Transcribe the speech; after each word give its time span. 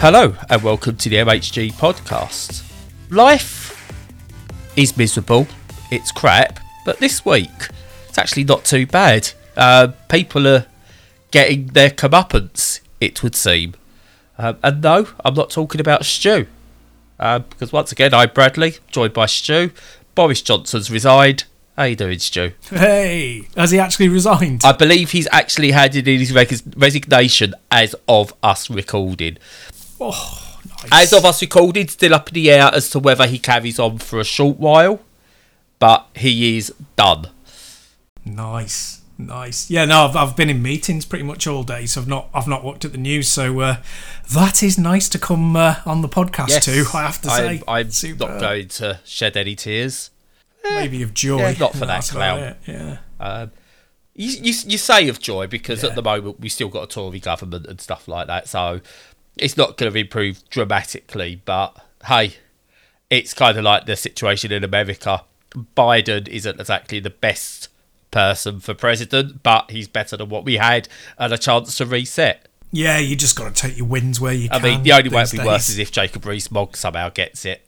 Hello, 0.00 0.34
and 0.48 0.62
welcome 0.62 0.96
to 0.96 1.10
the 1.10 1.16
MHG 1.16 1.74
podcast. 1.74 2.66
Life 3.10 3.92
is 4.74 4.96
miserable, 4.96 5.46
it's 5.90 6.10
crap, 6.10 6.58
but 6.86 6.96
this 7.00 7.22
week 7.26 7.50
it's 8.08 8.16
actually 8.16 8.44
not 8.44 8.64
too 8.64 8.86
bad. 8.86 9.30
Uh, 9.58 9.88
people 10.08 10.48
are 10.48 10.64
getting 11.30 11.66
their 11.66 11.90
comeuppance, 11.90 12.80
it 12.98 13.22
would 13.22 13.34
seem. 13.34 13.74
Um, 14.38 14.56
and 14.62 14.80
no, 14.80 15.06
I'm 15.22 15.34
not 15.34 15.50
talking 15.50 15.82
about 15.82 16.06
Stu. 16.06 16.46
Uh, 17.18 17.40
because 17.40 17.70
once 17.70 17.92
again, 17.92 18.14
I'm 18.14 18.30
Bradley, 18.30 18.76
joined 18.90 19.12
by 19.12 19.26
Stu. 19.26 19.70
Boris 20.14 20.40
Johnson's 20.40 20.90
resigned. 20.90 21.44
How 21.76 21.84
you 21.84 21.96
doing, 21.96 22.18
Stu? 22.18 22.52
Hey, 22.68 23.48
has 23.56 23.70
he 23.70 23.78
actually 23.78 24.08
resigned? 24.08 24.62
I 24.64 24.72
believe 24.72 25.12
he's 25.12 25.28
actually 25.32 25.70
handed 25.70 26.06
in 26.06 26.18
his 26.18 26.30
res- 26.30 26.62
resignation 26.76 27.54
as 27.70 27.94
of 28.06 28.34
us 28.42 28.68
recording. 28.68 29.38
Oh, 30.00 30.58
nice. 30.82 30.88
As 30.92 31.12
of 31.12 31.24
us 31.24 31.40
recording, 31.42 31.88
still 31.88 32.14
up 32.14 32.28
in 32.28 32.34
the 32.34 32.50
air 32.50 32.70
as 32.72 32.90
to 32.90 32.98
whether 32.98 33.26
he 33.26 33.38
carries 33.38 33.78
on 33.78 33.98
for 33.98 34.20
a 34.20 34.24
short 34.24 34.58
while, 34.58 35.00
but 35.78 36.06
he 36.14 36.56
is 36.56 36.72
done. 36.96 37.26
nice, 38.24 39.00
nice. 39.18 39.70
Yeah, 39.70 39.84
no, 39.84 40.06
I've, 40.06 40.16
I've 40.16 40.36
been 40.36 40.50
in 40.50 40.62
meetings 40.62 41.04
pretty 41.04 41.24
much 41.24 41.46
all 41.46 41.62
day, 41.62 41.86
so 41.86 42.00
I've 42.00 42.08
not 42.08 42.28
I've 42.34 42.48
not 42.48 42.64
looked 42.64 42.84
at 42.84 42.92
the 42.92 42.98
news. 42.98 43.28
So 43.28 43.60
uh, 43.60 43.76
that 44.32 44.62
is 44.62 44.78
nice 44.78 45.08
to 45.10 45.18
come 45.18 45.56
uh, 45.56 45.76
on 45.86 46.02
the 46.02 46.08
podcast 46.08 46.62
too. 46.64 46.84
I 46.96 47.02
have 47.02 47.20
to 47.22 47.30
say, 47.30 47.62
I'm, 47.68 47.86
I'm 47.86 48.18
not 48.18 48.40
going 48.40 48.68
to 48.68 49.00
shed 49.04 49.36
any 49.36 49.54
tears. 49.56 50.10
maybe 50.64 51.02
of 51.02 51.14
joy. 51.14 51.38
yeah, 51.38 51.52
not 51.58 51.72
for 51.74 51.86
that 51.86 52.04
clown. 52.04 52.54
Yeah. 52.66 52.98
Um, 53.18 53.50
you, 54.14 54.28
you, 54.42 54.54
you 54.66 54.76
say 54.78 55.08
of 55.08 55.20
joy 55.20 55.46
because 55.46 55.82
Yeah. 55.82 55.90
at 55.90 55.94
the 55.96 56.02
moment 56.02 56.40
we 56.40 56.48
still 56.48 56.68
got 56.68 56.82
a 56.84 56.86
Tory 56.86 57.20
government 57.20 57.66
and 57.66 57.80
stuff 57.80 58.06
like 58.08 58.26
that, 58.26 58.48
so 58.48 58.80
it's 59.36 59.56
not 59.56 59.76
going 59.76 59.92
to 59.92 59.98
improve 59.98 60.48
dramatically. 60.50 61.40
But 61.44 61.76
hey, 62.06 62.36
it's 63.08 63.34
kind 63.34 63.56
of 63.58 63.64
like 63.64 63.86
the 63.86 63.96
situation 63.96 64.52
in 64.52 64.64
America. 64.64 65.24
Biden 65.76 66.28
isn't 66.28 66.60
exactly 66.60 67.00
the 67.00 67.10
best 67.10 67.68
person 68.10 68.60
for 68.60 68.74
president, 68.74 69.42
but 69.42 69.70
he's 69.70 69.88
better 69.88 70.16
than 70.16 70.28
what 70.28 70.44
we 70.44 70.56
had 70.56 70.88
and 71.18 71.32
a 71.32 71.38
chance 71.38 71.76
to 71.78 71.86
reset. 71.86 72.46
Yeah, 72.72 72.98
you 72.98 73.16
just 73.16 73.36
got 73.36 73.54
to 73.54 73.62
take 73.68 73.76
your 73.76 73.86
wins 73.86 74.20
where 74.20 74.32
you 74.32 74.48
I 74.50 74.58
can. 74.58 74.64
I 74.64 74.68
mean, 74.70 74.82
the 74.84 74.92
only 74.92 75.08
way 75.10 75.22
it'd 75.22 75.40
be 75.40 75.44
worse 75.44 75.68
is 75.68 75.78
if 75.78 75.90
Jacob 75.90 76.24
Rees-Mogg 76.24 76.76
somehow 76.76 77.08
gets 77.08 77.44
it. 77.44 77.66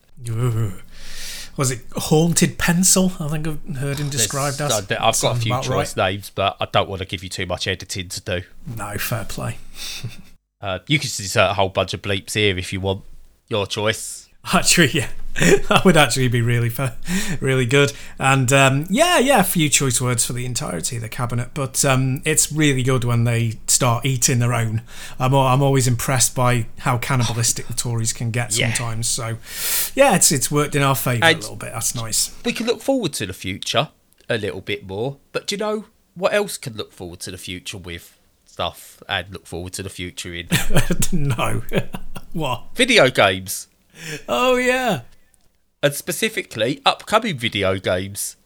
Was 1.57 1.71
it 1.71 1.81
haunted 1.95 2.57
pencil? 2.57 3.11
I 3.19 3.27
think 3.27 3.47
I've 3.47 3.75
heard 3.77 3.99
him 3.99 4.09
described 4.09 4.59
There's- 4.59 4.71
as. 4.71 4.79
I've 4.91 5.21
got 5.21 5.37
a 5.37 5.39
few 5.39 5.61
choice 5.61 5.97
right. 5.97 6.13
names, 6.13 6.29
but 6.29 6.55
I 6.59 6.65
don't 6.71 6.89
want 6.89 7.01
to 7.01 7.05
give 7.05 7.21
you 7.21 7.29
too 7.29 7.45
much 7.45 7.67
editing 7.67 8.07
to 8.09 8.21
do. 8.21 8.41
No, 8.65 8.97
fair 8.97 9.25
play. 9.25 9.57
Uh, 10.63 10.79
you 10.87 10.97
can 10.97 11.07
insert 11.07 11.51
a 11.51 11.53
whole 11.53 11.67
bunch 11.67 11.93
of 11.93 12.01
bleeps 12.01 12.33
here 12.35 12.57
if 12.57 12.71
you 12.71 12.79
want. 12.79 13.03
Your 13.49 13.67
choice. 13.67 14.29
Actually, 14.53 14.89
yeah, 14.89 15.09
that 15.69 15.83
would 15.85 15.95
actually 15.95 16.27
be 16.27 16.41
really 16.41 16.69
fa- 16.69 16.97
really 17.39 17.65
good. 17.65 17.93
And 18.19 18.51
um, 18.51 18.85
yeah, 18.89 19.17
yeah, 19.19 19.39
a 19.39 19.43
few 19.43 19.69
choice 19.69 20.01
words 20.01 20.25
for 20.25 20.33
the 20.33 20.45
entirety 20.45 20.97
of 20.97 21.01
the 21.01 21.07
cabinet. 21.09 21.51
But 21.53 21.83
um, 21.85 22.21
it's 22.25 22.51
really 22.51 22.83
good 22.83 23.03
when 23.05 23.23
they 23.23 23.53
start 23.67 24.05
eating 24.05 24.39
their 24.39 24.53
own. 24.53 24.81
I'm 25.19 25.33
I'm 25.33 25.61
always 25.61 25.87
impressed 25.87 26.35
by 26.35 26.67
how 26.79 26.97
cannibalistic 26.97 27.67
the 27.67 27.73
Tories 27.73 28.11
can 28.11 28.31
get 28.31 28.57
Yeah. 28.57 28.73
sometimes. 28.73 29.07
So 29.07 29.37
yeah, 29.95 30.15
it's 30.15 30.29
it's 30.31 30.51
worked 30.51 30.75
in 30.75 30.81
our 30.81 30.95
favour 30.95 31.25
a 31.25 31.33
little 31.35 31.55
bit. 31.55 31.71
That's 31.71 31.95
nice. 31.95 32.35
We 32.43 32.51
can 32.51 32.65
look 32.67 32.81
forward 32.81 33.13
to 33.13 33.25
the 33.25 33.33
future 33.33 33.89
a 34.29 34.37
little 34.37 34.61
bit 34.61 34.85
more. 34.85 35.17
But 35.31 35.47
do 35.47 35.55
you 35.55 35.59
know 35.59 35.85
what 36.15 36.33
else 36.33 36.57
can 36.57 36.73
look 36.75 36.91
forward 36.91 37.21
to 37.21 37.31
the 37.31 37.37
future 37.37 37.77
with 37.77 38.12
stuff 38.53 39.01
and 39.09 39.31
look 39.31 39.47
forward 39.47 39.73
to 39.73 39.83
the 39.83 39.89
future 39.89 40.33
in? 40.33 40.47
no, 41.11 41.63
what? 42.33 42.65
Video 42.75 43.09
games. 43.09 43.67
Oh 44.29 44.55
yeah, 44.57 45.01
And 45.81 45.93
specifically, 45.93 46.81
upcoming 46.85 47.37
video 47.37 47.77
games. 47.79 48.37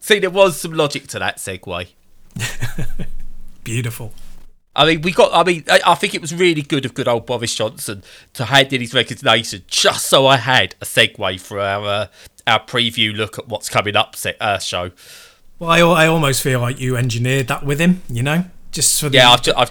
See, 0.00 0.18
there 0.18 0.30
was 0.30 0.60
some 0.60 0.72
logic 0.74 1.06
to 1.08 1.18
that 1.18 1.38
segue. 1.38 1.88
beautiful. 3.64 4.12
I 4.76 4.86
mean, 4.86 5.00
we 5.02 5.12
got. 5.12 5.30
I 5.32 5.44
mean, 5.44 5.64
I, 5.70 5.80
I 5.86 5.94
think 5.94 6.14
it 6.14 6.20
was 6.20 6.34
really 6.34 6.62
good 6.62 6.84
of 6.84 6.92
good 6.94 7.08
old 7.08 7.24
Boris 7.26 7.54
Johnson 7.54 8.02
to 8.34 8.46
hand 8.46 8.72
in 8.72 8.80
his 8.82 8.92
resignation, 8.92 9.62
just 9.66 10.06
so 10.06 10.26
I 10.26 10.36
had 10.36 10.74
a 10.82 10.84
segue 10.84 11.40
for 11.40 11.60
our 11.60 11.86
uh, 11.86 12.06
our 12.46 12.60
preview 12.66 13.14
look 13.16 13.38
at 13.38 13.48
what's 13.48 13.68
coming 13.70 13.96
up 13.96 14.14
se- 14.16 14.36
uh, 14.40 14.58
show. 14.58 14.90
Well, 15.58 15.70
I, 15.70 15.78
I 16.04 16.06
almost 16.06 16.42
feel 16.42 16.60
like 16.60 16.80
you 16.80 16.96
engineered 16.96 17.48
that 17.48 17.64
with 17.64 17.78
him. 17.78 18.02
You 18.10 18.24
know, 18.24 18.44
just 18.74 19.00
for 19.00 19.08
the 19.08 19.16
Yeah, 19.16 19.30
I've, 19.30 19.40
I've 19.56 19.70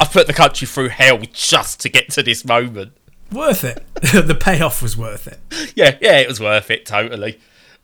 I've 0.00 0.10
put 0.12 0.26
the 0.26 0.32
country 0.32 0.66
through 0.66 0.88
hell 0.88 1.20
just 1.32 1.80
to 1.80 1.88
get 1.88 2.10
to 2.12 2.22
this 2.22 2.44
moment. 2.44 2.92
worth 3.30 3.62
it. 3.64 3.84
the 3.94 4.34
payoff 4.38 4.80
was 4.82 4.96
worth 4.96 5.26
it. 5.28 5.38
Yeah, 5.76 5.96
yeah, 6.00 6.18
it 6.18 6.26
was 6.28 6.40
worth 6.40 6.70
it 6.70 6.86
totally. 6.86 7.38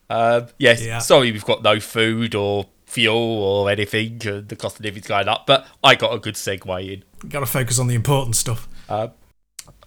Um, 0.09 0.47
yes, 0.57 0.83
Yeah. 0.83 0.99
sorry 0.99 1.31
we've 1.31 1.45
got 1.45 1.63
no 1.63 1.79
food 1.79 2.35
or 2.35 2.65
fuel 2.85 3.15
or 3.15 3.69
anything, 3.69 4.19
and 4.25 4.49
the 4.49 4.55
cost 4.55 4.79
of 4.79 4.85
living's 4.85 5.07
going 5.07 5.27
up. 5.29 5.45
But 5.47 5.65
I 5.83 5.95
got 5.95 6.13
a 6.13 6.19
good 6.19 6.35
segue 6.35 6.91
in. 6.93 7.03
Got 7.29 7.39
to 7.41 7.45
focus 7.45 7.79
on 7.79 7.87
the 7.87 7.95
important 7.95 8.35
stuff. 8.35 8.67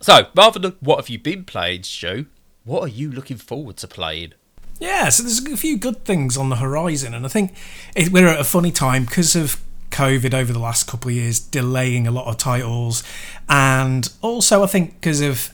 So 0.01 0.27
rather 0.35 0.59
than 0.59 0.77
what 0.81 0.97
have 0.99 1.09
you 1.09 1.19
been 1.19 1.45
playing, 1.45 1.83
Stu? 1.83 2.27
What 2.65 2.83
are 2.83 2.89
you 2.89 3.11
looking 3.11 3.37
forward 3.37 3.77
to 3.79 3.89
playing? 3.89 4.33
Yeah, 4.79 5.09
so 5.09 5.23
there's 5.23 5.39
a 5.45 5.57
few 5.57 5.79
good 5.79 6.05
things 6.05 6.37
on 6.37 6.49
the 6.51 6.57
horizon, 6.57 7.15
and 7.15 7.25
I 7.25 7.29
think 7.29 7.55
it, 7.95 8.11
we're 8.13 8.29
at 8.29 8.41
a 8.41 8.45
funny 8.45 8.71
time 8.73 9.05
because 9.05 9.35
of 9.37 9.61
COVID 9.97 10.35
over 10.35 10.53
the 10.53 10.59
last 10.59 10.87
couple 10.87 11.09
of 11.09 11.15
years, 11.15 11.41
delaying 11.41 12.07
a 12.07 12.11
lot 12.11 12.27
of 12.27 12.37
titles, 12.37 13.03
and 13.49 14.13
also 14.21 14.63
I 14.63 14.67
think 14.67 15.01
because 15.01 15.23
of 15.23 15.53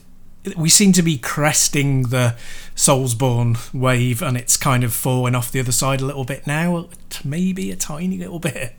we 0.57 0.67
seem 0.67 0.91
to 0.91 1.01
be 1.01 1.17
cresting 1.17 2.03
the 2.09 2.35
Soulsborne 2.75 3.73
wave, 3.73 4.21
and 4.21 4.35
it's 4.35 4.57
kind 4.57 4.83
of 4.83 4.91
falling 4.93 5.35
off 5.35 5.51
the 5.51 5.61
other 5.61 5.71
side 5.71 6.01
a 6.01 6.05
little 6.05 6.25
bit 6.25 6.45
now, 6.45 6.89
maybe 7.23 7.71
a 7.71 7.77
tiny 7.77 8.17
little 8.17 8.39
bit, 8.39 8.73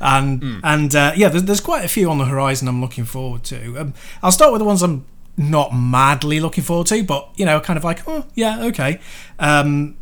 and 0.00 0.60
and 0.64 0.94
uh, 0.94 1.12
yeah, 1.14 1.28
there's, 1.28 1.44
there's 1.44 1.60
quite 1.60 1.84
a 1.84 1.88
few 1.88 2.10
on 2.10 2.16
the 2.16 2.24
horizon 2.24 2.66
I'm 2.68 2.80
looking 2.80 3.04
forward 3.04 3.44
to. 3.44 3.78
Um, 3.78 3.94
I'll 4.22 4.32
start 4.32 4.52
with 4.52 4.60
the 4.60 4.64
ones 4.64 4.82
I'm 4.82 5.04
not 5.36 5.74
madly 5.74 6.40
looking 6.40 6.64
forward 6.64 6.86
to, 6.88 7.04
but 7.04 7.28
you 7.36 7.44
know, 7.44 7.60
kind 7.60 7.76
of 7.76 7.84
like, 7.84 8.08
oh 8.08 8.24
yeah, 8.34 8.62
okay. 8.64 9.00
Um, 9.38 9.96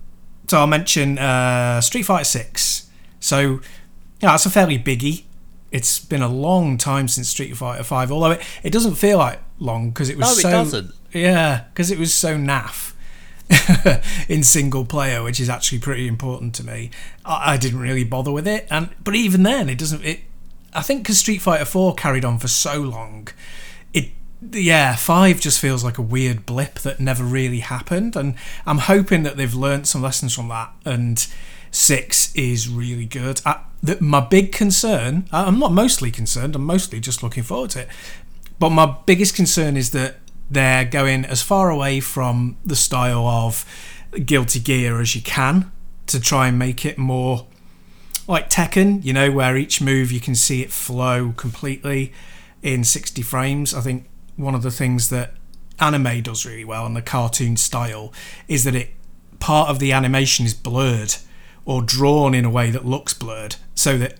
so 0.46 0.58
I'll 0.58 0.66
mention 0.68 1.18
uh, 1.18 1.80
Street 1.80 2.04
Fighter 2.04 2.24
Six. 2.24 2.88
So 3.20 3.60
yeah, 4.20 4.30
that's 4.32 4.46
a 4.46 4.50
fairly 4.50 4.78
biggie. 4.78 5.24
It's 5.70 5.98
been 5.98 6.22
a 6.22 6.28
long 6.28 6.78
time 6.78 7.08
since 7.08 7.28
Street 7.28 7.56
Fighter 7.56 7.84
Five, 7.84 8.10
although 8.10 8.32
it, 8.32 8.42
it 8.62 8.70
doesn't 8.72 8.94
feel 8.94 9.18
like 9.18 9.40
long 9.58 9.90
because 9.90 10.08
it 10.08 10.16
was 10.16 10.26
No, 10.26 10.32
it 10.32 10.42
so 10.42 10.50
doesn't. 10.50 10.94
yeah, 11.12 11.64
because 11.72 11.90
it 11.90 11.98
was 11.98 12.12
so 12.14 12.36
naff 12.36 12.94
in 14.28 14.42
single 14.42 14.84
player, 14.84 15.22
which 15.22 15.40
is 15.40 15.48
actually 15.48 15.78
pretty 15.78 16.06
important 16.08 16.54
to 16.56 16.64
me. 16.64 16.90
I, 17.24 17.52
I 17.54 17.56
didn't 17.56 17.80
really 17.80 18.04
bother 18.04 18.32
with 18.32 18.46
it, 18.48 18.66
and 18.70 18.88
but 19.04 19.14
even 19.14 19.42
then, 19.42 19.68
it 19.68 19.78
doesn't. 19.78 20.04
It 20.04 20.20
I 20.74 20.82
think 20.82 21.02
because 21.02 21.18
Street 21.18 21.42
Fighter 21.42 21.64
Four 21.64 21.94
carried 21.94 22.24
on 22.24 22.38
for 22.38 22.48
so 22.48 22.80
long, 22.80 23.28
it 23.92 24.08
yeah 24.52 24.96
five 24.96 25.40
just 25.40 25.60
feels 25.60 25.82
like 25.84 25.98
a 25.98 26.02
weird 26.02 26.46
blip 26.46 26.74
that 26.80 26.98
never 26.98 27.24
really 27.24 27.60
happened, 27.60 28.16
and 28.16 28.34
I'm 28.66 28.78
hoping 28.78 29.22
that 29.24 29.36
they've 29.36 29.54
learnt 29.54 29.86
some 29.86 30.02
lessons 30.02 30.34
from 30.34 30.48
that 30.48 30.72
and. 30.84 31.26
Six 31.70 32.34
is 32.34 32.68
really 32.68 33.04
good. 33.04 33.40
I, 33.44 33.60
the, 33.82 33.98
my 34.00 34.20
big 34.20 34.52
concern, 34.52 35.28
I'm 35.32 35.58
not 35.58 35.72
mostly 35.72 36.10
concerned, 36.10 36.56
I'm 36.56 36.64
mostly 36.64 37.00
just 37.00 37.22
looking 37.22 37.42
forward 37.42 37.70
to 37.70 37.82
it. 37.82 37.88
But 38.58 38.70
my 38.70 38.96
biggest 39.06 39.34
concern 39.34 39.76
is 39.76 39.90
that 39.92 40.16
they're 40.50 40.84
going 40.84 41.24
as 41.24 41.42
far 41.42 41.70
away 41.70 42.00
from 42.00 42.56
the 42.64 42.76
style 42.76 43.26
of 43.26 43.64
Guilty 44.24 44.60
Gear 44.60 45.00
as 45.00 45.14
you 45.14 45.22
can 45.22 45.70
to 46.06 46.18
try 46.18 46.48
and 46.48 46.58
make 46.58 46.84
it 46.84 46.98
more 46.98 47.46
like 48.26 48.50
Tekken, 48.50 49.04
you 49.04 49.12
know, 49.12 49.30
where 49.30 49.56
each 49.56 49.80
move 49.80 50.10
you 50.10 50.20
can 50.20 50.34
see 50.34 50.62
it 50.62 50.70
flow 50.70 51.32
completely 51.36 52.12
in 52.62 52.84
60 52.84 53.22
frames. 53.22 53.74
I 53.74 53.80
think 53.80 54.08
one 54.36 54.54
of 54.54 54.62
the 54.62 54.70
things 54.70 55.10
that 55.10 55.34
anime 55.80 56.22
does 56.22 56.44
really 56.44 56.64
well 56.64 56.86
and 56.86 56.96
the 56.96 57.02
cartoon 57.02 57.56
style 57.56 58.12
is 58.48 58.64
that 58.64 58.74
it 58.74 58.90
part 59.38 59.68
of 59.68 59.78
the 59.78 59.92
animation 59.92 60.44
is 60.44 60.54
blurred 60.54 61.14
or 61.68 61.82
drawn 61.82 62.34
in 62.34 62.46
a 62.46 62.50
way 62.50 62.70
that 62.70 62.86
looks 62.86 63.12
blurred 63.12 63.56
so 63.74 63.98
that 63.98 64.14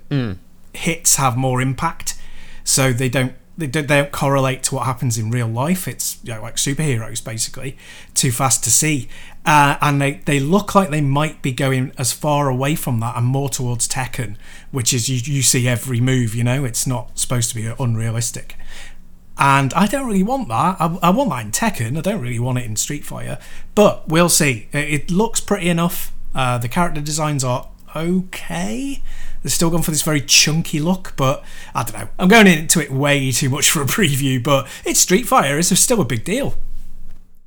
hits 0.75 1.17
have 1.17 1.35
more 1.37 1.63
impact 1.63 2.15
so 2.63 2.93
they 2.93 3.09
don't 3.09 3.33
they 3.57 3.67
don't, 3.67 3.89
they 3.89 4.01
don't 4.03 4.13
correlate 4.13 4.63
to 4.63 4.75
what 4.77 4.85
happens 4.85 5.17
in 5.17 5.31
real 5.31 5.49
life 5.49 5.89
it's 5.89 6.19
you 6.23 6.35
know, 6.35 6.43
like 6.43 6.57
superheroes 6.57 7.25
basically 7.25 7.77
too 8.13 8.31
fast 8.31 8.63
to 8.63 8.71
see 8.71 9.09
uh, 9.47 9.79
and 9.81 10.01
they, 10.03 10.21
they 10.27 10.39
look 10.39 10.75
like 10.75 10.91
they 10.91 11.01
might 11.01 11.41
be 11.41 11.53
going 11.53 11.91
as 11.97 12.13
far 12.13 12.51
away 12.51 12.75
from 12.75 13.01
that 13.01 13.17
and 13.17 13.25
more 13.25 13.49
towards 13.49 13.89
Tekken 13.89 14.37
which 14.71 14.93
is 14.93 15.09
you, 15.09 15.35
you 15.35 15.43
see 15.43 15.67
every 15.67 16.01
move 16.01 16.35
you 16.35 16.45
know 16.45 16.65
it's 16.65 16.87
not 16.87 17.19
supposed 17.19 17.49
to 17.49 17.57
be 17.57 17.73
unrealistic 17.81 18.57
and 19.41 19.73
I 19.75 19.87
don't 19.87 20.07
really 20.07 20.25
want 20.25 20.49
that. 20.49 20.77
I, 20.81 20.99
I 21.01 21.11
want 21.11 21.31
that 21.31 21.45
in 21.45 21.53
Tekken. 21.53 21.97
I 21.97 22.01
don't 22.01 22.21
really 22.21 22.41
want 22.41 22.59
it 22.59 22.65
in 22.65 22.75
Street 22.75 23.05
Fighter. 23.05 23.39
But 23.77 24.09
we'll 24.09 24.29
see. 24.29 24.67
It, 24.73 24.91
it 24.93 25.11
looks 25.13 25.39
pretty 25.39 25.69
enough. 25.69 26.13
Uh, 26.35 26.59
the 26.59 26.69
character 26.69 27.01
designs 27.01 27.43
are 27.45 27.69
okay. 27.97 29.03
They're 29.43 29.51
still 29.51 29.71
going 29.71 29.83
for 29.83 29.91
this 29.91 30.03
very 30.03 30.21
chunky 30.21 30.81
look, 30.81 31.15
but 31.17 31.45
I 31.75 31.85
don't 31.85 31.99
know. 31.99 32.09
I'm 32.19 32.29
going 32.29 32.47
into 32.47 32.81
it 32.81 32.91
way 32.91 33.31
too 33.31 33.49
much 33.49 33.71
for 33.71 33.83
a 33.83 33.87
preview, 33.87 34.43
but 34.43 34.69
it's 34.85 35.01
Street 35.01 35.27
Fighter. 35.27 35.59
It's 35.59 35.77
still 35.79 36.01
a 36.01 36.05
big 36.05 36.25
deal. 36.25 36.57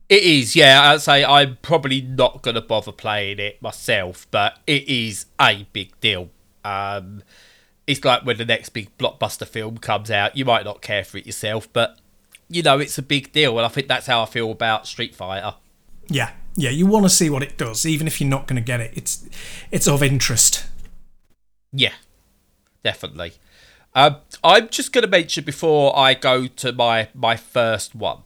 It 0.10 0.24
is, 0.24 0.56
yeah. 0.56 0.92
I'd 0.92 1.02
say 1.02 1.24
I'm 1.24 1.58
probably 1.62 2.02
not 2.02 2.42
going 2.42 2.56
to 2.56 2.62
bother 2.62 2.92
playing 2.92 3.40
it 3.40 3.62
myself, 3.62 4.28
but 4.30 4.60
it 4.68 4.88
is 4.88 5.26
a 5.40 5.66
big 5.72 5.98
deal. 6.02 6.30
Um, 6.66 7.24
it's 7.88 8.04
like 8.04 8.26
when 8.26 8.38
the 8.38 8.46
next 8.46 8.70
big 8.70 8.96
blockbuster 8.98 9.48
film 9.48 9.78
comes 9.78 10.12
out, 10.12 10.36
you 10.36 10.46
might 10.46 10.66
not 10.66 10.82
care 10.82 11.04
for 11.04 11.18
it 11.18 11.26
yourself, 11.26 11.72
but 11.72 11.98
you 12.50 12.62
know 12.62 12.80
it's 12.80 12.98
a 12.98 13.02
big 13.02 13.32
deal, 13.32 13.58
and 13.58 13.66
I 13.66 13.70
think 13.70 13.88
that's 13.88 14.08
how 14.08 14.22
I 14.22 14.26
feel 14.26 14.52
about 14.52 14.86
Street 14.86 15.16
Fighter. 15.16 15.56
Yeah, 16.12 16.32
yeah. 16.56 16.70
You 16.70 16.86
want 16.86 17.06
to 17.06 17.10
see 17.10 17.30
what 17.30 17.42
it 17.42 17.58
does, 17.58 17.86
even 17.86 18.06
if 18.06 18.20
you're 18.20 18.30
not 18.30 18.46
going 18.46 18.62
to 18.62 18.66
get 18.66 18.82
it. 18.82 18.92
It's 18.94 19.28
it's 19.72 19.88
of 19.88 20.04
interest. 20.04 20.68
Yeah, 21.72 21.94
definitely. 22.84 23.34
Um, 23.94 24.18
I'm 24.44 24.70
just 24.70 24.92
going 24.92 25.04
to 25.04 25.10
mention 25.10 25.44
before 25.46 25.98
I 25.98 26.14
go 26.14 26.48
to 26.48 26.74
my 26.74 27.08
my 27.14 27.38
first 27.38 27.96
one. 27.96 28.20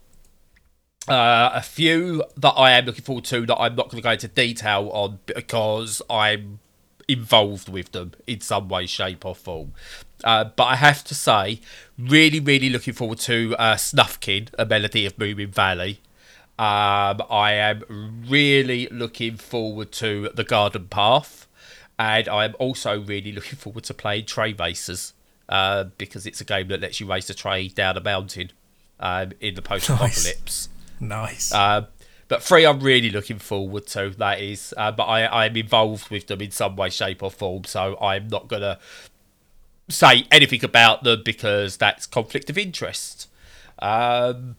Uh, 1.07 1.51
a 1.53 1.61
few 1.61 2.23
that 2.35 2.53
I 2.53 2.71
am 2.71 2.85
looking 2.85 3.03
forward 3.03 3.25
to 3.25 3.45
that 3.45 3.57
I'm 3.57 3.75
not 3.75 3.89
going 3.89 4.01
to 4.01 4.03
go 4.03 4.11
into 4.13 4.27
detail 4.27 4.89
on 4.91 5.19
because 5.27 6.01
I'm 6.09 6.59
involved 7.07 7.69
with 7.69 7.91
them 7.91 8.13
in 8.25 8.41
some 8.41 8.67
way, 8.67 8.87
shape, 8.87 9.23
or 9.23 9.35
form. 9.35 9.73
Uh, 10.23 10.45
but 10.45 10.63
I 10.63 10.75
have 10.77 11.03
to 11.03 11.13
say, 11.13 11.61
really, 11.99 12.39
really 12.39 12.71
looking 12.71 12.95
forward 12.95 13.19
to 13.19 13.55
uh, 13.59 13.75
Snufkin, 13.75 14.49
A 14.57 14.65
Melody 14.65 15.05
of 15.05 15.15
Moomin 15.17 15.49
Valley. 15.49 15.99
Um, 16.57 17.21
I 17.29 17.53
am 17.53 18.23
really 18.27 18.87
looking 18.87 19.35
forward 19.35 19.91
to 19.93 20.29
The 20.33 20.43
Garden 20.45 20.87
Path, 20.87 21.47
and 21.99 22.29
I 22.29 22.45
am 22.45 22.55
also 22.59 23.01
really 23.01 23.31
looking 23.31 23.57
forward 23.57 23.83
to 23.85 23.93
playing 23.93 24.25
Train 24.25 24.55
Racers 24.57 25.13
uh, 25.49 25.85
because 25.97 26.25
it's 26.25 26.39
a 26.41 26.45
game 26.45 26.69
that 26.69 26.81
lets 26.81 26.99
you 26.99 27.07
race 27.07 27.29
a 27.29 27.33
train 27.33 27.71
down 27.75 27.97
a 27.97 28.01
mountain 28.01 28.51
um, 28.99 29.33
in 29.41 29.55
the 29.55 29.61
post 29.61 29.89
apocalypse. 29.89 30.69
Nice. 30.99 31.51
Nice. 31.51 31.53
Uh, 31.53 31.87
but 32.27 32.41
three, 32.41 32.65
I'm 32.65 32.79
really 32.79 33.09
looking 33.09 33.37
forward 33.37 33.85
to. 33.87 34.09
That 34.11 34.41
is, 34.41 34.73
uh, 34.77 34.91
but 34.91 35.03
I, 35.03 35.23
I 35.25 35.45
am 35.45 35.55
involved 35.55 36.09
with 36.09 36.27
them 36.27 36.41
in 36.41 36.51
some 36.51 36.75
way, 36.75 36.89
shape, 36.89 37.21
or 37.21 37.29
form. 37.29 37.65
So 37.65 37.97
I'm 38.01 38.27
not 38.29 38.47
gonna 38.47 38.79
say 39.89 40.25
anything 40.31 40.63
about 40.63 41.03
them 41.03 41.21
because 41.23 41.77
that's 41.77 42.07
conflict 42.07 42.49
of 42.49 42.57
interest. 42.57 43.29
Um, 43.79 44.55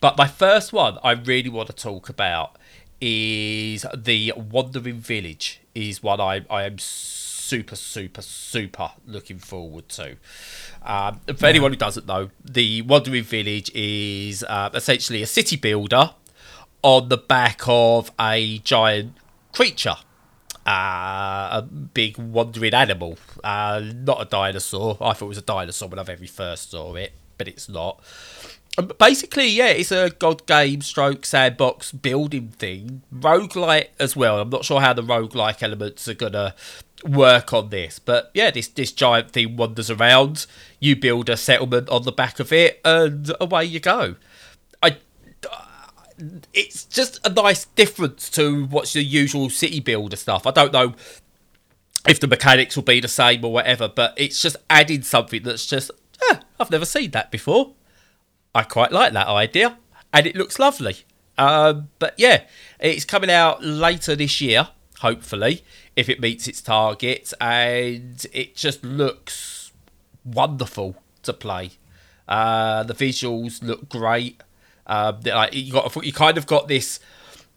but 0.00 0.16
my 0.16 0.26
first 0.26 0.72
one 0.72 0.98
I 1.02 1.12
really 1.12 1.50
want 1.50 1.68
to 1.68 1.74
talk 1.74 2.08
about 2.08 2.56
is 3.00 3.86
the 3.96 4.32
Wandering 4.36 4.98
Village. 5.00 5.60
Is 5.74 6.02
one 6.02 6.20
I 6.20 6.44
I 6.50 6.64
am 6.64 6.78
super 6.78 7.76
super 7.76 8.22
super 8.22 8.92
looking 9.06 9.38
forward 9.38 9.88
to. 9.90 10.16
Um, 10.82 11.20
for 11.26 11.46
yeah. 11.46 11.48
anyone 11.48 11.72
who 11.72 11.76
doesn't 11.76 12.06
know, 12.06 12.30
the 12.44 12.82
Wandering 12.82 13.24
Village 13.24 13.70
is 13.74 14.44
uh, 14.44 14.70
essentially 14.74 15.22
a 15.22 15.26
city 15.26 15.56
builder 15.56 16.10
on 16.82 17.08
the 17.08 17.16
back 17.16 17.62
of 17.66 18.10
a 18.18 18.58
giant 18.58 19.14
creature. 19.52 19.96
Uh, 20.66 21.48
a 21.52 21.62
big 21.62 22.18
wandering 22.18 22.74
animal, 22.74 23.18
uh, 23.42 23.82
not 23.94 24.20
a 24.20 24.24
dinosaur. 24.26 24.96
I 25.00 25.14
thought 25.14 25.24
it 25.24 25.28
was 25.28 25.38
a 25.38 25.42
dinosaur 25.42 25.88
when 25.88 25.98
I 25.98 26.02
very 26.02 26.26
first 26.26 26.70
saw 26.70 26.94
it, 26.94 27.12
but 27.38 27.48
it's 27.48 27.68
not. 27.68 28.00
Um, 28.78 28.92
basically, 28.98 29.48
yeah, 29.48 29.68
it's 29.68 29.92
a 29.92 30.10
god 30.10 30.46
game 30.46 30.80
stroke 30.80 31.24
sandbox 31.24 31.92
building 31.92 32.48
thing. 32.48 33.02
Roguelike 33.12 33.88
as 33.98 34.14
well. 34.14 34.40
I'm 34.40 34.50
not 34.50 34.64
sure 34.64 34.80
how 34.80 34.92
the 34.92 35.02
roguelike 35.02 35.62
elements 35.62 36.06
are 36.08 36.14
gonna 36.14 36.54
work 37.04 37.52
on 37.52 37.70
this. 37.70 37.98
But 37.98 38.30
yeah, 38.34 38.50
this 38.50 38.68
this 38.68 38.92
giant 38.92 39.32
thing 39.32 39.56
wanders 39.56 39.90
around. 39.90 40.46
You 40.78 40.96
build 40.96 41.28
a 41.28 41.36
settlement 41.36 41.88
on 41.88 42.02
the 42.04 42.12
back 42.12 42.38
of 42.40 42.52
it, 42.52 42.80
and 42.84 43.32
away 43.40 43.64
you 43.64 43.80
go. 43.80 44.16
I. 44.82 44.98
It's 46.52 46.84
just 46.84 47.26
a 47.26 47.30
nice 47.30 47.64
difference 47.64 48.28
to 48.30 48.66
what's 48.66 48.92
the 48.92 49.02
usual 49.02 49.48
city 49.48 49.80
builder 49.80 50.16
stuff. 50.16 50.46
I 50.46 50.50
don't 50.50 50.72
know 50.72 50.94
if 52.06 52.20
the 52.20 52.26
mechanics 52.26 52.76
will 52.76 52.82
be 52.82 53.00
the 53.00 53.08
same 53.08 53.44
or 53.44 53.52
whatever, 53.52 53.88
but 53.88 54.14
it's 54.16 54.40
just 54.40 54.56
adding 54.68 55.02
something 55.02 55.42
that's 55.42 55.66
just, 55.66 55.90
eh, 56.30 56.36
I've 56.58 56.70
never 56.70 56.84
seen 56.84 57.10
that 57.12 57.30
before. 57.30 57.72
I 58.54 58.62
quite 58.62 58.92
like 58.92 59.12
that 59.12 59.28
idea, 59.28 59.78
and 60.12 60.26
it 60.26 60.34
looks 60.36 60.58
lovely. 60.58 60.98
Um, 61.38 61.88
but 61.98 62.14
yeah, 62.18 62.42
it's 62.78 63.04
coming 63.04 63.30
out 63.30 63.62
later 63.64 64.14
this 64.14 64.40
year, 64.40 64.68
hopefully 64.98 65.62
if 65.96 66.08
it 66.08 66.20
meets 66.20 66.48
its 66.48 66.60
targets, 66.60 67.34
and 67.40 68.26
it 68.32 68.56
just 68.56 68.82
looks 68.84 69.70
wonderful 70.24 70.96
to 71.22 71.32
play. 71.32 71.72
Uh, 72.28 72.82
the 72.84 72.94
visuals 72.94 73.62
look 73.62 73.88
great. 73.88 74.42
Uh, 74.86 75.12
like 75.24 75.54
you 75.54 75.72
got, 75.72 75.94
you 76.04 76.12
kind 76.12 76.38
of 76.38 76.46
got 76.46 76.68
this 76.68 77.00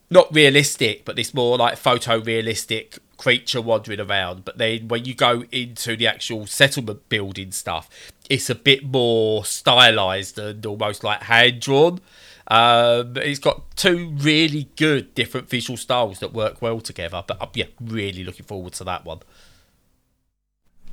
not 0.09 0.33
realistic, 0.33 1.05
but 1.05 1.15
this 1.15 1.33
more 1.33 1.57
like 1.57 1.79
photorealistic 1.79 2.99
creature 3.17 3.61
wandering 3.61 3.99
around. 3.99 4.45
But 4.45 4.57
then 4.57 4.87
when 4.87 5.05
you 5.05 5.13
go 5.13 5.45
into 5.51 5.95
the 5.95 6.07
actual 6.07 6.45
settlement 6.47 7.07
building 7.09 7.51
stuff, 7.51 7.89
it's 8.29 8.49
a 8.49 8.55
bit 8.55 8.83
more 8.83 9.45
stylized 9.45 10.37
and 10.37 10.65
almost 10.65 11.03
like 11.03 11.23
hand 11.23 11.61
drawn. 11.61 11.99
Um, 12.47 13.13
it's 13.17 13.39
got 13.39 13.75
two 13.75 14.09
really 14.17 14.69
good 14.75 15.15
different 15.15 15.49
visual 15.49 15.77
styles 15.77 16.19
that 16.19 16.33
work 16.33 16.61
well 16.61 16.81
together. 16.81 17.23
But 17.25 17.37
I'm 17.41 17.49
yeah, 17.53 17.65
really 17.81 18.23
looking 18.23 18.45
forward 18.45 18.73
to 18.73 18.83
that 18.83 19.05
one. 19.05 19.19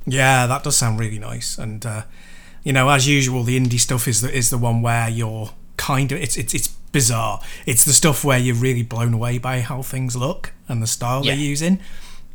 Yeah, 0.05 0.47
that 0.47 0.63
does 0.63 0.77
sound 0.77 0.99
really 0.99 1.19
nice. 1.19 1.57
And 1.57 1.85
uh, 1.85 2.03
you 2.63 2.73
know, 2.73 2.89
as 2.89 3.07
usual, 3.07 3.43
the 3.43 3.59
indie 3.59 3.79
stuff 3.79 4.07
is 4.07 4.21
the 4.21 4.31
is 4.31 4.49
the 4.49 4.57
one 4.57 4.81
where 4.81 5.09
you're 5.09 5.51
kind 5.77 6.11
of 6.11 6.21
it's 6.21 6.37
it's 6.37 6.53
it's 6.53 6.67
bizarre. 6.67 7.41
It's 7.65 7.85
the 7.85 7.93
stuff 7.93 8.23
where 8.23 8.37
you're 8.37 8.55
really 8.55 8.83
blown 8.83 9.13
away 9.13 9.37
by 9.37 9.61
how 9.61 9.81
things 9.81 10.15
look 10.15 10.53
and 10.67 10.81
the 10.81 10.87
style 10.87 11.25
yeah. 11.25 11.33
they're 11.33 11.43
using. 11.43 11.79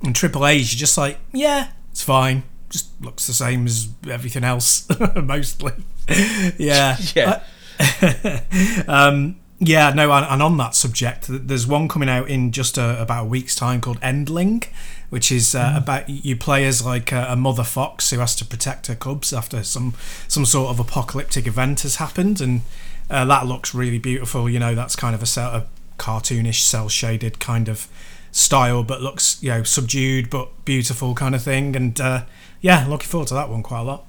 And 0.02 0.14
Triple 0.14 0.46
A's, 0.46 0.72
you're 0.72 0.78
just 0.78 0.98
like, 0.98 1.18
yeah, 1.32 1.70
it's 1.90 2.02
fine. 2.02 2.44
Just 2.68 2.88
looks 3.02 3.26
the 3.26 3.32
same 3.32 3.66
as 3.66 3.88
everything 4.08 4.44
else, 4.44 4.88
mostly. 5.16 5.72
yeah. 6.58 6.96
yeah. 7.14 7.42
Uh, 7.78 8.40
um, 8.88 9.36
yeah, 9.58 9.90
no, 9.94 10.12
and, 10.12 10.26
and, 10.26 10.42
on 10.42 10.58
that 10.58 10.74
subject, 10.74 11.26
there's 11.28 11.66
one 11.66 11.88
coming 11.88 12.10
out 12.10 12.28
in 12.28 12.52
just 12.52 12.76
a, 12.76 13.00
about 13.00 13.24
a 13.24 13.26
week's 13.26 13.54
time 13.54 13.80
called 13.80 13.98
Endling, 14.00 14.68
which 15.08 15.32
is 15.32 15.54
uh, 15.54 15.70
mm. 15.70 15.78
about 15.78 16.08
you 16.08 16.36
play 16.36 16.66
as 16.66 16.84
like 16.84 17.10
a, 17.10 17.26
a, 17.30 17.36
mother 17.36 17.64
fox 17.64 18.10
who 18.10 18.18
has 18.18 18.36
to 18.36 18.44
protect 18.44 18.88
her 18.88 18.94
cubs 18.94 19.32
after 19.32 19.62
some 19.62 19.94
some 20.28 20.44
sort 20.44 20.70
of 20.70 20.78
apocalyptic 20.78 21.46
event 21.46 21.80
has 21.80 21.96
happened, 21.96 22.40
and 22.42 22.62
uh, 23.08 23.24
that 23.24 23.46
looks 23.46 23.74
really 23.74 23.98
beautiful. 23.98 24.48
You 24.48 24.58
know, 24.58 24.74
that's 24.74 24.94
kind 24.94 25.14
of 25.14 25.22
a, 25.22 25.40
a 25.40 25.66
cartoonish, 25.98 26.60
cell 26.60 26.90
shaded 26.90 27.38
kind 27.38 27.68
of 27.68 27.88
style, 28.30 28.82
but 28.82 29.00
looks 29.02 29.42
you 29.42 29.50
know 29.50 29.62
subdued 29.62 30.30
but 30.30 30.64
beautiful 30.64 31.14
kind 31.14 31.34
of 31.34 31.42
thing. 31.42 31.76
And 31.76 32.00
uh, 32.00 32.24
yeah, 32.60 32.86
looking 32.86 33.08
forward 33.08 33.28
to 33.28 33.34
that 33.34 33.48
one 33.48 33.62
quite 33.62 33.80
a 33.80 33.84
lot 33.84 34.06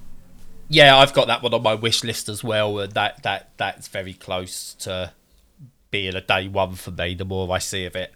yeah, 0.68 0.96
I've 0.96 1.14
got 1.14 1.28
that 1.28 1.42
one 1.42 1.54
on 1.54 1.62
my 1.62 1.74
wish 1.74 2.04
list 2.04 2.28
as 2.28 2.44
well, 2.44 2.78
and 2.78 2.92
that 2.92 3.22
that 3.22 3.50
that's 3.56 3.88
very 3.88 4.12
close 4.12 4.74
to 4.74 5.12
being 5.90 6.14
a 6.14 6.20
day 6.20 6.48
one 6.48 6.74
for 6.74 6.90
me. 6.90 7.14
The 7.14 7.24
more 7.24 7.50
I 7.50 7.58
see 7.58 7.86
of 7.86 7.96
it, 7.96 8.12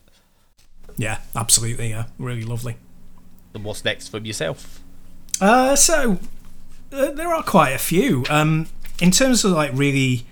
yeah, 0.96 1.18
absolutely, 1.34 1.90
yeah, 1.90 2.04
really 2.18 2.44
lovely. 2.44 2.76
And 3.54 3.64
what's 3.64 3.84
next 3.84 4.08
from 4.08 4.26
yourself? 4.26 4.80
Uh, 5.40 5.76
so 5.76 6.18
uh, 6.92 7.10
there 7.10 7.32
are 7.32 7.42
quite 7.42 7.70
a 7.70 7.78
few. 7.78 8.24
Um, 8.28 8.68
in 9.00 9.10
terms 9.10 9.44
of 9.44 9.52
like 9.52 9.70
really, 9.72 10.26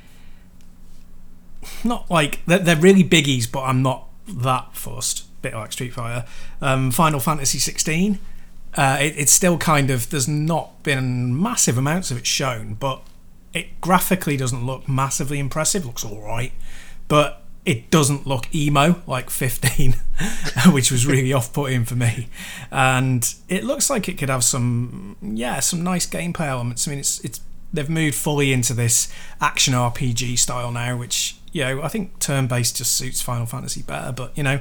not 1.85 2.11
like 2.11 2.45
they're, 2.45 2.59
they're 2.59 2.77
really 2.77 3.05
biggies, 3.05 3.51
but 3.51 3.63
I'm 3.63 3.83
not 3.83 4.09
that 4.29 4.75
fussed. 4.75 5.25
Bit 5.43 5.55
like 5.55 5.73
Street 5.73 5.93
Fighter. 5.93 6.27
Um, 6.61 6.91
Final 6.91 7.21
Fantasy 7.21 7.59
16 7.59 8.19
uh, 8.75 8.99
it, 9.01 9.15
it's 9.17 9.33
still 9.33 9.59
kind 9.59 9.91
of 9.91 10.11
there's 10.11 10.29
not 10.29 10.83
been 10.83 11.41
massive 11.41 11.77
amounts 11.77 12.11
of 12.11 12.19
it 12.19 12.27
shown, 12.27 12.75
but 12.75 13.03
it 13.53 13.81
graphically 13.81 14.37
doesn't 14.37 14.65
look 14.65 14.89
massively 14.89 15.39
impressive. 15.39 15.85
Looks 15.85 16.05
all 16.05 16.21
right, 16.21 16.53
but 17.09 17.43
it 17.65 17.91
doesn't 17.91 18.27
look 18.27 18.53
emo 18.55 19.03
like 19.07 19.29
15, 19.29 19.95
which 20.73 20.91
was 20.91 21.07
really 21.07 21.33
off-putting 21.33 21.85
for 21.85 21.97
me. 21.97 22.29
And 22.71 23.35
it 23.49 23.65
looks 23.65 23.91
like 23.91 24.09
it 24.09 24.19
could 24.19 24.31
have 24.31 24.45
some, 24.45 25.17
yeah, 25.21 25.61
some 25.61 25.83
nice 25.83 26.07
gameplay 26.09 26.47
elements. 26.47 26.87
I 26.87 26.91
mean, 26.91 27.01
it's 27.01 27.21
it's 27.25 27.41
they've 27.73 27.91
moved 27.91 28.17
fully 28.17 28.53
into 28.53 28.75
this 28.75 29.13
action 29.41 29.75
RPG 29.75 30.39
style 30.39 30.71
now, 30.71 30.97
which 30.97 31.37
you 31.53 31.65
know 31.65 31.83
I 31.83 31.89
think 31.89 32.21
turn-based 32.21 32.77
just 32.77 32.97
suits 32.97 33.21
Final 33.21 33.47
Fantasy 33.47 33.83
better. 33.83 34.13
But 34.13 34.37
you 34.39 34.45
know, 34.45 34.61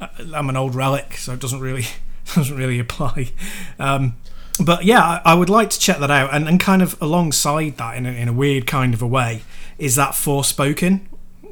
I'm 0.00 0.48
an 0.48 0.56
old 0.56 0.74
relic, 0.74 1.16
so 1.16 1.32
it 1.32 1.40
doesn't 1.40 1.60
really 1.60 1.86
doesn't 2.34 2.56
really 2.56 2.78
apply. 2.78 3.30
Um, 3.78 4.16
but 4.64 4.84
yeah, 4.84 5.00
I, 5.00 5.32
I, 5.32 5.34
would 5.34 5.50
like 5.50 5.70
to 5.70 5.78
check 5.78 5.98
that 5.98 6.10
out. 6.10 6.32
And, 6.32 6.48
and 6.48 6.60
kind 6.60 6.82
of 6.82 7.00
alongside 7.02 7.76
that, 7.78 7.96
in 7.96 8.06
a, 8.06 8.10
in 8.10 8.28
a 8.28 8.32
weird 8.32 8.66
kind 8.66 8.94
of 8.94 9.02
a 9.02 9.06
way, 9.06 9.42
is 9.78 9.96
that 9.96 10.12
Forspoken, 10.12 11.00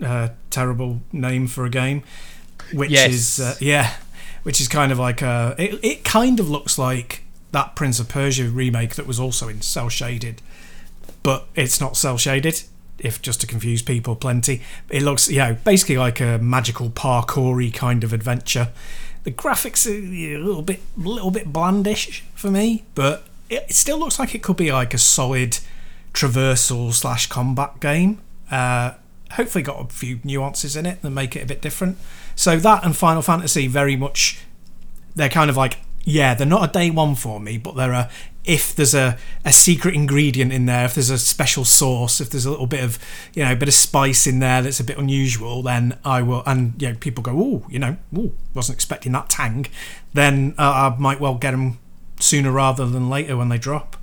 uh, 0.00 0.28
terrible 0.50 1.00
name 1.12 1.46
for 1.46 1.64
a 1.64 1.70
game, 1.70 2.02
which 2.72 2.90
yes. 2.90 3.12
is 3.12 3.40
uh, 3.40 3.54
yeah, 3.60 3.94
which 4.42 4.60
is 4.60 4.68
kind 4.68 4.92
of 4.92 4.98
like 4.98 5.22
a. 5.22 5.54
It, 5.58 5.84
it 5.84 6.04
kind 6.04 6.38
of 6.38 6.48
looks 6.48 6.78
like 6.78 7.24
that 7.52 7.74
Prince 7.76 7.98
of 7.98 8.08
Persia 8.08 8.48
remake 8.48 8.94
that 8.94 9.06
was 9.06 9.20
also 9.20 9.48
in 9.48 9.62
cell 9.62 9.88
shaded, 9.88 10.40
but 11.22 11.46
it's 11.54 11.80
not 11.80 11.96
cell 11.96 12.18
shaded. 12.18 12.62
If 12.98 13.20
just 13.20 13.40
to 13.40 13.46
confuse 13.46 13.82
people, 13.82 14.14
plenty. 14.14 14.62
It 14.88 15.02
looks, 15.02 15.28
you 15.28 15.38
know, 15.38 15.56
basically 15.64 15.98
like 15.98 16.20
a 16.20 16.38
magical 16.38 16.90
parkoury 16.90 17.72
kind 17.72 18.04
of 18.04 18.12
adventure. 18.12 18.70
The 19.24 19.32
graphics 19.32 19.86
are 19.86 20.36
a 20.36 20.38
little 20.38 20.62
bit, 20.62 20.80
little 20.96 21.30
bit 21.30 21.52
blandish 21.52 22.22
for 22.34 22.50
me, 22.50 22.84
but 22.94 23.24
it 23.48 23.72
still 23.72 23.98
looks 23.98 24.18
like 24.18 24.34
it 24.34 24.42
could 24.42 24.56
be 24.56 24.72
like 24.72 24.94
a 24.94 24.98
solid 24.98 25.58
traversal 26.12 26.92
slash 26.92 27.26
combat 27.26 27.80
game. 27.80 28.20
Uh, 28.50 28.92
hopefully, 29.32 29.62
got 29.62 29.80
a 29.80 29.92
few 29.92 30.20
nuances 30.22 30.76
in 30.76 30.86
it 30.86 31.02
that 31.02 31.10
make 31.10 31.34
it 31.34 31.42
a 31.42 31.46
bit 31.46 31.60
different. 31.60 31.98
So 32.34 32.56
that 32.56 32.84
and 32.84 32.96
Final 32.96 33.22
Fantasy 33.22 33.66
very 33.66 33.96
much, 33.96 34.40
they're 35.14 35.28
kind 35.28 35.50
of 35.50 35.56
like 35.56 35.78
yeah, 36.04 36.34
they're 36.34 36.46
not 36.46 36.68
a 36.68 36.72
day 36.72 36.90
one 36.90 37.14
for 37.14 37.40
me, 37.40 37.58
but 37.58 37.76
they're 37.76 37.92
a 37.92 38.10
if 38.44 38.74
there's 38.74 38.94
a, 38.94 39.16
a 39.44 39.52
secret 39.52 39.94
ingredient 39.94 40.52
in 40.52 40.66
there, 40.66 40.84
if 40.84 40.94
there's 40.94 41.10
a 41.10 41.18
special 41.18 41.64
sauce, 41.64 42.20
if 42.20 42.30
there's 42.30 42.44
a 42.44 42.50
little 42.50 42.66
bit 42.66 42.82
of 42.82 42.98
you 43.34 43.44
know 43.44 43.52
a 43.52 43.56
bit 43.56 43.68
of 43.68 43.74
spice 43.74 44.26
in 44.26 44.40
there 44.40 44.62
that's 44.62 44.80
a 44.80 44.84
bit 44.84 44.98
unusual, 44.98 45.62
then 45.62 45.98
I 46.04 46.22
will. 46.22 46.42
And 46.44 46.80
you 46.80 46.88
know, 46.88 46.96
people 46.98 47.22
go, 47.22 47.32
oh, 47.36 47.66
you 47.68 47.78
know, 47.78 47.96
oh, 48.16 48.32
wasn't 48.54 48.76
expecting 48.76 49.12
that 49.12 49.28
tang. 49.28 49.66
Then 50.12 50.54
uh, 50.58 50.92
I 50.92 50.98
might 50.98 51.20
well 51.20 51.34
get 51.34 51.52
them 51.52 51.78
sooner 52.18 52.50
rather 52.50 52.86
than 52.86 53.08
later 53.08 53.36
when 53.36 53.48
they 53.48 53.58
drop. 53.58 53.96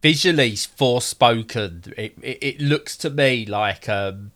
Visually, 0.00 0.52
Forspoken, 0.52 1.88
it, 1.98 2.14
it, 2.22 2.38
it 2.40 2.60
looks 2.60 2.96
to 2.98 3.10
me 3.10 3.44
like 3.44 3.88
um, 3.88 4.30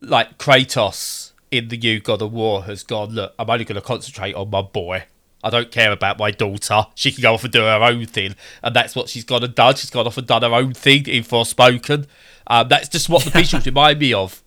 like 0.00 0.38
Kratos 0.38 1.32
in 1.50 1.68
the 1.68 1.76
new 1.76 2.00
God 2.00 2.22
of 2.22 2.32
War 2.32 2.64
has 2.64 2.82
gone. 2.82 3.10
Look, 3.10 3.34
I'm 3.38 3.48
only 3.48 3.64
going 3.64 3.80
to 3.80 3.86
concentrate 3.86 4.34
on 4.34 4.50
my 4.50 4.62
boy 4.62 5.04
I 5.42 5.50
don't 5.50 5.70
care 5.70 5.92
about 5.92 6.18
my 6.18 6.30
daughter. 6.30 6.86
She 6.94 7.12
can 7.12 7.22
go 7.22 7.34
off 7.34 7.44
and 7.44 7.52
do 7.52 7.60
her 7.60 7.82
own 7.82 8.06
thing. 8.06 8.34
And 8.62 8.74
that's 8.74 8.96
what 8.96 9.08
she's 9.08 9.24
gone 9.24 9.44
and 9.44 9.54
done. 9.54 9.76
She's 9.76 9.90
gone 9.90 10.06
off 10.06 10.18
and 10.18 10.26
done 10.26 10.42
her 10.42 10.52
own 10.52 10.74
thing 10.74 11.06
in 11.06 11.22
Forspoken. 11.22 12.06
Um, 12.46 12.68
that's 12.68 12.88
just 12.88 13.08
what 13.08 13.24
the 13.24 13.30
visuals 13.38 13.66
remind 13.66 14.00
me 14.00 14.12
of. 14.12 14.42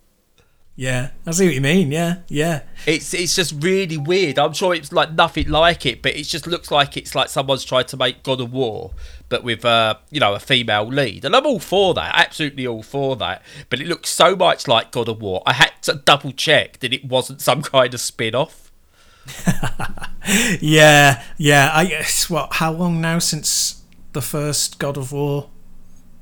Yeah, 0.74 1.10
I 1.26 1.32
see 1.32 1.44
what 1.44 1.54
you 1.54 1.60
mean. 1.60 1.92
Yeah, 1.92 2.20
yeah. 2.28 2.62
It's 2.86 3.12
it's 3.12 3.36
just 3.36 3.62
really 3.62 3.98
weird. 3.98 4.38
I'm 4.38 4.54
sure 4.54 4.74
it's 4.74 4.90
like 4.90 5.12
nothing 5.12 5.50
like 5.50 5.84
it, 5.84 6.00
but 6.00 6.16
it 6.16 6.22
just 6.22 6.46
looks 6.46 6.70
like 6.70 6.96
it's 6.96 7.14
like 7.14 7.28
someone's 7.28 7.64
tried 7.64 7.88
to 7.88 7.98
make 7.98 8.22
God 8.22 8.40
of 8.40 8.54
War, 8.54 8.92
but 9.28 9.44
with 9.44 9.66
uh, 9.66 9.96
you 10.10 10.18
know 10.18 10.32
a 10.32 10.40
female 10.40 10.86
lead, 10.86 11.26
and 11.26 11.36
I'm 11.36 11.44
all 11.44 11.60
for 11.60 11.92
that. 11.94 12.12
Absolutely 12.14 12.66
all 12.66 12.82
for 12.82 13.16
that. 13.16 13.42
But 13.68 13.80
it 13.80 13.86
looks 13.86 14.08
so 14.08 14.34
much 14.34 14.66
like 14.66 14.90
God 14.92 15.10
of 15.10 15.20
War. 15.20 15.42
I 15.44 15.52
had 15.52 15.72
to 15.82 15.94
double 15.94 16.32
check 16.32 16.78
that 16.80 16.94
it 16.94 17.04
wasn't 17.04 17.42
some 17.42 17.60
kind 17.60 17.92
of 17.92 18.00
spin 18.00 18.34
off. 18.34 18.61
yeah, 20.60 21.22
yeah. 21.38 21.70
I 21.72 21.86
guess 21.86 22.28
what? 22.28 22.54
How 22.54 22.72
long 22.72 23.00
now 23.00 23.18
since 23.18 23.82
the 24.12 24.22
first 24.22 24.78
God 24.78 24.96
of 24.96 25.12
War? 25.12 25.50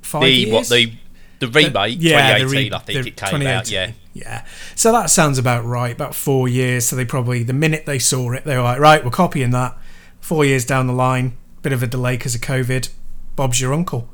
Five 0.02 0.23
the 0.23 0.30
years? 0.30 0.52
what 0.52 0.69
the 0.69 0.92
the 1.38 1.49
remake? 1.49 1.99
The, 1.99 2.09
yeah, 2.09 2.38
2018, 2.38 2.50
re- 2.50 2.76
I 2.76 2.78
think 2.78 3.07
it 3.07 3.16
came 3.16 3.47
out. 3.47 3.71
Yeah, 3.71 3.92
yeah. 4.12 4.45
So 4.75 4.92
that 4.92 5.11
sounds 5.11 5.38
about 5.38 5.64
right. 5.64 5.92
About 5.92 6.14
four 6.14 6.49
years. 6.49 6.87
So 6.87 6.97
they 6.97 7.04
probably 7.04 7.42
the 7.42 7.52
minute 7.52 7.87
they 7.87 7.99
saw 7.99 8.33
it, 8.33 8.45
they 8.45 8.57
were 8.57 8.62
like, 8.62 8.80
right, 8.80 9.04
we're 9.04 9.11
copying 9.11 9.50
that. 9.50 9.76
Four 10.21 10.45
years 10.45 10.64
down 10.64 10.87
the 10.87 10.92
line, 10.92 11.37
bit 11.62 11.73
of 11.73 11.83
a 11.83 11.87
delay 11.87 12.16
because 12.16 12.35
of 12.35 12.42
COVID. 12.42 12.90
Bob's 13.37 13.61
your 13.61 13.73
uncle. 13.73 14.09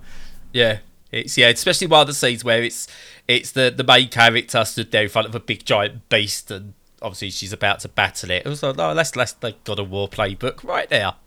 Yeah, 0.52 0.78
it's 1.10 1.36
yeah, 1.36 1.48
especially 1.48 1.88
one 1.88 2.02
of 2.02 2.06
the 2.06 2.14
scenes 2.14 2.44
where 2.44 2.62
it's 2.62 2.86
it's 3.26 3.50
the 3.52 3.72
the 3.76 3.84
main 3.84 4.08
character 4.08 4.64
stood 4.64 4.92
there 4.92 5.04
in 5.04 5.08
front 5.08 5.26
of 5.26 5.34
a 5.34 5.40
big 5.40 5.64
giant 5.64 6.08
beast 6.08 6.50
and 6.50 6.74
obviously 7.02 7.30
she's 7.30 7.52
about 7.52 7.80
to 7.80 7.88
battle 7.88 8.30
it. 8.30 8.44
It 8.44 8.48
was 8.48 8.62
like, 8.62 8.78
oh, 8.78 8.92
let's 8.92 9.16
let's 9.16 9.32
the 9.32 9.54
God 9.64 9.78
of 9.78 9.90
War 9.90 10.08
playbook 10.08 10.64
right 10.64 10.88
there. 10.88 11.14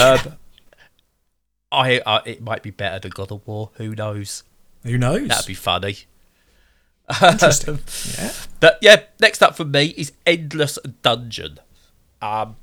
Um, 0.00 0.34
I, 1.72 2.00
I 2.04 2.20
it 2.26 2.42
might 2.42 2.62
be 2.62 2.70
better 2.70 2.98
than 2.98 3.10
God 3.10 3.32
of 3.32 3.46
War. 3.46 3.70
Who 3.74 3.94
knows? 3.94 4.42
Who 4.82 4.98
knows? 4.98 5.28
That'd 5.28 5.46
be 5.46 5.54
funny. 5.54 5.98
Interesting. 7.22 7.78
yeah. 8.18 8.32
But 8.60 8.78
yeah, 8.82 9.02
next 9.20 9.42
up 9.42 9.56
for 9.56 9.64
me 9.64 9.94
is 9.96 10.12
Endless 10.26 10.78
Dungeon. 11.02 11.60
Um, 12.20 12.56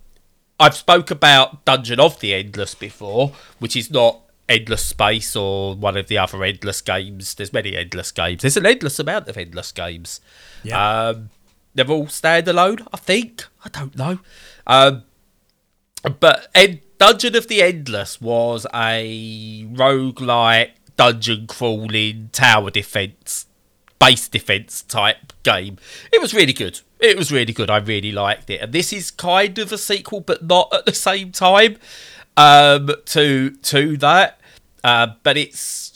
I've 0.60 0.76
spoke 0.76 1.12
about 1.12 1.66
Dungeon 1.66 2.00
of 2.00 2.20
the 2.20 2.34
Endless 2.34 2.76
before, 2.76 3.34
which 3.60 3.76
is 3.76 3.90
not 3.90 4.20
Endless 4.48 4.86
Space 4.86 5.36
or 5.36 5.76
one 5.76 5.98
of 5.98 6.08
the 6.08 6.18
other 6.18 6.44
endless 6.44 6.82
games. 6.82 7.36
There's 7.36 7.54
many 7.54 7.76
endless 7.76 8.12
games. 8.12 8.42
There's 8.42 8.58
an 8.58 8.66
endless 8.66 9.00
amount 9.00 9.28
of 9.28 9.38
endless 9.38 9.72
games. 9.72 10.22
Yeah. 10.64 11.08
Um, 11.10 11.30
they're 11.76 11.90
all 11.90 12.08
standalone, 12.08 12.88
I 12.94 12.98
think. 12.98 13.46
I 13.66 13.70
don't 13.70 13.96
know. 13.98 14.20
Um, 14.68 15.04
but 16.20 16.48
Ed- 16.54 16.82
Dungeon 16.98 17.36
of 17.36 17.48
the 17.48 17.62
Endless 17.62 18.22
was 18.22 18.66
a 18.74 19.66
roguelike 19.72 20.72
dungeon 20.96 21.48
crawling 21.48 22.30
tower 22.32 22.70
defense 22.70 23.48
base 24.00 24.28
defense 24.28 24.82
type 24.82 25.34
game. 25.44 25.78
It 26.12 26.22
was 26.22 26.34
really 26.34 26.54
good. 26.54 26.82
It 27.00 27.18
was 27.18 27.32
really 27.32 27.54
good. 27.54 27.70
I 27.70 27.78
really 27.78 28.12
liked 28.12 28.50
it. 28.50 28.62
And 28.62 28.74
this 28.74 28.92
is 28.94 29.12
kind 29.12 29.58
of 29.58 29.72
a 29.72 29.78
sequel, 29.78 30.20
but 30.20 30.46
not 30.46 30.74
at 30.74 30.86
the 30.86 30.94
same 30.94 31.32
time 31.32 31.78
um, 32.38 32.90
to 33.06 33.52
to 33.52 33.98
that. 33.98 34.40
Uh, 34.84 35.08
but 35.24 35.38
it's 35.38 35.93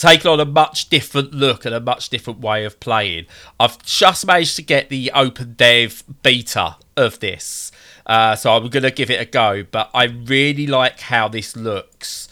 taken 0.00 0.30
on 0.30 0.40
a 0.40 0.44
much 0.44 0.88
different 0.88 1.32
look 1.32 1.64
and 1.64 1.74
a 1.74 1.80
much 1.80 2.08
different 2.08 2.40
way 2.40 2.64
of 2.64 2.80
playing. 2.80 3.26
I've 3.58 3.82
just 3.82 4.26
managed 4.26 4.56
to 4.56 4.62
get 4.62 4.88
the 4.88 5.12
open 5.14 5.54
dev 5.54 6.02
beta 6.22 6.76
of 6.96 7.20
this, 7.20 7.70
uh, 8.06 8.34
so 8.34 8.56
I'm 8.56 8.68
going 8.68 8.82
to 8.82 8.90
give 8.90 9.10
it 9.10 9.20
a 9.20 9.24
go. 9.24 9.62
But 9.62 9.90
I 9.94 10.04
really 10.04 10.66
like 10.66 11.00
how 11.00 11.28
this 11.28 11.56
looks. 11.56 12.28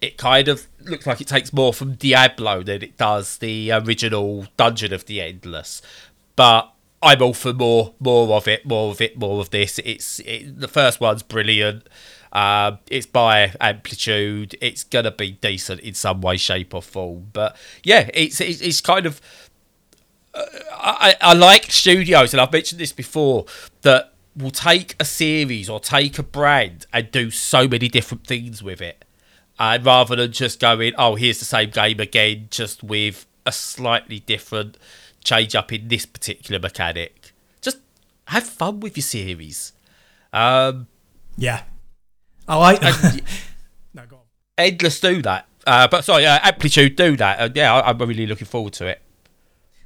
It 0.00 0.16
kind 0.16 0.48
of 0.48 0.66
looks 0.80 1.06
like 1.06 1.20
it 1.20 1.28
takes 1.28 1.52
more 1.52 1.72
from 1.72 1.94
Diablo 1.94 2.62
than 2.62 2.82
it 2.82 2.96
does 2.96 3.38
the 3.38 3.70
original 3.72 4.46
Dungeon 4.56 4.92
of 4.92 5.06
the 5.06 5.20
Endless. 5.20 5.82
But 6.34 6.71
I'm 7.02 7.20
all 7.20 7.34
for 7.34 7.52
more, 7.52 7.94
more 7.98 8.36
of 8.36 8.46
it, 8.46 8.64
more 8.64 8.92
of 8.92 9.00
it, 9.00 9.18
more 9.18 9.40
of 9.40 9.50
this. 9.50 9.80
It's 9.80 10.20
it, 10.20 10.60
the 10.60 10.68
first 10.68 11.00
one's 11.00 11.24
brilliant. 11.24 11.88
Uh, 12.32 12.76
it's 12.88 13.06
by 13.06 13.52
amplitude. 13.60 14.56
It's 14.60 14.84
gonna 14.84 15.10
be 15.10 15.32
decent 15.32 15.80
in 15.80 15.94
some 15.94 16.20
way, 16.20 16.36
shape, 16.36 16.72
or 16.72 16.80
form. 16.80 17.28
But 17.32 17.56
yeah, 17.82 18.08
it's 18.14 18.40
it's, 18.40 18.60
it's 18.60 18.80
kind 18.80 19.06
of. 19.06 19.20
Uh, 20.32 20.44
I, 20.72 21.16
I 21.20 21.34
like 21.34 21.70
studios, 21.70 22.32
and 22.32 22.40
I've 22.40 22.52
mentioned 22.52 22.80
this 22.80 22.92
before 22.92 23.46
that 23.82 24.14
will 24.34 24.50
take 24.50 24.94
a 24.98 25.04
series 25.04 25.68
or 25.68 25.78
take 25.80 26.18
a 26.18 26.22
brand 26.22 26.86
and 26.92 27.10
do 27.10 27.30
so 27.30 27.68
many 27.68 27.88
different 27.88 28.26
things 28.26 28.62
with 28.62 28.80
it, 28.80 29.04
uh, 29.58 29.78
rather 29.82 30.14
than 30.14 30.30
just 30.32 30.60
going, 30.60 30.94
"Oh, 30.96 31.16
here's 31.16 31.40
the 31.40 31.44
same 31.44 31.70
game 31.70 31.98
again, 31.98 32.46
just 32.50 32.84
with 32.84 33.26
a 33.44 33.52
slightly 33.52 34.20
different 34.20 34.78
change 35.24 35.54
up 35.54 35.72
in 35.72 35.88
this 35.88 36.06
particular 36.06 36.60
mechanic." 36.60 37.32
Just 37.60 37.78
have 38.28 38.44
fun 38.44 38.80
with 38.80 38.96
your 38.96 39.02
series. 39.02 39.72
Um, 40.32 40.86
yeah, 41.36 41.62
I 42.48 42.56
like. 42.56 42.82
no, 43.94 44.06
go 44.06 44.16
on. 44.16 44.22
Endless 44.58 45.00
do 45.00 45.22
that, 45.22 45.46
uh, 45.66 45.88
but 45.88 46.04
sorry, 46.04 46.26
uh, 46.26 46.38
Amplitude 46.42 46.96
do 46.96 47.16
that. 47.16 47.40
Uh, 47.40 47.48
yeah, 47.54 47.74
I, 47.74 47.90
am 47.90 47.98
really 47.98 48.26
looking 48.26 48.46
forward 48.46 48.72
to 48.74 48.86
it. 48.86 49.02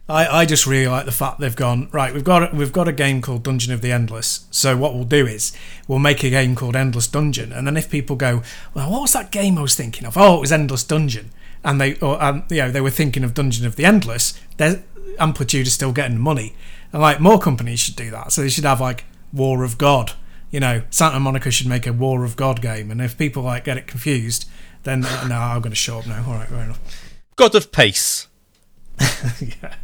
I, 0.08 0.26
I 0.40 0.44
just 0.44 0.66
really 0.66 0.86
like 0.86 1.04
the 1.04 1.12
fact 1.12 1.40
they've 1.40 1.56
gone 1.56 1.88
right. 1.92 2.14
We've 2.14 2.24
got 2.24 2.54
we've 2.54 2.72
got 2.72 2.86
a 2.86 2.92
game 2.92 3.20
called 3.20 3.42
Dungeon 3.42 3.72
of 3.72 3.80
the 3.80 3.90
Endless. 3.90 4.46
So 4.50 4.76
what 4.76 4.94
we'll 4.94 5.04
do 5.04 5.26
is 5.26 5.52
we'll 5.88 5.98
make 5.98 6.22
a 6.22 6.30
game 6.30 6.54
called 6.54 6.76
Endless 6.76 7.08
Dungeon, 7.08 7.52
and 7.52 7.66
then 7.66 7.76
if 7.76 7.90
people 7.90 8.14
go, 8.14 8.42
well, 8.72 8.90
what 8.90 9.02
was 9.02 9.12
that 9.14 9.32
game 9.32 9.58
I 9.58 9.62
was 9.62 9.74
thinking 9.74 10.06
of? 10.06 10.16
Oh, 10.16 10.36
it 10.36 10.40
was 10.40 10.52
Endless 10.52 10.84
Dungeon, 10.84 11.30
and 11.64 11.80
they 11.80 11.96
or 11.96 12.22
um, 12.22 12.44
you 12.48 12.58
know 12.58 12.70
they 12.70 12.80
were 12.80 12.90
thinking 12.90 13.24
of 13.24 13.34
Dungeon 13.34 13.66
of 13.66 13.74
the 13.74 13.84
Endless. 13.84 14.40
Their 14.58 14.84
Amplitude 15.18 15.66
is 15.66 15.72
still 15.72 15.92
getting 15.92 16.18
money, 16.18 16.54
and 16.92 17.02
like 17.02 17.20
more 17.20 17.38
companies 17.38 17.80
should 17.80 17.96
do 17.96 18.10
that. 18.10 18.32
So 18.32 18.42
they 18.42 18.48
should 18.48 18.64
have 18.64 18.80
like 18.80 19.04
War 19.32 19.64
of 19.64 19.78
God 19.78 20.12
you 20.50 20.60
know, 20.60 20.82
Santa 20.90 21.20
Monica 21.20 21.50
should 21.50 21.66
make 21.66 21.86
a 21.86 21.92
War 21.92 22.24
of 22.24 22.36
God 22.36 22.62
game, 22.62 22.90
and 22.90 23.00
if 23.00 23.18
people 23.18 23.42
like 23.42 23.64
get 23.64 23.76
it 23.76 23.86
confused, 23.86 24.48
then 24.84 25.04
uh, 25.04 25.26
no, 25.26 25.36
I'm 25.36 25.60
going 25.60 25.72
to 25.72 25.76
show 25.76 25.98
up 25.98 26.06
now. 26.06 26.24
All 26.26 26.34
right, 26.34 26.48
fair 26.48 26.64
enough. 26.64 26.80
God 27.36 27.54
of 27.54 27.72
Peace. 27.72 28.28
yeah. 29.00 29.74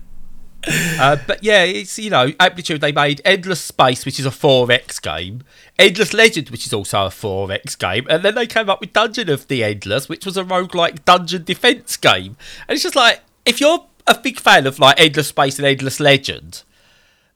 Uh, 1.00 1.16
but 1.26 1.42
yeah, 1.42 1.64
it's 1.64 1.98
you 1.98 2.08
know, 2.08 2.32
Amplitude 2.38 2.80
they 2.80 2.92
made 2.92 3.20
Endless 3.24 3.60
Space, 3.60 4.06
which 4.06 4.20
is 4.20 4.26
a 4.26 4.30
4X 4.30 5.02
game, 5.02 5.42
Endless 5.78 6.14
Legend, 6.14 6.50
which 6.50 6.66
is 6.66 6.72
also 6.72 7.06
a 7.06 7.10
4X 7.10 7.76
game, 7.78 8.06
and 8.08 8.22
then 8.22 8.36
they 8.36 8.46
came 8.46 8.70
up 8.70 8.80
with 8.80 8.92
Dungeon 8.92 9.28
of 9.28 9.48
the 9.48 9.64
Endless, 9.64 10.08
which 10.08 10.24
was 10.24 10.36
a 10.36 10.44
roguelike 10.44 11.04
dungeon 11.04 11.42
defense 11.42 11.96
game. 11.96 12.36
And 12.68 12.76
it's 12.76 12.84
just 12.84 12.94
like, 12.94 13.20
if 13.44 13.60
you're 13.60 13.84
a 14.06 14.18
big 14.18 14.40
fan 14.40 14.66
of 14.66 14.78
like 14.78 14.99
Endless 15.00 15.28
Space 15.28 15.59
and 15.59 15.66
Endless 15.66 16.00
Legend, 16.00 16.62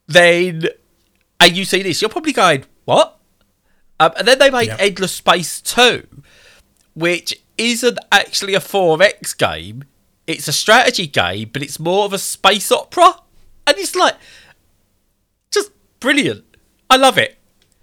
then 0.07 0.69
and 1.39 1.55
you 1.55 1.65
see 1.65 1.83
this, 1.83 2.01
you're 2.01 2.09
probably 2.09 2.33
going, 2.33 2.65
What? 2.85 3.19
Um, 3.99 4.11
and 4.17 4.27
then 4.27 4.39
they 4.39 4.49
made 4.49 4.67
yep. 4.67 4.79
Endless 4.79 5.13
Space 5.13 5.61
2, 5.61 6.07
which 6.93 7.41
isn't 7.57 7.97
actually 8.11 8.53
a 8.53 8.59
4X 8.59 9.35
game. 9.37 9.83
It's 10.27 10.47
a 10.47 10.53
strategy 10.53 11.07
game, 11.07 11.49
but 11.51 11.63
it's 11.63 11.79
more 11.79 12.05
of 12.05 12.13
a 12.13 12.19
space 12.19 12.71
opera. 12.71 13.15
And 13.65 13.77
it's 13.77 13.95
like, 13.95 14.15
just 15.49 15.71
brilliant. 15.99 16.45
I 16.89 16.97
love 16.97 17.17
it. 17.17 17.37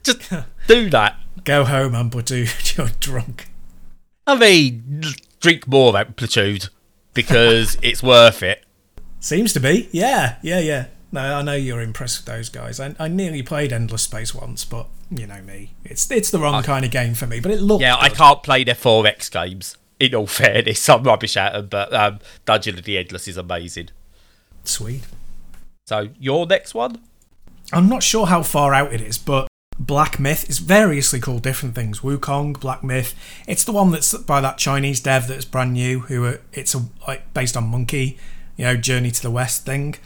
Just 0.04 0.30
do 0.68 0.88
that. 0.90 1.16
Go 1.42 1.64
home, 1.64 1.94
Amplitude. 1.94 2.50
You're 2.76 2.90
drunk. 3.00 3.48
I 4.26 4.36
mean, 4.36 5.02
drink 5.40 5.66
more 5.66 5.96
Amplitude 5.96 6.68
because 7.12 7.76
it's 7.82 8.02
worth 8.02 8.42
it. 8.42 8.64
Seems 9.24 9.54
to 9.54 9.60
be. 9.60 9.88
Yeah, 9.90 10.36
yeah, 10.42 10.58
yeah. 10.58 10.86
No, 11.10 11.22
I 11.22 11.40
know 11.40 11.54
you're 11.54 11.80
impressed 11.80 12.18
with 12.18 12.26
those 12.26 12.50
guys. 12.50 12.78
I, 12.78 12.94
I 12.98 13.08
nearly 13.08 13.42
played 13.42 13.72
Endless 13.72 14.02
Space 14.02 14.34
once, 14.34 14.66
but 14.66 14.86
you 15.10 15.26
know 15.26 15.40
me. 15.40 15.72
It's 15.82 16.10
it's 16.10 16.30
the 16.30 16.38
wrong 16.38 16.62
kind 16.62 16.84
of 16.84 16.90
game 16.90 17.14
for 17.14 17.26
me. 17.26 17.40
But 17.40 17.52
it 17.52 17.62
looks. 17.62 17.80
Yeah, 17.80 17.96
I 17.98 18.10
can't 18.10 18.42
play 18.42 18.64
their 18.64 18.74
4X 18.74 19.30
games. 19.30 19.78
In 19.98 20.14
all 20.14 20.26
fairness, 20.42 20.86
I'm 20.90 21.04
rubbish 21.04 21.38
at 21.38 21.54
them, 21.54 21.68
but 21.68 21.94
um, 21.94 22.18
Dungeon 22.44 22.76
of 22.76 22.84
the 22.84 22.98
Endless 22.98 23.26
is 23.26 23.38
amazing. 23.38 23.88
Sweet. 24.64 25.06
So, 25.86 26.10
your 26.20 26.46
next 26.46 26.74
one? 26.74 27.00
I'm 27.72 27.88
not 27.88 28.02
sure 28.02 28.26
how 28.26 28.42
far 28.42 28.74
out 28.74 28.92
it 28.92 29.00
is, 29.00 29.16
but 29.16 29.48
Black 29.78 30.20
Myth 30.20 30.50
is 30.50 30.58
variously 30.58 31.18
called 31.18 31.42
different 31.42 31.74
things. 31.74 32.00
Wukong, 32.00 32.60
Black 32.60 32.84
Myth. 32.84 33.14
It's 33.48 33.64
the 33.64 33.72
one 33.72 33.90
that's 33.90 34.12
by 34.12 34.42
that 34.42 34.58
Chinese 34.58 35.00
dev 35.00 35.28
that's 35.28 35.46
brand 35.46 35.72
new. 35.72 36.00
Who 36.00 36.26
are, 36.26 36.40
it's 36.52 36.74
a, 36.74 36.82
like 37.08 37.32
based 37.32 37.56
on 37.56 37.68
Monkey, 37.68 38.18
you 38.56 38.64
know, 38.64 38.76
Journey 38.76 39.10
to 39.10 39.22
the 39.22 39.30
West 39.30 39.64
thing. 39.64 39.96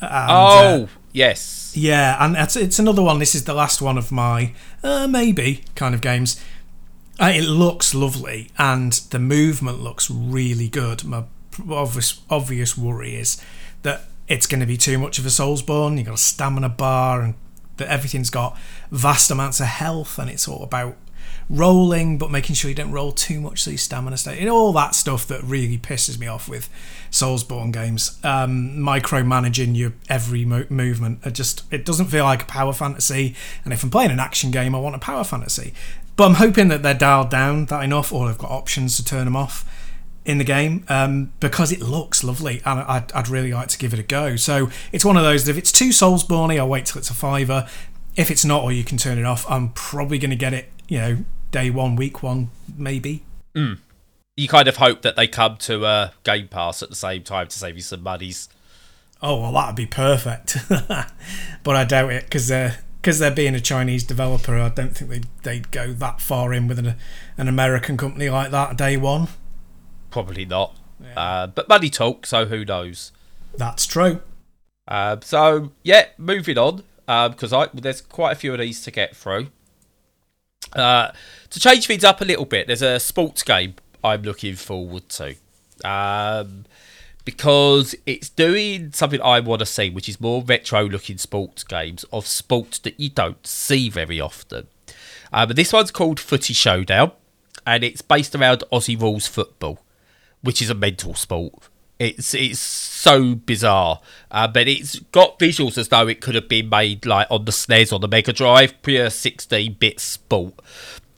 And, 0.00 0.30
oh, 0.30 0.84
uh, 0.84 0.86
yes. 1.12 1.74
yeah, 1.76 2.16
and 2.24 2.36
it's, 2.36 2.56
it's 2.56 2.78
another 2.78 3.02
one. 3.02 3.18
This 3.18 3.34
is 3.34 3.44
the 3.44 3.54
last 3.54 3.82
one 3.82 3.98
of 3.98 4.10
my 4.10 4.54
uh, 4.82 5.06
maybe 5.06 5.64
kind 5.74 5.94
of 5.94 6.00
games. 6.00 6.42
Uh, 7.20 7.32
it 7.34 7.42
looks 7.42 7.94
lovely, 7.94 8.50
and 8.56 8.92
the 9.10 9.18
movement 9.18 9.80
looks 9.80 10.10
really 10.10 10.68
good. 10.68 11.04
My 11.04 11.24
obvious 11.68 12.22
obvious 12.30 12.78
worry 12.78 13.14
is 13.14 13.42
that 13.82 14.02
it's 14.26 14.46
going 14.46 14.60
to 14.60 14.66
be 14.66 14.78
too 14.78 14.98
much 14.98 15.18
of 15.18 15.26
a 15.26 15.28
Soulsborne. 15.28 15.98
You've 15.98 16.06
got 16.06 16.14
a 16.14 16.18
stamina 16.18 16.70
bar, 16.70 17.20
and 17.20 17.34
that 17.76 17.88
everything's 17.88 18.30
got 18.30 18.56
vast 18.90 19.30
amounts 19.30 19.60
of 19.60 19.66
health, 19.66 20.18
and 20.18 20.30
it's 20.30 20.48
all 20.48 20.62
about 20.62 20.96
rolling, 21.48 22.16
but 22.16 22.30
making 22.30 22.54
sure 22.54 22.68
you 22.68 22.74
don't 22.74 22.92
roll 22.92 23.12
too 23.12 23.40
much 23.40 23.62
so 23.62 23.70
your 23.70 23.78
stamina 23.78 24.16
stays. 24.16 24.44
Know, 24.44 24.54
all 24.54 24.72
that 24.74 24.94
stuff 24.94 25.26
that 25.28 25.42
really 25.42 25.78
pisses 25.78 26.18
me 26.18 26.26
off 26.26 26.48
with 26.48 26.68
Soulsborne 27.10 27.72
games. 27.72 28.18
Um, 28.22 28.76
micromanaging 28.76 29.76
your 29.76 29.92
every 30.08 30.44
mo- 30.44 30.66
movement. 30.68 31.20
It 31.24 31.34
just 31.34 31.64
it 31.72 31.84
doesn't 31.84 32.06
feel 32.06 32.24
like 32.24 32.42
a 32.42 32.46
power 32.46 32.72
fantasy. 32.72 33.34
And 33.64 33.72
if 33.72 33.82
I'm 33.82 33.90
playing 33.90 34.10
an 34.12 34.20
action 34.20 34.50
game, 34.50 34.74
I 34.74 34.78
want 34.78 34.96
a 34.96 35.00
power 35.00 35.24
fantasy. 35.24 35.74
But 36.16 36.26
I'm 36.26 36.34
hoping 36.34 36.68
that 36.68 36.82
they're 36.82 36.94
dialed 36.94 37.30
down 37.30 37.66
that 37.66 37.82
enough, 37.82 38.12
or 38.12 38.28
they've 38.28 38.38
got 38.38 38.50
options 38.50 38.96
to 38.96 39.04
turn 39.04 39.24
them 39.24 39.36
off 39.36 39.64
in 40.24 40.38
the 40.38 40.44
game 40.44 40.84
um, 40.88 41.32
because 41.40 41.72
it 41.72 41.80
looks 41.80 42.22
lovely 42.22 42.60
and 42.64 42.80
I'd, 42.80 43.10
I'd 43.12 43.28
really 43.28 43.52
like 43.52 43.68
to 43.68 43.78
give 43.78 43.92
it 43.92 43.98
a 43.98 44.02
go. 44.02 44.36
So 44.36 44.70
it's 44.92 45.04
one 45.04 45.16
of 45.16 45.22
those 45.22 45.44
that 45.44 45.52
if 45.52 45.58
it's 45.58 45.72
too 45.72 45.88
Soulsborne, 45.88 46.58
I'll 46.58 46.68
wait 46.68 46.86
till 46.86 46.98
it's 46.98 47.10
a 47.10 47.14
fiver. 47.14 47.66
If 48.16 48.30
it's 48.30 48.44
not, 48.44 48.62
or 48.62 48.72
you 48.72 48.84
can 48.84 48.98
turn 48.98 49.18
it 49.18 49.24
off, 49.24 49.50
I'm 49.50 49.70
probably 49.70 50.18
going 50.18 50.30
to 50.30 50.36
get 50.36 50.52
it. 50.52 50.70
You 50.90 50.98
know, 50.98 51.18
day 51.52 51.70
one, 51.70 51.94
week 51.94 52.20
one, 52.20 52.50
maybe. 52.76 53.22
You 54.36 54.48
kind 54.48 54.66
of 54.66 54.76
hope 54.76 55.02
that 55.02 55.14
they 55.14 55.28
come 55.28 55.56
to 55.58 55.86
uh, 55.86 56.10
Game 56.24 56.48
Pass 56.48 56.82
at 56.82 56.90
the 56.90 56.96
same 56.96 57.22
time 57.22 57.46
to 57.46 57.56
save 57.56 57.76
you 57.76 57.82
some 57.82 58.02
monies. 58.02 58.48
Oh 59.22 59.40
well, 59.40 59.52
that'd 59.52 59.76
be 59.76 59.86
perfect. 59.86 60.56
but 60.68 61.76
I 61.76 61.84
doubt 61.84 62.12
it 62.12 62.24
because 62.24 62.48
they're 62.48 62.78
because 63.00 63.20
they're 63.20 63.30
being 63.30 63.54
a 63.54 63.60
Chinese 63.60 64.02
developer. 64.02 64.58
I 64.58 64.68
don't 64.70 64.96
think 64.96 65.10
they 65.10 65.20
they'd 65.44 65.70
go 65.70 65.92
that 65.92 66.20
far 66.20 66.52
in 66.52 66.66
with 66.66 66.80
an 66.80 66.96
an 67.38 67.46
American 67.46 67.96
company 67.96 68.28
like 68.28 68.50
that 68.50 68.76
day 68.76 68.96
one. 68.96 69.28
Probably 70.10 70.44
not. 70.44 70.76
Uh, 71.16 71.46
but 71.46 71.68
money 71.68 71.88
talk, 71.88 72.26
so 72.26 72.46
who 72.46 72.64
knows? 72.64 73.12
That's 73.56 73.86
true. 73.86 74.22
Uh, 74.88 75.18
so 75.22 75.70
yeah, 75.84 76.06
moving 76.18 76.58
on 76.58 76.82
because 77.06 77.52
I 77.52 77.68
there's 77.72 78.00
quite 78.00 78.32
a 78.32 78.34
few 78.34 78.52
of 78.52 78.58
these 78.58 78.82
to 78.82 78.90
get 78.90 79.14
through. 79.14 79.48
Uh, 80.72 81.10
to 81.50 81.60
change 81.60 81.86
things 81.86 82.04
up 82.04 82.20
a 82.20 82.24
little 82.24 82.44
bit, 82.44 82.66
there's 82.66 82.82
a 82.82 83.00
sports 83.00 83.42
game 83.42 83.74
I'm 84.02 84.22
looking 84.22 84.54
forward 84.54 85.08
to. 85.10 85.36
Um, 85.84 86.64
because 87.24 87.94
it's 88.06 88.28
doing 88.28 88.92
something 88.92 89.20
I 89.20 89.40
want 89.40 89.60
to 89.60 89.66
see, 89.66 89.90
which 89.90 90.08
is 90.08 90.20
more 90.20 90.42
retro 90.42 90.88
looking 90.88 91.18
sports 91.18 91.64
games 91.64 92.04
of 92.12 92.26
sports 92.26 92.78
that 92.80 92.98
you 92.98 93.10
don't 93.10 93.46
see 93.46 93.88
very 93.88 94.20
often. 94.20 94.66
Uh, 95.32 95.46
but 95.46 95.56
this 95.56 95.72
one's 95.72 95.90
called 95.90 96.18
Footy 96.18 96.54
Showdown, 96.54 97.12
and 97.66 97.84
it's 97.84 98.02
based 98.02 98.34
around 98.34 98.64
Aussie 98.72 99.00
rules 99.00 99.26
football, 99.26 99.80
which 100.42 100.60
is 100.60 100.70
a 100.70 100.74
mental 100.74 101.14
sport. 101.14 101.68
It's 102.00 102.32
it's 102.32 102.58
so 102.58 103.34
bizarre, 103.34 104.00
uh, 104.30 104.48
but 104.48 104.66
it's 104.66 104.98
got 105.12 105.38
visuals 105.38 105.76
as 105.76 105.88
though 105.88 106.08
it 106.08 106.22
could 106.22 106.34
have 106.34 106.48
been 106.48 106.70
made 106.70 107.04
like 107.04 107.26
on 107.30 107.44
the 107.44 107.52
SNES 107.52 107.92
or 107.92 107.98
the 107.98 108.08
Mega 108.08 108.32
Drive, 108.32 108.80
pure 108.80 109.08
16-bit 109.08 110.00
sport. 110.00 110.54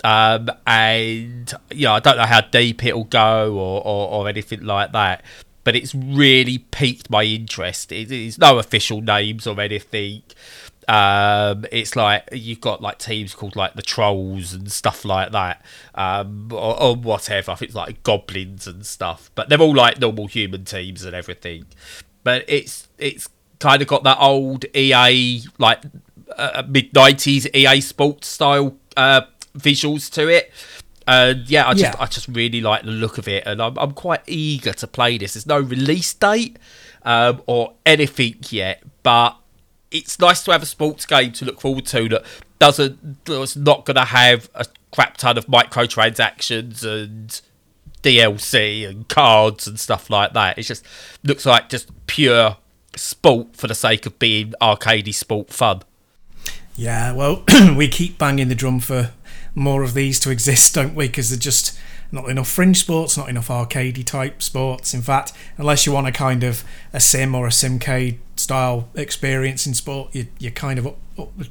Um, 0.03 0.51
and 0.67 1.55
yeah, 1.71 1.93
I 1.93 2.01
don't 2.01 2.17
know 2.17 2.27
how 2.27 2.41
deep 2.41 2.85
it'll 2.85 3.05
go 3.05 3.55
or, 3.55 3.81
or, 3.87 4.09
or 4.09 4.29
anything 4.29 4.65
like 4.65 4.91
that, 4.91 5.23
but 5.63 5.77
it's 5.77 5.95
really 5.95 6.59
piqued 6.59 7.09
my 7.09 7.23
interest. 7.23 7.93
It 7.93 8.11
is 8.11 8.37
no 8.37 8.59
official 8.59 9.01
names 9.01 9.47
or 9.47 9.61
anything. 9.61 10.23
Um, 10.93 11.65
it's 11.73 11.97
like 11.97 12.29
you've 12.33 12.61
got 12.61 12.83
like 12.83 12.99
teams 12.99 13.35
called 13.35 13.57
like 13.57 13.73
the 13.73 13.83
Trolls 13.83 14.53
and 14.53 14.71
stuff 14.71 15.07
like 15.07 15.33
that, 15.33 15.65
um, 15.95 16.51
or, 16.53 16.83
or 16.83 16.97
whatever. 16.97 17.53
I 17.53 17.55
think 17.55 17.71
it's 17.71 17.75
like 17.75 18.03
goblins 18.03 18.67
and 18.67 18.85
stuff, 18.85 19.31
but 19.35 19.49
they're 19.49 19.61
all 19.61 19.75
like 19.75 19.99
normal 19.99 20.27
human 20.27 20.67
teams 20.67 21.03
and 21.03 21.17
everything. 21.17 21.65
But 22.25 22.45
it's 22.47 22.89
it's 22.99 23.31
kind 23.59 23.81
of 23.81 23.89
got 23.89 24.03
that 24.03 24.19
old 24.21 24.67
EA 24.77 25.41
like 25.57 25.81
uh, 26.37 26.63
mid 26.69 26.93
nineties 26.95 27.47
EA 27.55 27.81
Sports 27.81 28.29
style 28.29 28.77
uh, 28.95 29.23
visuals 29.57 30.13
to 30.13 30.29
it. 30.29 30.53
And 31.09 31.49
yeah, 31.49 31.69
I 31.69 31.73
just 31.73 31.95
Yeah. 31.95 32.03
I 32.03 32.05
just 32.05 32.29
really 32.29 32.61
like 32.61 32.83
the 32.83 32.91
look 32.91 33.17
of 33.17 33.29
it, 33.29 33.45
and 33.47 33.63
I'm 33.63 33.79
I'm 33.79 33.93
quite 33.93 34.21
eager 34.27 34.75
to 34.75 34.87
play 34.87 35.17
this. 35.17 35.33
There's 35.33 35.47
no 35.47 35.59
release 35.59 36.13
date 36.13 36.59
um, 37.03 37.41
or 37.47 37.77
anything 37.87 38.37
yet, 38.51 38.83
but 39.03 39.39
it's 39.93 40.19
nice 40.19 40.43
to 40.45 40.53
have 40.53 40.63
a 40.63 40.67
sports 40.67 41.07
game 41.07 41.33
to 41.33 41.45
look 41.45 41.61
forward 41.61 41.87
to 41.87 42.09
that 42.09 42.25
doesn't 42.59 43.25
that's 43.25 43.57
not 43.57 43.85
going 43.85 43.97
to 43.97 44.05
have 44.05 44.51
a 44.55 44.65
crap 44.93 45.17
ton 45.17 45.39
of 45.39 45.47
microtransactions 45.47 46.85
and 46.85 47.41
DLC 48.03 48.89
and 48.89 49.09
cards 49.09 49.67
and 49.67 49.79
stuff 49.79 50.11
like 50.11 50.33
that. 50.33 50.59
It 50.59 50.63
just 50.63 50.85
looks 51.23 51.47
like 51.47 51.69
just 51.69 51.91
pure 52.07 52.57
sport 52.97 53.57
for 53.57 53.69
the 53.69 53.75
sake 53.75 54.07
of 54.07 54.19
being 54.19 54.55
arcadey 54.61 55.15
sport 55.15 55.51
fun. 55.51 55.83
Yeah, 56.75 57.13
well, 57.13 57.45
we 57.77 57.89
keep 57.89 58.19
banging 58.19 58.49
the 58.49 58.55
drum 58.55 58.81
for 58.81 59.13
more 59.55 59.83
of 59.83 59.95
these 59.95 60.19
to 60.21 60.31
exist, 60.31 60.75
don't 60.75 60.95
we? 60.95 61.07
Because 61.07 61.31
they're 61.31 61.39
just 61.39 61.79
not 62.11 62.29
enough 62.29 62.49
fringe 62.49 62.79
sports, 62.79 63.17
not 63.17 63.29
enough 63.29 63.49
arcadey 63.49 64.05
type 64.05 64.43
sports. 64.43 64.93
In 64.93 65.03
fact, 65.03 65.33
unless 65.57 65.87
you 65.87 65.93
want 65.93 66.07
a 66.07 66.13
kind 66.13 66.45
of 66.45 66.65
a 66.93 67.01
sim 67.01 67.35
or 67.35 67.47
a 67.47 67.51
simcade 67.51 68.19
style 68.43 68.89
experience 68.95 69.67
in 69.67 69.75
sport, 69.75 70.15
you, 70.15 70.27
you're 70.39 70.53
kind 70.53 70.79
of 70.79 70.87
up, 70.87 70.99
up, 71.19 71.37
the, 71.39 71.49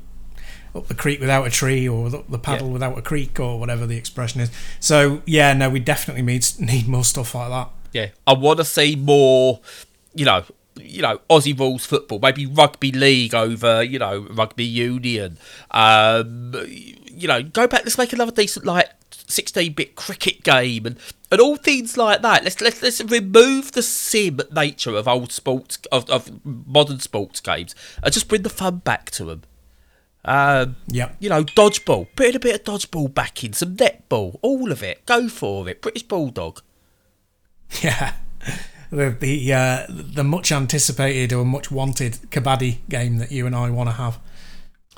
up 0.75 0.87
the 0.87 0.93
creek 0.95 1.19
without 1.19 1.47
a 1.47 1.49
tree 1.49 1.87
or 1.87 2.07
up 2.15 2.29
the 2.29 2.37
paddle 2.39 2.67
Yeah. 2.67 2.73
without 2.73 2.97
a 2.97 3.01
creek 3.01 3.39
or 3.39 3.59
whatever 3.59 3.85
the 3.87 3.97
expression 3.97 4.41
is. 4.41 4.51
So, 4.79 5.21
yeah, 5.25 5.53
no, 5.53 5.69
we 5.69 5.79
definitely 5.79 6.21
need, 6.23 6.45
need 6.59 6.87
more 6.87 7.03
stuff 7.03 7.33
like 7.35 7.49
that. 7.49 7.69
Yeah, 7.93 8.07
I 8.25 8.33
want 8.33 8.59
to 8.59 8.65
see 8.65 8.95
more, 8.95 9.59
you 10.13 10.25
know, 10.25 10.43
you 10.77 11.01
know, 11.01 11.19
Aussie 11.29 11.57
rules 11.57 11.85
football, 11.85 12.19
maybe 12.19 12.45
rugby 12.45 12.91
league 12.93 13.35
over, 13.35 13.83
you 13.83 13.99
know, 13.99 14.21
rugby 14.31 14.63
union. 14.63 15.37
Um, 15.71 16.53
you 17.15 17.27
know, 17.27 17.43
go 17.43 17.67
back. 17.67 17.83
Let's 17.83 17.97
make 17.97 18.13
another 18.13 18.31
decent 18.31 18.65
like 18.65 18.89
sixteen-bit 19.11 19.95
cricket 19.95 20.43
game 20.43 20.85
and 20.85 20.97
and 21.31 21.39
all 21.41 21.55
things 21.55 21.97
like 21.97 22.21
that. 22.21 22.43
Let's 22.43 22.59
let's 22.61 22.81
let's 22.81 23.01
remove 23.01 23.71
the 23.73 23.81
sim 23.83 24.39
nature 24.51 24.95
of 24.95 25.07
old 25.07 25.31
sports 25.31 25.79
of, 25.91 26.09
of 26.09 26.31
modern 26.45 26.99
sports 26.99 27.39
games 27.39 27.75
and 28.03 28.13
just 28.13 28.27
bring 28.27 28.41
the 28.41 28.49
fun 28.49 28.77
back 28.79 29.11
to 29.11 29.25
them. 29.25 29.41
Um, 30.23 30.75
Yep. 30.87 31.15
you 31.19 31.29
know, 31.29 31.43
dodgeball. 31.43 32.07
Put 32.15 32.35
a 32.35 32.39
bit 32.39 32.55
of 32.55 32.63
dodgeball 32.63 33.13
back 33.13 33.43
in, 33.43 33.53
some 33.53 33.75
netball, 33.75 34.37
all 34.43 34.71
of 34.71 34.83
it. 34.83 35.05
Go 35.05 35.27
for 35.29 35.67
it. 35.67 35.81
British 35.81 36.03
Bulldog. 36.03 36.61
Yeah. 37.81 38.13
The 38.93 39.15
the 39.17 39.53
uh, 39.53 39.85
the 39.89 40.23
much 40.25 40.51
anticipated 40.51 41.31
or 41.31 41.45
much 41.45 41.71
wanted 41.71 42.15
kabaddi 42.29 42.79
game 42.89 43.19
that 43.19 43.31
you 43.31 43.45
and 43.47 43.55
I 43.55 43.69
want 43.69 43.87
to 43.87 43.93
have. 43.95 44.19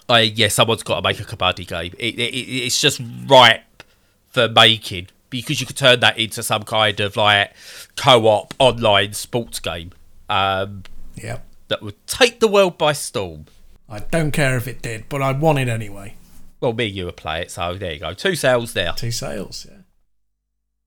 I 0.09 0.21
yeah, 0.21 0.49
someone's 0.49 0.83
got 0.83 0.97
to 0.97 1.01
make 1.07 1.19
a 1.19 1.23
kabaddi 1.23 1.67
game. 1.67 1.93
It, 1.97 2.15
it, 2.15 2.33
it- 2.33 2.65
it's 2.65 2.79
just 2.81 3.01
ripe 3.27 3.83
for 4.29 4.47
making 4.49 5.07
because 5.29 5.59
you 5.61 5.65
could 5.67 5.77
turn 5.77 5.99
that 6.01 6.17
into 6.19 6.43
some 6.43 6.63
kind 6.63 6.99
of 6.99 7.15
like 7.15 7.53
co-op 7.95 8.53
online 8.59 9.13
sports 9.13 9.59
game 9.59 9.91
um, 10.29 10.83
Yeah. 11.15 11.39
that 11.69 11.81
would 11.81 11.95
take 12.07 12.39
the 12.39 12.47
world 12.47 12.77
by 12.77 12.93
storm. 12.93 13.45
I 13.89 13.99
don't 13.99 14.31
care 14.31 14.57
if 14.57 14.67
it 14.67 14.81
did, 14.81 15.05
but 15.09 15.21
I 15.21 15.31
want 15.31 15.59
it 15.59 15.67
anyway. 15.67 16.15
Well, 16.61 16.73
me 16.73 16.87
and 16.87 16.95
you 16.95 17.05
would 17.05 17.17
play 17.17 17.41
it, 17.41 17.51
so 17.51 17.75
there 17.75 17.93
you 17.93 17.99
go. 17.99 18.13
Two 18.13 18.35
sales 18.35 18.73
there, 18.73 18.93
Two 18.95 19.11
sales, 19.11 19.65
yeah. 19.69 19.77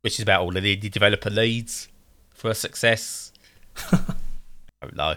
which 0.03 0.15
is 0.15 0.21
about 0.21 0.43
all 0.43 0.51
the 0.53 0.61
indie 0.61 0.91
developer 0.91 1.31
needs 1.31 1.89
for 2.31 2.51
a 2.51 2.55
success. 2.55 3.33
I 3.93 3.99
don't 4.83 4.97
know. 4.97 5.17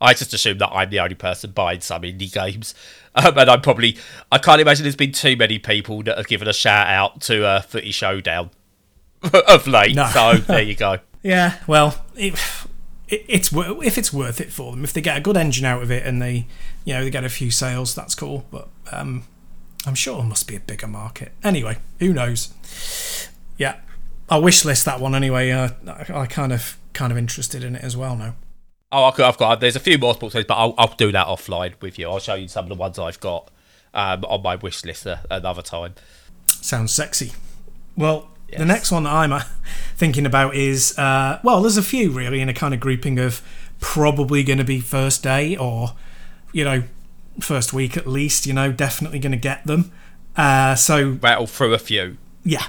I 0.00 0.14
just 0.14 0.34
assume 0.34 0.58
that 0.58 0.70
I'm 0.70 0.90
the 0.90 1.00
only 1.00 1.14
person 1.14 1.52
buying 1.52 1.80
some 1.80 2.02
indie 2.02 2.32
games, 2.32 2.74
um, 3.14 3.38
and 3.38 3.50
I'm 3.50 3.60
probably 3.60 3.96
I 4.30 4.38
can't 4.38 4.60
imagine 4.60 4.82
there's 4.84 4.96
been 4.96 5.12
too 5.12 5.36
many 5.36 5.58
people 5.58 6.02
that 6.02 6.16
have 6.16 6.28
given 6.28 6.48
a 6.48 6.52
shout 6.52 6.88
out 6.88 7.20
to 7.22 7.44
uh, 7.44 7.60
Footy 7.62 7.90
Showdown 7.90 8.50
of 9.48 9.66
late. 9.66 9.94
No. 9.94 10.06
So 10.08 10.34
there 10.34 10.62
you 10.62 10.74
go. 10.74 10.98
Yeah, 11.24 11.56
well, 11.66 12.04
it, 12.14 12.34
it, 13.08 13.24
it's 13.26 13.50
if 13.50 13.96
it's 13.96 14.12
worth 14.12 14.42
it 14.42 14.52
for 14.52 14.72
them, 14.72 14.84
if 14.84 14.92
they 14.92 15.00
get 15.00 15.16
a 15.16 15.22
good 15.22 15.38
engine 15.38 15.64
out 15.64 15.82
of 15.82 15.90
it 15.90 16.04
and 16.06 16.20
they, 16.20 16.46
you 16.84 16.92
know, 16.92 17.02
they 17.02 17.08
get 17.08 17.24
a 17.24 17.30
few 17.30 17.50
sales, 17.50 17.94
that's 17.94 18.14
cool. 18.14 18.44
But 18.50 18.68
um, 18.92 19.24
I'm 19.86 19.94
sure 19.94 20.18
there 20.18 20.26
must 20.26 20.46
be 20.46 20.54
a 20.54 20.60
bigger 20.60 20.86
market. 20.86 21.32
Anyway, 21.42 21.78
who 21.98 22.12
knows? 22.12 22.52
Yeah, 23.56 23.76
I'll 24.28 24.42
wish 24.42 24.66
list 24.66 24.84
that 24.84 25.00
one 25.00 25.14
anyway. 25.14 25.50
Uh, 25.50 25.70
I, 25.86 26.12
I 26.12 26.26
kind 26.26 26.52
of 26.52 26.76
kind 26.92 27.10
of 27.10 27.16
interested 27.16 27.64
in 27.64 27.76
it 27.76 27.82
as 27.82 27.96
well 27.96 28.16
now. 28.16 28.34
Oh, 28.94 29.04
I've 29.04 29.16
got, 29.16 29.28
I've 29.28 29.38
got. 29.38 29.60
There's 29.60 29.76
a 29.76 29.80
few 29.80 29.98
more 29.98 30.14
sports 30.14 30.34
games, 30.34 30.46
but 30.46 30.54
I'll, 30.54 30.74
I'll 30.78 30.94
do 30.96 31.10
that 31.12 31.26
offline 31.26 31.74
with 31.80 31.98
you. 31.98 32.08
I'll 32.08 32.18
show 32.20 32.34
you 32.34 32.48
some 32.48 32.64
of 32.66 32.68
the 32.68 32.74
ones 32.76 32.98
I've 32.98 33.20
got 33.20 33.50
um, 33.92 34.24
on 34.24 34.42
my 34.42 34.56
wish 34.56 34.84
list 34.84 35.06
uh, 35.06 35.16
another 35.30 35.62
time. 35.62 35.94
Sounds 36.46 36.92
sexy. 36.92 37.32
Well, 37.96 38.28
Yes. 38.50 38.58
the 38.58 38.66
next 38.66 38.92
one 38.92 39.04
that 39.04 39.12
I'm 39.12 39.32
uh, 39.32 39.42
thinking 39.96 40.26
about 40.26 40.54
is 40.54 40.96
uh, 40.98 41.40
well, 41.42 41.62
there's 41.62 41.78
a 41.78 41.82
few 41.82 42.10
really 42.10 42.40
in 42.40 42.48
a 42.48 42.54
kind 42.54 42.74
of 42.74 42.78
grouping 42.78 43.18
of 43.18 43.40
probably 43.80 44.44
going 44.44 44.58
to 44.58 44.64
be 44.64 44.80
first 44.80 45.22
day 45.22 45.56
or 45.56 45.94
you 46.52 46.62
know 46.62 46.84
first 47.40 47.72
week 47.72 47.96
at 47.96 48.06
least. 48.06 48.46
You 48.46 48.52
know, 48.52 48.70
definitely 48.70 49.18
going 49.18 49.32
to 49.32 49.38
get 49.38 49.66
them. 49.66 49.90
Uh, 50.36 50.74
so 50.74 51.18
Rattle 51.22 51.46
through 51.46 51.72
a 51.74 51.78
few. 51.78 52.18
yeah, 52.44 52.66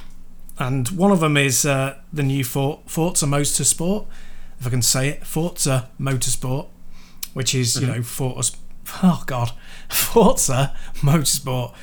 and 0.58 0.88
one 0.90 1.12
of 1.12 1.20
them 1.20 1.36
is 1.38 1.66
uh, 1.66 1.98
the 2.14 2.24
new 2.24 2.44
For- 2.46 2.82
Forza 2.88 3.26
Motorsport, 3.26 4.06
if 4.66 4.68
I 4.68 4.72
can 4.72 4.82
say 4.82 5.10
it, 5.10 5.26
Forza 5.26 5.90
Motorsport, 6.00 6.68
which 7.34 7.54
is 7.54 7.80
you 7.80 7.88
know 7.88 8.02
Forza. 8.02 8.56
Oh 9.04 9.24
God, 9.26 9.52
Forza 9.90 10.76
Motorsport 10.96 11.74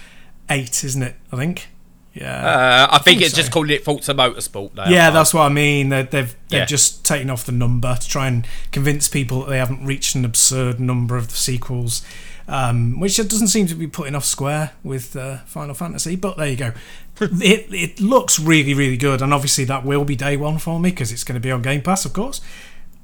Eight, 0.50 0.82
isn't 0.84 1.02
it? 1.02 1.14
I 1.32 1.36
think. 1.36 1.68
Yeah. 2.14 2.44
Uh, 2.46 2.88
I 2.90 2.98
think 2.98 3.04
think 3.04 3.22
it's 3.22 3.30
so. 3.34 3.36
just 3.40 3.52
called 3.52 3.70
it 3.70 3.84
Forza 3.84 4.12
Motorsport 4.14 4.74
now. 4.74 4.88
Yeah, 4.88 5.10
that's 5.10 5.32
what 5.32 5.42
I 5.42 5.48
mean. 5.48 5.88
They- 5.88 6.02
They've 6.02 6.34
they've 6.48 6.60
Yeah. 6.60 6.64
just 6.66 7.04
taken 7.04 7.30
off 7.30 7.44
the 7.46 7.52
number 7.52 7.94
to 7.98 8.08
try 8.08 8.26
and 8.26 8.46
convince 8.70 9.08
people 9.08 9.40
that 9.40 9.48
they 9.50 9.58
haven't 9.58 9.84
reached 9.86 10.14
an 10.14 10.24
absurd 10.24 10.78
number 10.78 11.16
of 11.16 11.28
the 11.28 11.34
sequels, 11.36 12.02
um, 12.48 13.00
which 13.00 13.18
it 13.18 13.30
doesn't 13.30 13.48
seem 13.48 13.66
to 13.68 13.74
be 13.74 13.86
putting 13.86 14.14
off 14.14 14.24
Square 14.26 14.72
with 14.84 15.16
uh, 15.16 15.38
Final 15.46 15.74
Fantasy. 15.74 16.16
But 16.16 16.36
there 16.36 16.48
you 16.48 16.56
go. 16.56 16.72
it 17.20 17.66
it 17.72 18.00
looks 18.00 18.38
really 18.38 18.74
really 18.74 18.96
good, 18.98 19.22
and 19.22 19.32
obviously 19.32 19.64
that 19.64 19.84
will 19.84 20.04
be 20.04 20.14
day 20.16 20.36
one 20.36 20.58
for 20.58 20.78
me 20.78 20.90
because 20.90 21.12
it's 21.12 21.24
going 21.24 21.34
to 21.40 21.40
be 21.40 21.50
on 21.50 21.62
Game 21.62 21.80
Pass, 21.82 22.04
of 22.04 22.12
course. 22.12 22.40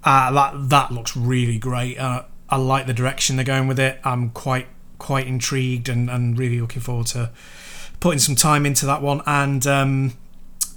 Uh, 0.08 0.30
that 0.30 0.70
that 0.70 0.90
looks 0.90 1.14
really 1.14 1.58
great. 1.58 1.98
Uh, 1.98 2.22
I 2.48 2.56
like 2.56 2.86
the 2.86 2.94
direction 2.94 3.36
they're 3.36 3.44
going 3.44 3.68
with 3.68 3.78
it. 3.78 4.00
I'm 4.04 4.30
quite 4.30 4.66
quite 4.96 5.26
intrigued 5.26 5.86
and, 5.86 6.08
and 6.08 6.38
really 6.38 6.62
looking 6.62 6.80
forward 6.80 7.08
to 7.08 7.30
putting 8.00 8.18
some 8.18 8.34
time 8.34 8.64
into 8.64 8.86
that 8.86 9.02
one. 9.02 9.20
And 9.26 9.66
um, 9.66 10.14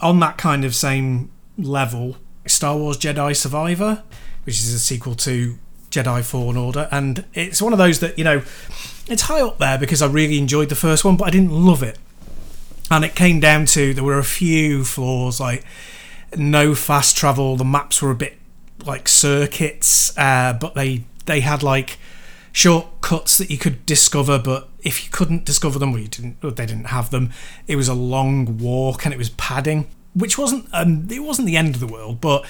on 0.02 0.20
that 0.20 0.38
kind 0.38 0.66
of 0.66 0.76
same 0.76 1.32
level, 1.58 2.18
Star 2.46 2.76
Wars 2.76 2.98
Jedi 2.98 3.34
Survivor, 3.34 4.04
which 4.44 4.58
is 4.58 4.74
a 4.74 4.80
sequel 4.80 5.16
to 5.16 5.58
Jedi 5.92 6.26
Fallen 6.26 6.58
Order, 6.58 6.90
and 6.92 7.24
it's 7.34 7.62
one 7.62 7.72
of 7.72 7.80
those 7.80 8.02
that 8.02 8.18
you 8.18 8.26
know, 8.26 8.40
it's 9.08 9.22
high 9.24 9.42
up 9.42 9.60
there 9.60 9.78
because 9.78 10.02
I 10.02 10.08
really 10.08 10.40
enjoyed 10.40 10.68
the 10.68 10.76
first 10.76 11.06
one, 11.06 11.16
but 11.16 11.30
I 11.30 11.30
didn't 11.30 11.52
love 11.52 11.84
it. 11.84 11.98
And 12.90 13.06
it 13.06 13.16
came 13.16 13.40
down 13.40 13.66
to 13.68 13.94
there 13.94 14.04
were 14.04 14.20
a 14.20 14.26
few 14.26 14.84
flaws 14.84 15.40
like 15.40 15.64
no 16.36 16.76
fast 16.76 17.16
travel. 17.16 17.56
The 17.56 17.64
maps 17.64 18.02
were 18.02 18.12
a 18.12 18.16
bit 18.16 18.38
like 18.86 19.08
circuits, 19.08 20.18
uh, 20.18 20.54
but 20.60 20.76
they 20.76 21.04
they 21.26 21.42
had 21.42 21.64
like 21.64 21.98
shortcuts 22.52 23.38
that 23.38 23.50
you 23.50 23.58
could 23.58 23.86
discover. 23.86 24.40
But 24.40 24.70
if 24.84 25.06
you 25.06 25.12
couldn't 25.12 25.46
discover 25.46 25.80
them, 25.80 25.94
or 25.96 26.00
you 26.00 26.08
didn't, 26.08 26.42
they 26.42 26.66
didn't 26.66 26.86
have 26.86 27.10
them, 27.10 27.32
it 27.68 27.76
was 27.76 27.88
a 27.88 27.94
long 27.94 28.58
walk 28.58 29.06
and 29.06 29.14
it 29.14 29.18
was 29.18 29.30
padding, 29.30 29.88
which 30.14 30.38
wasn't 30.38 30.68
um, 30.74 31.08
it 31.10 31.24
wasn't 31.24 31.48
the 31.48 31.58
end 31.58 31.76
of 31.76 31.82
the 31.82 31.88
world, 31.88 32.22
but 32.22 32.46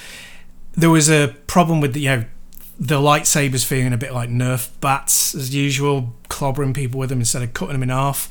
there 0.73 0.89
was 0.89 1.09
a 1.09 1.35
problem 1.47 1.81
with 1.81 1.93
the 1.93 2.01
you 2.01 2.09
know 2.09 2.25
the 2.79 2.99
lightsabers 2.99 3.63
feeling 3.63 3.93
a 3.93 3.97
bit 3.97 4.11
like 4.11 4.29
Nerf 4.29 4.69
bats 4.79 5.35
as 5.35 5.53
usual, 5.53 6.15
clobbering 6.29 6.73
people 6.73 6.99
with 6.99 7.09
them 7.09 7.19
instead 7.19 7.43
of 7.43 7.53
cutting 7.53 7.73
them 7.73 7.83
in 7.83 7.89
half. 7.89 8.29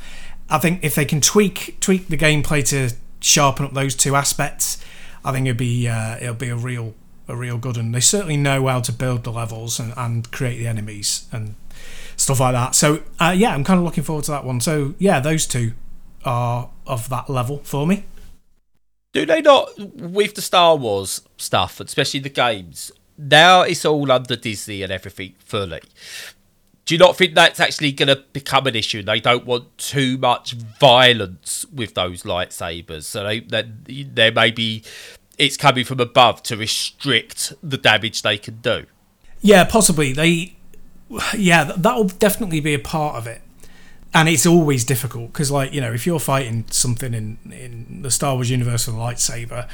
I 0.48 0.58
think 0.58 0.82
if 0.82 0.96
they 0.96 1.04
can 1.04 1.20
tweak 1.20 1.78
tweak 1.80 2.08
the 2.08 2.16
gameplay 2.16 2.66
to 2.68 2.94
sharpen 3.20 3.66
up 3.66 3.74
those 3.74 3.94
two 3.94 4.16
aspects, 4.16 4.82
I 5.24 5.32
think 5.32 5.46
it'll 5.46 5.58
be 5.58 5.86
uh, 5.86 6.16
it'll 6.16 6.34
be 6.34 6.48
a 6.48 6.56
real 6.56 6.94
a 7.30 7.36
real 7.36 7.58
good 7.58 7.76
and 7.76 7.94
They 7.94 8.00
certainly 8.00 8.36
know 8.36 8.66
how 8.66 8.80
to 8.80 8.92
build 8.92 9.24
the 9.24 9.32
levels 9.32 9.78
and, 9.80 9.94
and 9.96 10.30
create 10.30 10.58
the 10.58 10.66
enemies 10.66 11.26
and 11.32 11.54
stuff 12.16 12.40
like 12.40 12.52
that. 12.52 12.74
So 12.74 13.02
uh, 13.18 13.34
yeah, 13.36 13.54
I'm 13.54 13.64
kind 13.64 13.78
of 13.78 13.84
looking 13.84 14.04
forward 14.04 14.24
to 14.26 14.30
that 14.32 14.44
one. 14.44 14.60
So 14.60 14.94
yeah, 14.98 15.20
those 15.20 15.46
two 15.46 15.72
are 16.24 16.70
of 16.86 17.08
that 17.08 17.30
level 17.30 17.58
for 17.64 17.86
me. 17.86 18.04
Do 19.12 19.26
they 19.26 19.40
not 19.40 19.70
with 19.78 20.34
the 20.34 20.42
Star 20.42 20.76
Wars 20.76 21.22
stuff, 21.36 21.80
especially 21.80 22.20
the 22.20 22.28
games? 22.28 22.92
Now 23.18 23.62
it's 23.62 23.84
all 23.84 24.10
under 24.12 24.36
Disney 24.36 24.82
and 24.82 24.92
everything 24.92 25.34
fully. 25.38 25.80
Do 26.84 26.94
you 26.94 26.98
not 26.98 27.16
think 27.16 27.34
that's 27.34 27.60
actually 27.60 27.92
going 27.92 28.08
to 28.08 28.24
become 28.32 28.66
an 28.66 28.74
issue? 28.74 29.02
They 29.02 29.20
don't 29.20 29.46
want 29.46 29.78
too 29.78 30.18
much 30.18 30.54
violence 30.54 31.64
with 31.72 31.94
those 31.94 32.22
lightsabers, 32.24 33.04
so 33.04 33.22
they 33.24 33.40
that 33.40 33.66
there 33.86 34.32
may 34.32 34.50
be 34.50 34.82
it's 35.40 35.56
coming 35.56 35.84
from 35.84 35.98
above 36.00 36.42
to 36.44 36.56
restrict 36.56 37.54
the 37.62 37.78
damage 37.78 38.22
they 38.22 38.36
can 38.38 38.56
do. 38.60 38.84
Yeah, 39.40 39.64
possibly. 39.64 40.12
They, 40.12 40.56
yeah, 41.36 41.72
that'll 41.76 42.04
definitely 42.04 42.60
be 42.60 42.74
a 42.74 42.78
part 42.78 43.16
of 43.16 43.26
it. 43.26 43.40
And 44.12 44.28
it's 44.28 44.44
always 44.44 44.84
difficult 44.84 45.32
because, 45.32 45.50
like, 45.50 45.72
you 45.72 45.80
know, 45.80 45.92
if 45.92 46.06
you're 46.06 46.18
fighting 46.20 46.64
something 46.70 47.14
in, 47.14 47.38
in 47.50 48.02
the 48.02 48.10
Star 48.10 48.34
Wars 48.34 48.50
universe 48.50 48.86
with 48.86 48.96
a 48.96 48.98
lightsaber, 48.98 49.68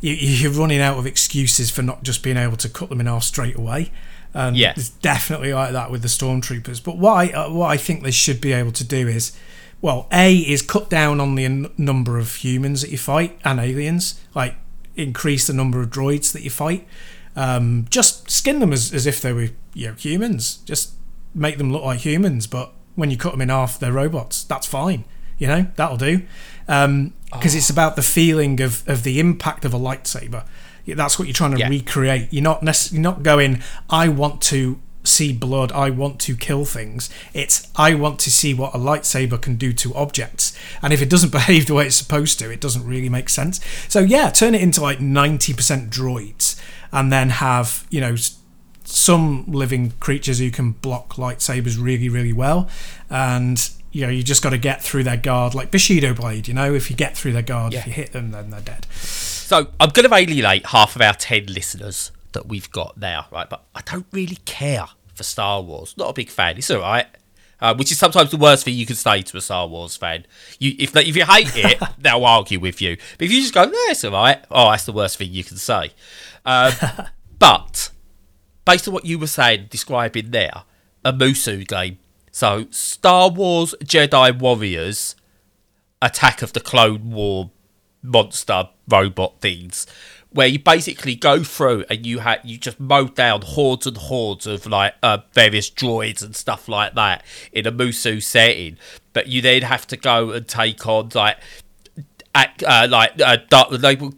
you, 0.00 0.12
you're 0.12 0.52
running 0.52 0.80
out 0.80 0.98
of 0.98 1.06
excuses 1.06 1.70
for 1.70 1.82
not 1.82 2.02
just 2.02 2.22
being 2.22 2.36
able 2.36 2.56
to 2.58 2.68
cut 2.68 2.90
them 2.90 3.00
in 3.00 3.06
half 3.06 3.24
straight 3.24 3.56
away. 3.56 3.90
Um, 4.34 4.54
Yeah. 4.54 4.74
It's 4.76 4.90
definitely 4.90 5.52
like 5.52 5.72
that 5.72 5.90
with 5.90 6.02
the 6.02 6.08
stormtroopers. 6.08 6.84
But 6.84 6.98
what 6.98 7.12
I, 7.14 7.32
uh, 7.32 7.50
what 7.50 7.70
I 7.70 7.76
think 7.76 8.02
they 8.02 8.10
should 8.10 8.40
be 8.40 8.52
able 8.52 8.72
to 8.72 8.84
do 8.84 9.08
is, 9.08 9.32
well, 9.80 10.06
A, 10.12 10.36
is 10.36 10.62
cut 10.62 10.90
down 10.90 11.18
on 11.18 11.34
the 11.34 11.44
n- 11.46 11.70
number 11.76 12.18
of 12.18 12.36
humans 12.36 12.82
that 12.82 12.90
you 12.90 12.98
fight 12.98 13.40
and 13.44 13.58
aliens. 13.58 14.20
Like, 14.34 14.56
increase 14.98 15.46
the 15.46 15.52
number 15.52 15.80
of 15.80 15.90
droids 15.90 16.32
that 16.32 16.42
you 16.42 16.50
fight. 16.50 16.86
Um, 17.36 17.86
just 17.88 18.30
skin 18.30 18.58
them 18.58 18.72
as, 18.72 18.92
as 18.92 19.06
if 19.06 19.20
they 19.22 19.32
were 19.32 19.50
you 19.74 19.88
know, 19.88 19.94
humans. 19.94 20.56
Just 20.64 20.94
make 21.34 21.58
them 21.58 21.72
look 21.72 21.84
like 21.84 22.00
humans, 22.00 22.46
but 22.46 22.72
when 22.96 23.10
you 23.10 23.16
cut 23.16 23.32
them 23.32 23.40
in 23.40 23.48
half, 23.48 23.78
they're 23.78 23.92
robots. 23.92 24.42
That's 24.44 24.66
fine. 24.66 25.04
You 25.38 25.46
know, 25.46 25.66
that'll 25.76 25.96
do. 25.98 26.22
Because 26.66 27.54
it's 27.54 27.70
about 27.70 27.94
the 27.96 28.02
feeling 28.02 28.60
of, 28.60 28.86
of 28.88 29.04
the 29.04 29.20
impact 29.20 29.64
of 29.64 29.72
a 29.72 29.78
lightsaber. 29.78 30.44
That's 30.86 31.18
what 31.18 31.28
you're 31.28 31.34
trying 31.34 31.52
to 31.52 31.58
Yeah. 31.58 31.68
recreate. 31.68 32.28
You're 32.32 32.42
not 32.42 32.62
necess- 32.62 32.92
you're 32.92 33.02
not 33.02 33.22
going. 33.22 33.62
I 33.90 34.08
want 34.08 34.40
to 34.42 34.80
see 35.08 35.32
blood. 35.32 35.72
I 35.72 35.90
want 35.90 36.20
to 36.20 36.36
kill 36.36 36.64
things. 36.64 37.10
It's 37.34 37.68
I 37.76 37.94
want 37.94 38.18
to 38.20 38.30
see 38.30 38.54
what 38.54 38.74
a 38.74 38.78
lightsaber 38.78 39.40
can 39.40 39.56
do 39.56 39.72
to 39.74 39.94
objects. 39.94 40.56
And 40.82 40.92
if 40.92 41.02
it 41.02 41.10
doesn't 41.10 41.32
behave 41.38 41.66
the 41.66 41.74
way 41.74 41.86
it's 41.86 41.96
supposed 41.96 42.38
to, 42.40 42.50
it 42.50 42.60
doesn't 42.60 42.86
really 42.86 43.08
make 43.08 43.28
sense. 43.28 43.60
So 43.88 44.00
yeah, 44.00 44.30
turn 44.30 44.54
it 44.54 44.60
into 44.62 44.80
like 44.80 45.00
ninety 45.00 45.52
percent 45.54 45.90
droids, 45.90 46.60
and 46.92 47.12
then 47.12 47.30
have 47.30 47.86
you 47.90 48.00
know 48.00 48.14
some 48.84 49.44
living 49.46 49.92
creatures 50.00 50.38
who 50.38 50.50
can 50.50 50.72
block 50.72 51.14
lightsabers 51.14 51.76
really 51.82 52.08
really 52.08 52.32
well, 52.32 52.68
and. 53.10 53.70
You 53.90 54.04
know, 54.04 54.12
you 54.12 54.22
just 54.22 54.42
got 54.42 54.50
to 54.50 54.58
get 54.58 54.82
through 54.82 55.04
their 55.04 55.16
guard, 55.16 55.54
like 55.54 55.70
Bushido 55.70 56.12
Blade. 56.12 56.46
You 56.46 56.52
know, 56.52 56.74
if 56.74 56.90
you 56.90 56.94
get 56.94 57.16
through 57.16 57.32
their 57.32 57.40
guard, 57.42 57.72
Yeah. 57.72 57.80
if 57.80 57.86
you 57.86 57.92
hit 57.94 58.12
them, 58.12 58.32
then 58.32 58.50
they're 58.50 58.60
dead. 58.60 58.86
So 58.92 59.68
I'm 59.80 59.88
going 59.88 60.06
to 60.06 60.14
alienate 60.14 60.66
half 60.66 60.94
of 60.94 61.00
our 61.00 61.14
10 61.14 61.46
listeners 61.46 62.12
that 62.32 62.46
we've 62.46 62.70
got 62.70 62.98
now, 62.98 63.28
right? 63.32 63.48
But 63.48 63.64
I 63.74 63.80
don't 63.80 64.06
really 64.12 64.36
care 64.44 64.88
for 65.18 65.24
Star 65.24 65.60
Wars. 65.60 65.94
Not 65.98 66.08
a 66.08 66.12
big 66.14 66.30
fan. 66.30 66.56
It's 66.56 66.70
all 66.70 66.80
right. 66.80 67.06
Uh, 67.60 67.74
which 67.74 67.90
is 67.90 67.98
sometimes 67.98 68.30
the 68.30 68.36
worst 68.36 68.64
thing 68.64 68.74
you 68.74 68.86
can 68.86 68.94
say 68.94 69.20
to 69.20 69.36
a 69.36 69.40
Star 69.40 69.66
Wars 69.66 69.96
fan. 69.96 70.24
You, 70.60 70.74
if 70.78 70.96
if 70.96 71.16
you 71.16 71.24
hate 71.24 71.50
it, 71.56 71.82
they'll 71.98 72.24
argue 72.24 72.60
with 72.60 72.80
you. 72.80 72.96
But 73.18 73.26
if 73.26 73.32
you 73.32 73.40
just 73.40 73.52
go, 73.52 73.64
no, 73.64 73.72
it's 73.74 74.04
all 74.04 74.12
right. 74.12 74.38
Oh, 74.50 74.70
that's 74.70 74.84
the 74.84 74.92
worst 74.92 75.18
thing 75.18 75.32
you 75.32 75.42
can 75.42 75.56
say. 75.56 75.90
Um, 76.46 76.72
but 77.38 77.90
based 78.64 78.86
on 78.86 78.94
what 78.94 79.04
you 79.04 79.18
were 79.18 79.26
saying, 79.26 79.66
describing 79.70 80.30
there, 80.30 80.62
a 81.04 81.12
Musou 81.12 81.66
game. 81.66 81.98
So 82.30 82.66
Star 82.70 83.28
Wars 83.28 83.74
Jedi 83.82 84.38
Warriors 84.38 85.16
Attack 86.00 86.42
of 86.42 86.52
the 86.52 86.60
Clone 86.60 87.10
War 87.10 87.50
monster 88.02 88.68
robot 88.86 89.40
things, 89.40 89.86
where 90.38 90.46
you 90.46 90.58
basically 90.60 91.16
go 91.16 91.42
through 91.42 91.84
and 91.90 92.06
you 92.06 92.20
ha- 92.20 92.38
you 92.44 92.56
just 92.58 92.78
mow 92.78 93.08
down 93.08 93.42
hordes 93.42 93.88
and 93.88 93.96
hordes 93.96 94.46
of 94.46 94.66
like 94.66 94.94
uh, 95.02 95.18
various 95.32 95.68
droids 95.68 96.22
and 96.22 96.36
stuff 96.36 96.68
like 96.68 96.94
that 96.94 97.24
in 97.52 97.66
a 97.66 97.72
Musou 97.72 98.22
setting, 98.22 98.76
but 99.12 99.26
you 99.26 99.42
then 99.42 99.62
have 99.62 99.84
to 99.88 99.96
go 99.96 100.30
and 100.30 100.46
take 100.46 100.86
on 100.86 101.10
like 101.12 101.38
uh, 102.34 102.86
like 102.88 103.20
uh, 103.20 103.38
dark, 103.50 103.70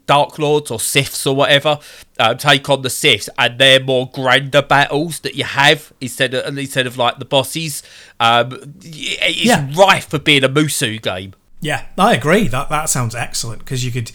Dark 0.05 0.39
Lords 0.39 0.71
or 0.71 0.79
Siths 0.79 1.27
or 1.27 1.35
whatever, 1.35 1.79
um, 2.19 2.37
take 2.37 2.69
on 2.69 2.83
the 2.83 2.91
Siths, 2.91 3.31
and 3.39 3.59
they're 3.59 3.81
more 3.83 4.11
grander 4.11 4.61
battles 4.61 5.21
that 5.21 5.37
you 5.37 5.45
have 5.45 5.91
instead 6.03 6.35
of 6.35 6.59
instead 6.59 6.87
of 6.87 6.99
like 6.99 7.19
the 7.19 7.25
bosses. 7.25 7.83
Um, 8.19 8.75
it's 8.83 9.45
Yeah. 9.45 9.67
rife 9.75 10.09
for 10.11 10.19
being 10.19 10.45
a 10.45 10.51
Musou 10.51 11.01
game. 11.01 11.33
Yeah, 11.63 11.87
I 11.97 12.15
agree. 12.15 12.47
That 12.49 12.69
that 12.69 12.91
sounds 12.91 13.15
excellent 13.15 13.61
because 13.61 13.85
you 13.87 13.91
could. 13.91 14.13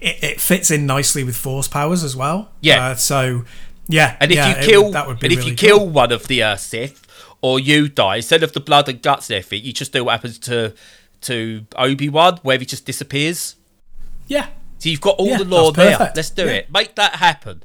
It, 0.00 0.22
it 0.22 0.40
fits 0.40 0.70
in 0.70 0.86
nicely 0.86 1.24
with 1.24 1.36
force 1.36 1.68
powers 1.68 2.04
as 2.04 2.14
well. 2.16 2.50
Yeah. 2.60 2.88
Uh, 2.88 2.94
so, 2.94 3.44
yeah. 3.88 4.16
And 4.20 4.30
if 4.30 4.36
yeah, 4.36 4.60
you 4.60 4.66
kill, 4.66 4.90
that 4.92 5.06
would 5.06 5.18
be 5.20 5.26
and 5.26 5.32
if 5.32 5.38
really 5.40 5.50
you 5.52 5.56
cool. 5.56 5.68
kill 5.78 5.88
one 5.88 6.12
of 6.12 6.26
the 6.28 6.42
uh, 6.42 6.56
Sith, 6.56 7.02
or 7.40 7.58
you 7.60 7.88
die, 7.88 8.16
instead 8.16 8.42
of 8.42 8.52
the 8.52 8.60
blood 8.60 8.88
and 8.88 9.00
guts 9.02 9.30
and 9.30 9.36
everything, 9.38 9.64
you 9.64 9.72
just 9.72 9.92
do 9.92 10.04
what 10.04 10.12
happens 10.12 10.38
to 10.40 10.74
to 11.22 11.66
Obi 11.76 12.08
Wan, 12.08 12.38
where 12.42 12.58
he 12.58 12.66
just 12.66 12.84
disappears. 12.84 13.56
yeah, 14.26 14.48
So 14.78 14.90
you've 14.90 15.00
got 15.00 15.16
all 15.16 15.28
Yeah, 15.28 15.38
the 15.38 15.44
lore 15.44 15.72
there. 15.72 16.12
Let's 16.14 16.30
do 16.30 16.44
Yeah. 16.44 16.52
it. 16.52 16.70
Make 16.70 16.94
that 16.96 17.16
happen. 17.16 17.62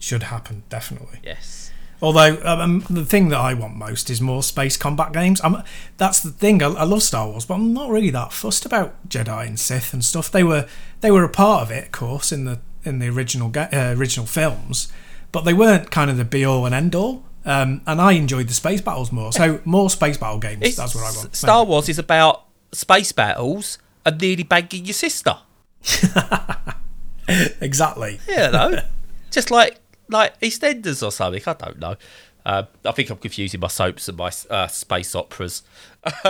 should 0.00 0.24
happen 0.24 0.62
definitely. 0.68 1.18
Yes. 1.24 1.67
Although 2.00 2.40
um, 2.44 2.84
the 2.88 3.04
thing 3.04 3.28
that 3.30 3.38
I 3.38 3.54
want 3.54 3.74
most 3.76 4.08
is 4.08 4.20
more 4.20 4.42
space 4.44 4.76
combat 4.76 5.12
games. 5.12 5.40
I'm, 5.42 5.62
that's 5.96 6.20
the 6.20 6.30
thing. 6.30 6.62
I, 6.62 6.66
I 6.68 6.84
love 6.84 7.02
Star 7.02 7.26
Wars, 7.28 7.44
but 7.44 7.54
I'm 7.54 7.72
not 7.72 7.90
really 7.90 8.10
that 8.10 8.32
fussed 8.32 8.64
about 8.64 9.08
Jedi 9.08 9.46
and 9.46 9.58
Sith 9.58 9.92
and 9.92 10.04
stuff. 10.04 10.30
They 10.30 10.44
were 10.44 10.68
they 11.00 11.10
were 11.10 11.24
a 11.24 11.28
part 11.28 11.62
of 11.62 11.70
it, 11.72 11.86
of 11.86 11.92
course, 11.92 12.30
in 12.30 12.44
the 12.44 12.60
in 12.84 13.00
the 13.00 13.08
original 13.08 13.48
ga- 13.48 13.68
uh, 13.72 13.94
original 13.98 14.26
films, 14.26 14.92
but 15.32 15.44
they 15.44 15.52
weren't 15.52 15.90
kind 15.90 16.08
of 16.10 16.16
the 16.16 16.24
be 16.24 16.44
all 16.44 16.64
and 16.66 16.74
end 16.74 16.94
all. 16.94 17.24
Um, 17.44 17.80
and 17.86 18.00
I 18.00 18.12
enjoyed 18.12 18.46
the 18.48 18.54
space 18.54 18.80
battles 18.80 19.10
more. 19.10 19.32
So 19.32 19.60
more 19.64 19.90
space 19.90 20.16
battle 20.16 20.38
games. 20.38 20.62
It's- 20.62 20.76
that's 20.76 20.94
what 20.94 21.02
I 21.02 21.16
want. 21.18 21.34
Star 21.34 21.64
Wars 21.64 21.88
is 21.88 21.98
about 21.98 22.44
space 22.72 23.10
battles 23.10 23.78
and 24.06 24.20
nearly 24.20 24.44
banging 24.44 24.84
your 24.84 24.94
sister. 24.94 25.36
exactly. 27.60 28.20
Yeah, 28.28 28.50
no. 28.50 28.80
Just 29.30 29.50
like 29.50 29.78
like 30.08 30.38
EastEnders 30.40 31.06
or 31.06 31.10
something. 31.10 31.42
I 31.46 31.52
don't 31.52 31.78
know. 31.78 31.96
Uh, 32.46 32.64
I 32.84 32.92
think 32.92 33.10
I'm 33.10 33.18
confusing 33.18 33.60
my 33.60 33.68
soaps 33.68 34.08
and 34.08 34.16
my 34.16 34.30
uh, 34.48 34.68
space 34.68 35.14
operas. 35.14 35.62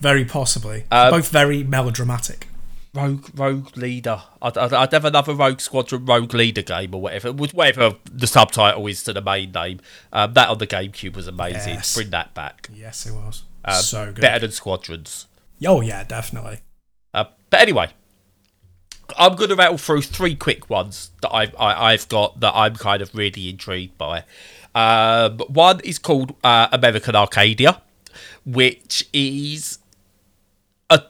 Very 0.00 0.24
possibly. 0.24 0.84
Um, 0.90 1.10
Both 1.12 1.30
very 1.30 1.62
melodramatic. 1.64 2.48
Rogue 2.92 3.28
Rogue 3.34 3.76
Leader. 3.76 4.22
I'd, 4.42 4.58
I'd, 4.58 4.72
I'd 4.72 4.92
have 4.92 5.04
another 5.04 5.34
Rogue 5.34 5.60
Squadron 5.60 6.04
Rogue 6.04 6.34
Leader 6.34 6.62
game 6.62 6.94
or 6.94 7.00
whatever. 7.00 7.32
with 7.32 7.54
Whatever 7.54 7.96
the 8.12 8.26
subtitle 8.26 8.86
is 8.88 9.02
to 9.04 9.12
the 9.12 9.22
main 9.22 9.52
name. 9.52 9.80
Um, 10.12 10.34
that 10.34 10.48
on 10.48 10.58
the 10.58 10.66
GameCube 10.66 11.14
was 11.14 11.28
amazing. 11.28 11.74
Yes. 11.74 11.94
Bring 11.94 12.10
that 12.10 12.34
back. 12.34 12.68
Yes, 12.74 13.06
it 13.06 13.12
was. 13.12 13.44
Um, 13.64 13.74
so 13.76 14.06
good. 14.06 14.20
Better 14.20 14.40
than 14.40 14.50
Squadrons. 14.50 15.26
Oh 15.64 15.80
yeah, 15.80 16.02
definitely. 16.04 16.60
Uh, 17.14 17.24
but 17.48 17.60
anyway, 17.60 17.90
I'm 19.18 19.36
going 19.36 19.50
to 19.50 19.56
rattle 19.56 19.78
through 19.78 20.02
three 20.02 20.34
quick 20.34 20.68
ones 20.70 21.10
that 21.22 21.32
I've, 21.32 21.54
I, 21.58 21.92
I've 21.92 22.08
got 22.08 22.40
that 22.40 22.54
I'm 22.54 22.76
kind 22.76 23.02
of 23.02 23.14
really 23.14 23.48
intrigued 23.48 23.96
by. 23.98 24.24
Um, 24.74 25.38
one 25.48 25.80
is 25.80 25.98
called 25.98 26.34
uh, 26.44 26.68
American 26.72 27.16
Arcadia, 27.16 27.82
which 28.44 29.08
is 29.12 29.78
a 30.88 31.02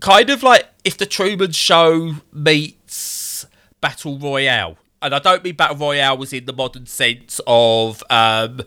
kind 0.00 0.30
of 0.30 0.42
like 0.42 0.66
if 0.84 0.96
the 0.96 1.06
Truman 1.06 1.52
Show 1.52 2.16
meets 2.32 3.46
Battle 3.80 4.18
Royale. 4.18 4.76
And 5.02 5.14
I 5.14 5.18
don't 5.18 5.44
mean 5.44 5.56
Battle 5.56 5.76
Royale 5.76 6.16
was 6.16 6.32
in 6.32 6.46
the 6.46 6.52
modern 6.52 6.86
sense 6.86 7.40
of 7.46 8.02
um, 8.08 8.62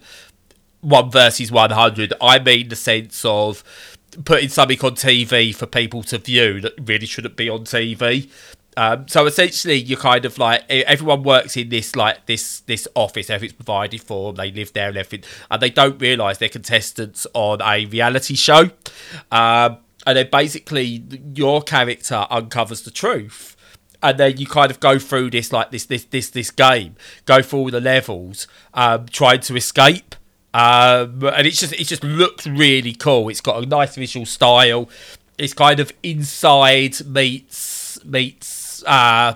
one 0.81 1.11
versus 1.11 1.51
100. 1.51 2.13
I 2.21 2.39
mean 2.39 2.69
the 2.69 2.75
sense 2.75 3.25
of 3.25 3.63
putting 4.25 4.49
something 4.49 4.79
on 4.81 4.91
TV 4.95 5.55
for 5.55 5.65
people 5.65 6.03
to 6.03 6.17
view 6.17 6.61
that 6.61 6.73
really 6.81 7.05
shouldn't 7.05 7.35
be 7.35 7.49
on 7.49 7.59
TV. 7.61 8.29
Um, 8.79 9.09
so 9.09 9.25
essentially, 9.25 9.75
you're 9.75 9.99
kind 9.99 10.23
of 10.23 10.37
like 10.37 10.63
everyone 10.69 11.23
works 11.23 11.57
in 11.57 11.67
this 11.67 11.97
like 11.97 12.27
this 12.27 12.61
this 12.61 12.87
office, 12.95 13.29
everything's 13.29 13.57
provided 13.57 14.01
for 14.01 14.31
them, 14.31 14.37
they 14.37 14.53
live 14.53 14.71
there 14.71 14.87
and 14.87 14.95
everything, 14.95 15.29
and 15.51 15.61
they 15.61 15.69
don't 15.69 15.99
realise 15.99 16.37
they're 16.37 16.47
contestants 16.47 17.27
on 17.33 17.61
a 17.61 17.85
reality 17.87 18.35
show. 18.35 18.69
Um, 19.33 19.79
and 20.07 20.15
then 20.15 20.29
basically, 20.31 21.03
your 21.35 21.61
character 21.61 22.25
uncovers 22.29 22.83
the 22.83 22.91
truth 22.91 23.57
and 24.01 24.17
then 24.17 24.37
you 24.37 24.45
kind 24.45 24.71
of 24.71 24.79
go 24.79 24.97
through 24.97 25.29
this 25.29 25.51
like 25.51 25.71
this 25.71 25.83
this 25.83 26.05
this 26.05 26.29
this 26.29 26.49
game, 26.49 26.95
go 27.25 27.41
through 27.41 27.59
all 27.59 27.71
the 27.71 27.81
levels, 27.81 28.47
um, 28.73 29.07
trying 29.07 29.41
to 29.41 29.57
escape. 29.57 30.15
Um, 30.53 31.21
and 31.25 31.45
it's 31.45 31.59
just 31.59 31.73
it 31.73 31.85
just 31.85 32.05
looks 32.05 32.47
really 32.47 32.93
cool. 32.93 33.27
It's 33.27 33.41
got 33.41 33.61
a 33.61 33.65
nice 33.65 33.95
visual 33.95 34.25
style. 34.25 34.89
It's 35.37 35.53
kind 35.53 35.81
of 35.81 35.91
inside 36.01 37.05
meets 37.05 38.03
meets 38.05 38.58
uh 38.83 39.35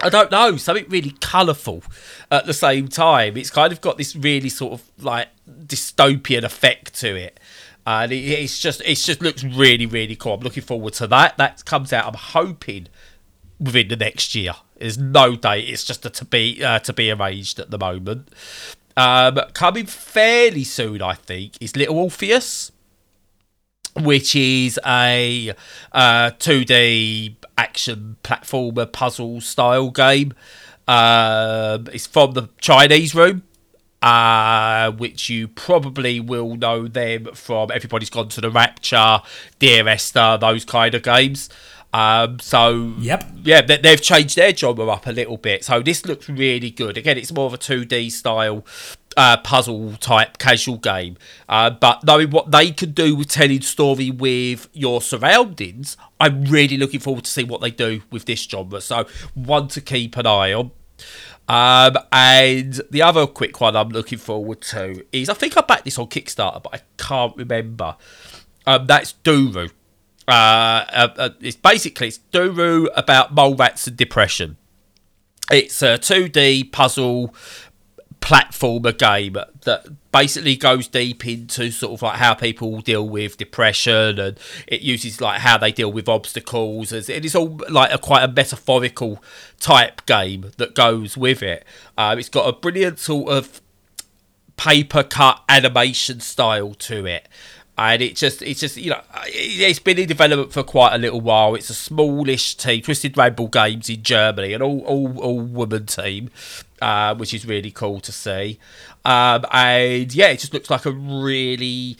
I 0.00 0.10
don't 0.10 0.30
know, 0.30 0.56
something 0.56 0.86
really 0.88 1.10
colourful 1.20 1.82
at 2.30 2.46
the 2.46 2.54
same 2.54 2.86
time. 2.86 3.36
It's 3.36 3.50
kind 3.50 3.72
of 3.72 3.80
got 3.80 3.98
this 3.98 4.14
really 4.14 4.48
sort 4.48 4.74
of 4.74 5.04
like 5.04 5.28
dystopian 5.48 6.44
effect 6.44 6.94
to 7.00 7.16
it. 7.16 7.40
And 7.84 8.12
it, 8.12 8.16
it's 8.16 8.60
just 8.60 8.80
it 8.82 8.94
just 8.94 9.20
looks 9.20 9.42
really, 9.42 9.86
really 9.86 10.14
cool. 10.14 10.34
I'm 10.34 10.40
looking 10.40 10.62
forward 10.62 10.92
to 10.94 11.06
that. 11.08 11.36
That 11.38 11.64
comes 11.64 11.92
out, 11.92 12.06
I'm 12.06 12.14
hoping, 12.14 12.86
within 13.58 13.88
the 13.88 13.96
next 13.96 14.34
year. 14.34 14.54
There's 14.78 14.98
no 14.98 15.34
date. 15.34 15.68
It's 15.68 15.84
just 15.84 16.06
a 16.06 16.10
to 16.10 16.24
be 16.24 16.62
uh, 16.62 16.78
to 16.80 16.92
be 16.92 17.10
arranged 17.10 17.58
at 17.58 17.70
the 17.70 17.78
moment. 17.78 18.28
Um, 18.96 19.40
coming 19.52 19.86
fairly 19.86 20.64
soon, 20.64 21.02
I 21.02 21.14
think, 21.14 21.54
is 21.60 21.76
Little 21.76 21.98
Orpheus, 21.98 22.72
which 23.96 24.34
is 24.36 24.78
a 24.84 25.54
uh, 25.92 26.30
2D 26.32 27.36
action 27.58 28.16
platformer 28.22 28.90
puzzle 28.90 29.40
style 29.42 29.90
game. 29.90 30.32
Um, 30.86 31.88
it's 31.92 32.06
from 32.06 32.32
the 32.32 32.48
Chinese 32.60 33.14
room, 33.14 33.42
uh, 34.00 34.90
which 34.92 35.28
you 35.28 35.48
probably 35.48 36.20
will 36.20 36.56
know 36.56 36.88
them 36.88 37.26
from 37.34 37.70
Everybody's 37.70 38.08
Gone 38.08 38.28
to 38.30 38.40
the 38.40 38.50
Rapture, 38.50 39.20
Dear 39.58 39.86
Esther, 39.88 40.38
those 40.40 40.64
kind 40.64 40.94
of 40.94 41.02
games. 41.02 41.50
Um, 41.92 42.38
so 42.38 42.94
Yep. 43.00 43.24
yeah, 43.44 43.60
they, 43.62 43.78
they've 43.78 44.00
changed 44.00 44.36
their 44.36 44.54
genre 44.54 44.86
up 44.88 45.06
a 45.06 45.12
little 45.12 45.36
bit. 45.38 45.64
So 45.64 45.80
this 45.80 46.04
looks 46.06 46.28
really 46.28 46.70
good. 46.70 46.96
Again, 46.96 47.18
it's 47.18 47.32
more 47.32 47.46
of 47.46 47.54
a 47.54 47.58
2D 47.58 48.10
style 48.12 48.64
uh, 49.18 49.36
puzzle 49.38 49.94
type 49.96 50.38
casual 50.38 50.76
game. 50.76 51.18
Uh, 51.48 51.70
but 51.70 52.04
knowing 52.04 52.30
what 52.30 52.52
they 52.52 52.70
can 52.70 52.92
do 52.92 53.16
with 53.16 53.28
telling 53.28 53.60
story 53.60 54.12
with 54.12 54.68
your 54.72 55.02
surroundings, 55.02 55.96
I'm 56.20 56.44
really 56.44 56.78
looking 56.78 57.00
forward 57.00 57.24
to 57.24 57.30
see 57.30 57.42
what 57.42 57.60
they 57.60 57.72
do 57.72 58.02
with 58.12 58.26
this 58.26 58.40
genre. 58.44 58.80
So 58.80 59.06
one 59.34 59.66
to 59.68 59.80
keep 59.80 60.16
an 60.16 60.26
eye 60.26 60.52
on. 60.52 60.70
Um, 61.48 61.96
and 62.12 62.80
the 62.90 63.02
other 63.02 63.26
quick 63.26 63.60
one 63.60 63.74
I'm 63.74 63.88
looking 63.88 64.18
forward 64.18 64.60
to 64.62 65.04
is 65.10 65.28
I 65.28 65.34
think 65.34 65.56
I 65.56 65.62
backed 65.62 65.84
this 65.84 65.98
on 65.98 66.06
Kickstarter, 66.06 66.62
but 66.62 66.74
I 66.74 66.80
can't 66.96 67.36
remember. 67.36 67.96
Um, 68.66 68.86
that's 68.86 69.14
Duru. 69.24 69.70
Uh, 70.28 70.30
uh, 70.30 71.08
uh, 71.16 71.30
it's 71.40 71.56
basically 71.56 72.08
it's 72.08 72.20
Duru 72.32 72.86
about 72.94 73.34
mole 73.34 73.56
rats 73.56 73.88
and 73.88 73.96
depression. 73.96 74.58
It's 75.50 75.80
a 75.80 75.96
2D 75.96 76.70
puzzle 76.70 77.34
platformer 78.20 78.96
game 78.96 79.36
that 79.62 79.86
basically 80.12 80.56
goes 80.56 80.86
deep 80.88 81.26
into 81.26 81.70
sort 81.70 81.94
of 81.94 82.02
like 82.02 82.16
how 82.18 82.34
people 82.34 82.80
deal 82.80 83.08
with 83.08 83.36
depression 83.36 84.18
and 84.18 84.38
it 84.66 84.80
uses 84.82 85.20
like 85.20 85.40
how 85.40 85.56
they 85.56 85.72
deal 85.72 85.90
with 85.90 86.08
obstacles 86.08 86.92
and 86.92 87.08
it 87.08 87.24
is 87.24 87.34
all 87.34 87.58
like 87.70 87.92
a 87.92 87.98
quite 87.98 88.22
a 88.22 88.28
metaphorical 88.28 89.22
type 89.60 90.04
game 90.06 90.50
that 90.58 90.74
goes 90.74 91.16
with 91.16 91.42
it. 91.42 91.64
Um, 91.96 92.18
it's 92.18 92.28
got 92.28 92.48
a 92.48 92.52
brilliant 92.52 92.98
sort 92.98 93.30
of 93.30 93.60
paper 94.56 95.02
cut 95.04 95.42
animation 95.48 96.20
style 96.20 96.74
to 96.74 97.06
it. 97.06 97.28
And 97.80 98.02
it 98.02 98.16
just 98.16 98.42
it's 98.42 98.58
just 98.58 98.76
you 98.76 98.90
know 98.90 99.00
it- 99.26 99.60
it's 99.70 99.78
been 99.78 99.98
in 100.00 100.08
development 100.08 100.52
for 100.52 100.64
quite 100.64 100.94
a 100.94 100.98
little 100.98 101.20
while. 101.20 101.54
It's 101.54 101.70
a 101.70 101.74
smallish 101.74 102.56
team 102.56 102.82
twisted 102.82 103.16
rainbow 103.16 103.46
games 103.46 103.88
in 103.88 104.02
germany 104.02 104.52
an 104.52 104.62
all 104.62 104.80
all, 104.80 105.18
all 105.20 105.40
woman 105.40 105.86
team 105.86 106.28
uh, 106.80 107.14
which 107.14 107.32
is 107.34 107.46
really 107.46 107.70
cool 107.70 108.00
to 108.00 108.12
see. 108.12 108.58
Um, 109.04 109.44
and 109.52 110.14
yeah 110.14 110.28
it 110.28 110.38
just 110.40 110.52
looks 110.54 110.70
like 110.70 110.84
a 110.86 110.92
really 110.92 111.96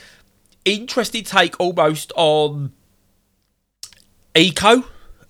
interesting 0.64 1.24
take 1.24 1.58
almost 1.60 2.12
on 2.16 2.72
Ico. 4.34 4.84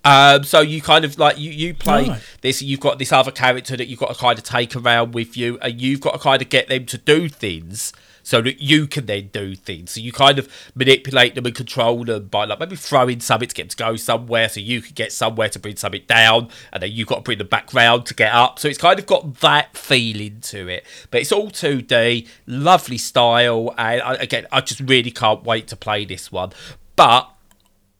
Um, 0.05 0.43
so 0.43 0.61
you 0.61 0.81
kind 0.81 1.03
of 1.03 1.17
like 1.19 1.37
you 1.37 1.51
you 1.51 1.73
play 1.73 2.07
Right. 2.07 2.21
this 2.41 2.61
you've 2.61 2.79
got 2.79 2.99
this 2.99 3.11
other 3.11 3.31
character 3.31 3.75
that 3.75 3.87
you've 3.87 3.99
got 3.99 4.13
to 4.13 4.19
kind 4.19 4.37
of 4.39 4.45
take 4.45 4.75
around 4.75 5.13
with 5.13 5.35
you 5.35 5.59
and 5.61 5.79
you've 5.81 5.99
got 5.99 6.13
to 6.13 6.19
kind 6.19 6.41
of 6.41 6.47
get 6.49 6.69
them 6.69 6.85
to 6.85 6.97
do 6.97 7.27
things 7.27 7.91
so 8.23 8.41
that 8.41 8.61
you 8.61 8.87
can 8.87 9.05
then 9.05 9.29
do 9.31 9.55
things. 9.55 9.91
So 9.91 10.01
you 10.01 10.11
kind 10.11 10.39
of 10.39 10.49
manipulate 10.75 11.35
them 11.35 11.45
and 11.45 11.55
control 11.55 12.03
them 12.03 12.27
by 12.27 12.45
like 12.45 12.59
maybe 12.59 12.75
throwing 12.75 13.19
something 13.19 13.49
to 13.49 13.55
get 13.55 13.63
them 13.63 13.69
to 13.69 13.77
go 13.77 13.95
somewhere 13.95 14.49
so 14.49 14.59
you 14.59 14.81
can 14.81 14.93
get 14.93 15.11
somewhere 15.11 15.49
to 15.49 15.59
bring 15.59 15.75
something 15.75 16.03
down 16.07 16.49
and 16.71 16.83
then 16.83 16.91
you've 16.91 17.07
got 17.07 17.15
to 17.15 17.21
bring 17.21 17.37
them 17.37 17.47
back 17.47 17.73
round 17.73 18.05
to 18.07 18.13
get 18.13 18.33
up. 18.33 18.59
So 18.59 18.67
it's 18.67 18.77
kind 18.77 18.99
of 18.99 19.05
got 19.05 19.35
that 19.41 19.75
feeling 19.75 20.41
to 20.41 20.67
it. 20.67 20.85
But 21.11 21.21
it's 21.21 21.31
all 21.31 21.49
2d 21.49 22.27
lovely 22.45 22.97
style 22.97 23.73
and 23.77 24.01
I, 24.01 24.13
again 24.15 24.45
i 24.51 24.61
just 24.61 24.79
really 24.81 25.11
can't 25.11 25.43
wait 25.43 25.67
to 25.69 25.75
play 25.75 26.05
this 26.05 26.31
one. 26.31 26.51
But 26.95 27.29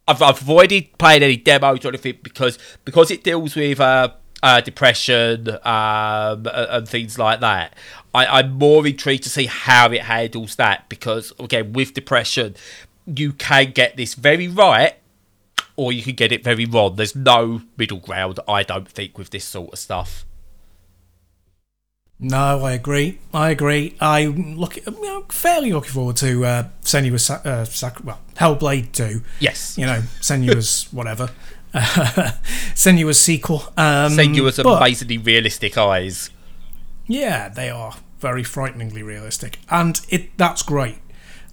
I've, 0.07 0.21
I've 0.21 0.41
avoided 0.41 0.97
playing 0.97 1.23
any 1.23 1.37
demos 1.37 1.85
or 1.85 1.89
anything 1.89 2.17
because 2.23 2.57
because 2.83 3.11
it 3.11 3.23
deals 3.23 3.55
with 3.55 3.79
uh, 3.79 4.09
uh, 4.41 4.61
depression 4.61 5.49
um, 5.63 6.47
and, 6.47 6.47
and 6.47 6.89
things 6.89 7.17
like 7.17 7.39
that. 7.41 7.75
I, 8.13 8.25
I'm 8.25 8.53
more 8.53 8.85
intrigued 8.87 9.23
to 9.23 9.29
see 9.29 9.45
how 9.45 9.91
it 9.91 10.01
handles 10.01 10.55
that 10.55 10.89
because 10.89 11.33
again, 11.39 11.73
with 11.73 11.93
depression, 11.93 12.55
you 13.05 13.33
can 13.33 13.71
get 13.71 13.97
this 13.97 14.13
very 14.13 14.47
right 14.47 14.95
or 15.75 15.91
you 15.93 16.03
can 16.03 16.15
get 16.15 16.31
it 16.31 16.43
very 16.43 16.65
wrong. 16.65 16.95
There's 16.95 17.15
no 17.15 17.61
middle 17.77 17.99
ground, 17.99 18.39
I 18.47 18.63
don't 18.63 18.89
think, 18.89 19.17
with 19.17 19.29
this 19.29 19.45
sort 19.45 19.73
of 19.73 19.79
stuff. 19.79 20.25
No, 22.21 22.65
I 22.65 22.73
agree. 22.73 23.19
I 23.33 23.51
agree. 23.51 23.95
I'm 24.01 24.57
looking, 24.57 24.83
you 24.85 25.01
know, 25.01 25.25
fairly 25.29 25.71
looking 25.71 25.93
forward 25.93 26.17
to 26.17 26.43
uh, 26.43 26.67
Senua's 26.81 27.29
uh, 27.29 27.63
sac- 27.63 28.03
well, 28.03 28.19
Hellblade 28.35 28.91
2. 28.91 29.21
Yes. 29.39 29.77
You 29.77 29.85
know, 29.85 30.01
Senua's 30.19 30.87
whatever. 30.91 31.29
Senua's 32.73 33.19
sequel. 33.19 33.63
Um, 33.77 34.11
Senua's 34.13 34.59
but- 34.61 34.79
basically 34.79 35.17
realistic 35.17 35.77
eyes. 35.77 36.29
Yeah, 37.07 37.49
they 37.49 37.69
are 37.69 37.95
very 38.19 38.43
frighteningly 38.43 39.01
realistic, 39.03 39.59
and 39.69 39.99
it 40.09 40.37
that's 40.37 40.61
great. 40.61 40.97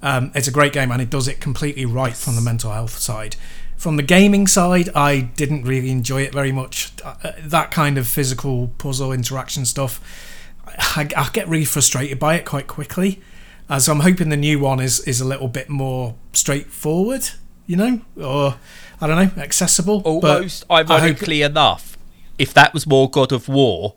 Um, 0.03 0.31
it's 0.35 0.47
a 0.49 0.53
great 0.53 0.73
game, 0.73 0.91
and 0.91 1.01
it 1.01 1.09
does 1.11 1.27
it 1.29 1.41
completely 1.41 1.87
right 1.87 2.15
from 2.15 2.35
the 2.35 2.43
mental 2.43 2.73
health 2.73 2.99
side. 2.99 3.37
From 3.77 3.97
the 3.97 4.03
gaming 4.03 4.47
side, 4.47 4.89
I 4.95 5.21
didn't 5.21 5.65
really 5.65 5.91
enjoy 5.91 6.23
it 6.23 6.33
very 6.33 6.53
much. 6.53 6.93
Uh, 7.05 7.33
that 7.39 7.71
kind 7.71 7.99
of 7.99 8.07
physical 8.07 8.69
puzzle 8.79 9.13
interaction 9.13 9.65
stuff, 9.67 10.01
I, 10.67 11.09
I 11.17 11.29
get 11.33 11.47
really 11.49 11.65
frustrated 11.67 12.19
by 12.19 12.35
it 12.37 12.45
quite 12.45 12.67
quickly. 12.67 13.21
Uh, 13.69 13.79
so 13.79 13.93
I'm 13.93 14.01
hoping 14.01 14.29
the 14.29 14.37
new 14.37 14.59
one 14.59 14.81
is 14.81 15.01
is 15.01 15.21
a 15.21 15.25
little 15.27 15.49
bit 15.49 15.69
more 15.69 16.15
straightforward, 16.33 17.31
you 17.67 17.77
know, 17.77 18.01
or 18.21 18.57
I 19.01 19.07
don't 19.07 19.17
know, 19.37 19.43
accessible. 19.43 20.01
but 20.01 20.37
Almost 20.37 20.65
I 20.71 20.79
hope- 20.79 20.91
ironically 20.91 21.43
enough, 21.43 21.97
if 22.39 22.53
that 22.55 22.73
was 22.75 22.87
more 22.87 23.11
God 23.11 23.33
of 23.33 23.49
War, 23.49 23.97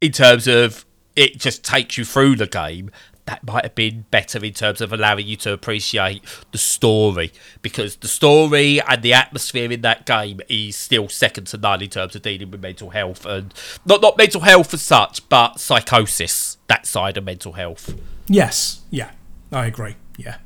in 0.00 0.12
terms 0.12 0.46
of 0.46 0.84
it 1.16 1.38
just 1.38 1.64
takes 1.64 1.98
you 1.98 2.04
through 2.04 2.36
the 2.36 2.46
game, 2.46 2.90
that 3.26 3.44
might 3.44 3.64
have 3.64 3.74
been 3.74 4.06
better 4.10 4.42
in 4.44 4.52
terms 4.52 4.80
of 4.80 4.92
allowing 4.92 5.26
you 5.26 5.36
to 5.36 5.52
appreciate 5.52 6.22
the 6.50 6.58
story 6.58 7.30
because 7.62 7.96
the 7.96 8.08
story 8.08 8.80
and 8.80 9.02
the 9.02 9.12
atmosphere 9.12 9.70
in 9.70 9.82
that 9.82 10.04
game 10.06 10.40
is 10.48 10.74
still 10.74 11.08
second 11.08 11.44
to 11.46 11.56
none 11.56 11.80
in 11.82 11.90
terms 11.90 12.16
of 12.16 12.22
dealing 12.22 12.50
with 12.50 12.60
mental 12.60 12.90
health 12.90 13.24
and 13.26 13.54
not 13.84 14.00
not 14.00 14.16
mental 14.16 14.40
health 14.40 14.72
as 14.74 14.82
such, 14.82 15.28
but 15.28 15.60
psychosis, 15.60 16.56
that 16.66 16.86
side 16.86 17.16
of 17.16 17.24
mental 17.24 17.52
health. 17.52 17.94
yes, 18.26 18.80
yeah, 18.90 19.10
I 19.52 19.66
agree. 19.66 19.96
Yeah. 20.16 20.36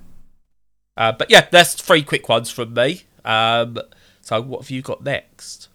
Uh, 0.97 1.13
but 1.13 1.31
yeah, 1.31 1.47
that's 1.51 1.75
three 1.75 2.03
quick 2.03 2.29
ones 2.29 2.51
from 2.51 2.75
me. 2.75 3.03
Um, 3.25 3.79
so 4.21 4.41
what 4.41 4.63
have 4.63 4.71
you 4.71 4.83
got 4.83 5.03
next? 5.03 5.69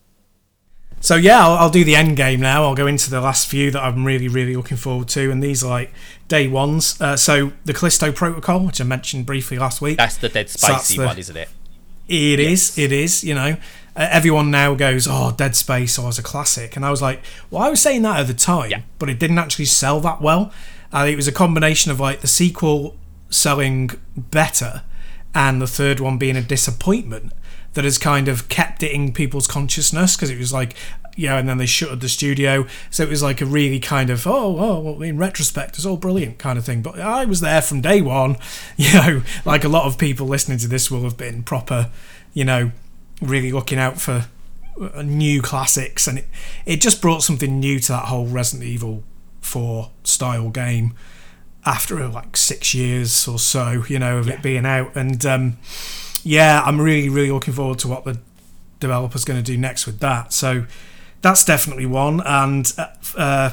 So 1.01 1.15
yeah, 1.15 1.39
I'll, 1.45 1.53
I'll 1.53 1.69
do 1.69 1.84
the 1.84 1.95
end 1.95 2.17
game 2.17 2.41
now. 2.41 2.63
I'll 2.63 2.75
go 2.75 2.88
into 2.88 3.10
the 3.10 3.21
last 3.21 3.47
few 3.47 3.71
that 3.71 3.82
I'm 3.82 4.03
really, 4.05 4.27
really 4.27 4.55
looking 4.55 4.77
forward 4.77 5.08
to, 5.10 5.32
and 5.32 5.41
these 5.41 5.63
are 5.63 5.69
like 5.69 5.93
day 6.27 6.47
ones. 6.47 6.99
Uh, 7.01 7.15
so 7.15 7.53
the 7.65 7.73
Callisto 7.73 8.12
Protocol, 8.12 8.65
which 8.65 8.82
I 8.82 8.84
mentioned 8.84 9.25
briefly 9.25 9.58
last 9.58 9.82
week. 9.82 9.97
That's 9.97 10.17
the 10.17 10.29
Dead 10.29 10.49
So 10.49 10.67
the- 10.95 11.05
one, 11.05 11.17
isn't 11.17 11.38
it? 11.38 11.49
It 12.10 12.39
is. 12.39 12.75
It 12.77 12.91
is. 12.91 13.23
You 13.23 13.36
know, 13.36 13.49
uh, 13.95 14.08
everyone 14.12 14.49
now 14.49 14.73
goes, 14.73 15.08
"Oh, 15.08 15.32
Dead 15.32 15.55
Space 15.55 15.99
was 15.99 16.17
a 16.17 16.23
classic," 16.23 16.75
and 16.75 16.84
I 16.84 16.89
was 16.89 17.03
like, 17.03 17.21
"Well, 17.51 17.62
I 17.62 17.69
was 17.69 17.79
saying 17.82 18.01
that 18.01 18.19
at 18.19 18.27
the 18.27 18.34
time, 18.34 18.71
Yeah. 18.71 18.82
but 18.97 19.10
it 19.10 19.19
didn't 19.19 19.38
actually 19.38 19.65
sell 19.65 19.99
that 20.01 20.19
well. 20.19 20.51
Uh, 20.91 21.05
it 21.08 21.15
was 21.15 21.27
a 21.27 21.32
combination 21.32 21.91
of 21.91 21.99
like 21.99 22.21
the 22.21 22.27
sequel 22.27 22.95
selling 23.29 23.91
better, 24.17 24.82
and 25.34 25.62
the 25.62 25.68
third 25.68 26.00
one 26.00 26.18
being 26.18 26.36
a 26.36 26.42
disappointment 26.42 27.34
that 27.74 27.84
has 27.84 27.98
kind 27.98 28.28
of 28.28 28.50
kept 28.50 28.82
it 28.84 28.92
in 28.92 29.13
people's 29.13 29.48
consciousness 29.48 30.15
because 30.15 30.30
it 30.30 30.39
was 30.39 30.54
like." 30.54 30.76
Yeah, 31.18 31.38
and 31.38 31.50
then 31.50 31.58
they 31.58 31.65
shuttered 31.65 32.00
the 32.00 32.08
studio, 32.08 32.65
so 32.89 33.04
it 33.04 33.10
was 33.10 33.22
like 33.22 33.42
a 33.42 33.46
really 33.46 33.82
kind 33.82 34.10
of 34.10 34.26
oh, 34.26 34.58
oh, 34.58 34.80
well, 34.80 35.02
in 35.02 35.18
retrospect, 35.18 35.76
it's 35.76 35.86
all 35.86 35.98
brilliant 35.98 36.38
kind 36.38 36.58
of 36.58 36.63
thing. 36.63 36.82
But 36.82 36.98
I 36.98 37.26
was 37.26 37.42
there 37.42 37.62
from 37.62 37.82
day 37.82 38.02
one, 38.02 38.38
you 38.78 38.94
know, 38.94 39.24
like 39.44 39.65
a 39.65 39.70
lot 39.70 39.86
of 39.86 39.98
people 39.98 40.28
listening 40.28 40.60
to 40.60 40.70
this 40.70 40.89
will 40.89 41.04
have 41.04 41.18
been 41.18 41.44
proper, 41.44 41.89
you 42.34 42.46
know, 42.46 42.72
really 43.22 43.52
looking 43.52 43.80
out 43.80 44.00
for 44.00 44.28
uh, 44.80 45.02
new 45.02 45.42
classics, 45.42 46.08
and 46.08 46.20
it, 46.20 46.26
it 46.65 46.80
just 46.80 47.02
brought 47.02 47.22
something 47.22 47.60
new 47.60 47.80
to 47.80 47.92
that 47.92 48.06
whole 48.06 48.28
Resident 48.28 48.70
Evil 48.70 49.04
4 49.42 49.92
style 50.06 50.50
game 50.50 50.94
after 51.65 52.08
like 52.08 52.38
six 52.38 52.74
years 52.74 53.28
or 53.28 53.39
so, 53.39 53.84
you 53.88 54.00
know, 54.00 54.17
of 54.17 54.30
it 54.30 54.41
being 54.41 54.65
out. 54.65 54.95
And 54.95 55.26
um, 55.26 55.58
yeah, 56.24 56.62
I'm 56.65 56.80
really, 56.80 57.10
really 57.10 57.32
looking 57.32 57.54
forward 57.54 57.80
to 57.80 57.88
what 57.88 58.06
the 58.06 58.19
developer's 58.80 59.26
going 59.26 59.41
to 59.41 59.43
do 59.43 59.58
next 59.58 59.86
with 59.86 60.00
that. 60.00 60.34
So 60.34 60.65
that's 61.22 61.43
definitely 61.43 61.86
one. 61.86 62.22
And 62.26 62.72
uh, 62.78 62.88
uh, 63.17 63.52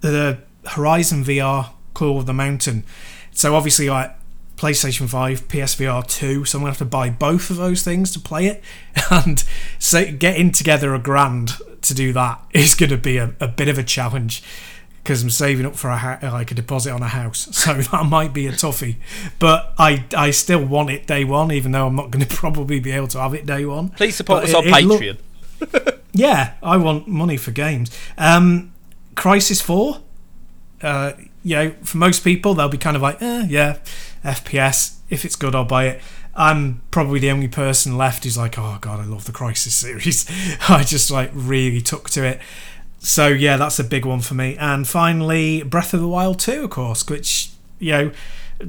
the 0.00 0.38
Horizon 0.66 1.24
VR 1.24 1.70
Call 1.94 2.18
of 2.18 2.26
the 2.26 2.34
Mountain. 2.34 2.84
So 3.32 3.54
obviously, 3.54 3.88
like 3.88 4.14
PlayStation 4.56 5.08
5, 5.08 5.46
PSVR 5.46 6.06
2, 6.06 6.44
so 6.44 6.58
I'm 6.58 6.62
going 6.62 6.72
to 6.72 6.78
have 6.78 6.78
to 6.78 6.90
buy 6.90 7.10
both 7.10 7.50
of 7.50 7.56
those 7.56 7.82
things 7.82 8.12
to 8.12 8.20
play 8.20 8.46
it. 8.46 8.62
And 9.10 9.42
so 9.78 10.12
getting 10.12 10.52
together 10.52 10.94
a 10.94 10.98
grand 10.98 11.52
to 11.80 11.94
do 11.94 12.12
that 12.12 12.42
is 12.52 12.74
going 12.74 12.90
to 12.90 12.98
be 12.98 13.16
a, 13.16 13.32
a 13.40 13.48
bit 13.48 13.68
of 13.68 13.78
a 13.78 13.82
challenge 13.82 14.42
because 15.02 15.22
I'm 15.22 15.30
saving 15.30 15.64
up 15.66 15.74
for 15.76 15.88
a 15.90 15.96
ha- 15.96 16.18
like 16.22 16.50
a 16.50 16.54
deposit 16.54 16.90
on 16.92 17.02
a 17.02 17.08
house, 17.08 17.48
so 17.56 17.74
that 17.74 18.06
might 18.06 18.32
be 18.32 18.46
a 18.46 18.52
toughie. 18.52 18.96
But 19.38 19.72
I 19.78 20.04
I 20.16 20.30
still 20.30 20.64
want 20.64 20.90
it 20.90 21.06
day 21.06 21.24
one, 21.24 21.50
even 21.52 21.72
though 21.72 21.86
I'm 21.86 21.96
not 21.96 22.10
going 22.10 22.24
to 22.26 22.36
probably 22.36 22.80
be 22.80 22.90
able 22.92 23.08
to 23.08 23.20
have 23.20 23.34
it 23.34 23.46
day 23.46 23.64
one. 23.64 23.88
Please 23.90 24.16
support 24.16 24.42
But 24.42 24.48
us 24.50 24.54
on 24.54 24.66
it- 24.66 24.74
it 24.74 24.84
look- 24.84 25.00
Patreon. 25.00 25.98
yeah, 26.12 26.52
I 26.62 26.76
want 26.76 27.08
money 27.08 27.36
for 27.36 27.50
games. 27.50 27.90
Um, 28.16 28.72
Crysis 29.14 29.60
Four. 29.62 29.98
Uh, 30.80 31.12
you 31.42 31.56
know, 31.56 31.70
for 31.82 31.96
most 31.98 32.22
people, 32.22 32.54
they'll 32.54 32.68
be 32.68 32.78
kind 32.78 32.94
of 32.94 33.02
like, 33.02 33.20
eh, 33.20 33.46
yeah, 33.48 33.78
FPS. 34.24 34.96
If 35.10 35.24
it's 35.24 35.34
good, 35.36 35.54
I'll 35.54 35.64
buy 35.64 35.86
it. 35.86 36.00
I'm 36.36 36.82
probably 36.92 37.18
the 37.18 37.30
only 37.32 37.48
person 37.48 37.96
left 37.96 38.22
who's 38.22 38.38
like, 38.38 38.56
oh 38.58 38.78
god, 38.80 39.00
I 39.00 39.04
love 39.04 39.24
the 39.24 39.32
Crysis 39.32 39.70
series. 39.70 40.24
I 40.68 40.84
just 40.84 41.10
like 41.10 41.30
really 41.34 41.80
took 41.80 42.10
to 42.10 42.24
it. 42.24 42.40
So 42.98 43.28
yeah, 43.28 43.56
that's 43.56 43.78
a 43.78 43.84
big 43.84 44.04
one 44.04 44.20
for 44.20 44.34
me. 44.34 44.56
And 44.56 44.86
finally, 44.86 45.62
Breath 45.62 45.94
of 45.94 46.00
the 46.00 46.08
Wild 46.08 46.38
2, 46.38 46.64
of 46.64 46.70
course, 46.70 47.06
which 47.06 47.50
you 47.78 47.92
know 47.92 48.12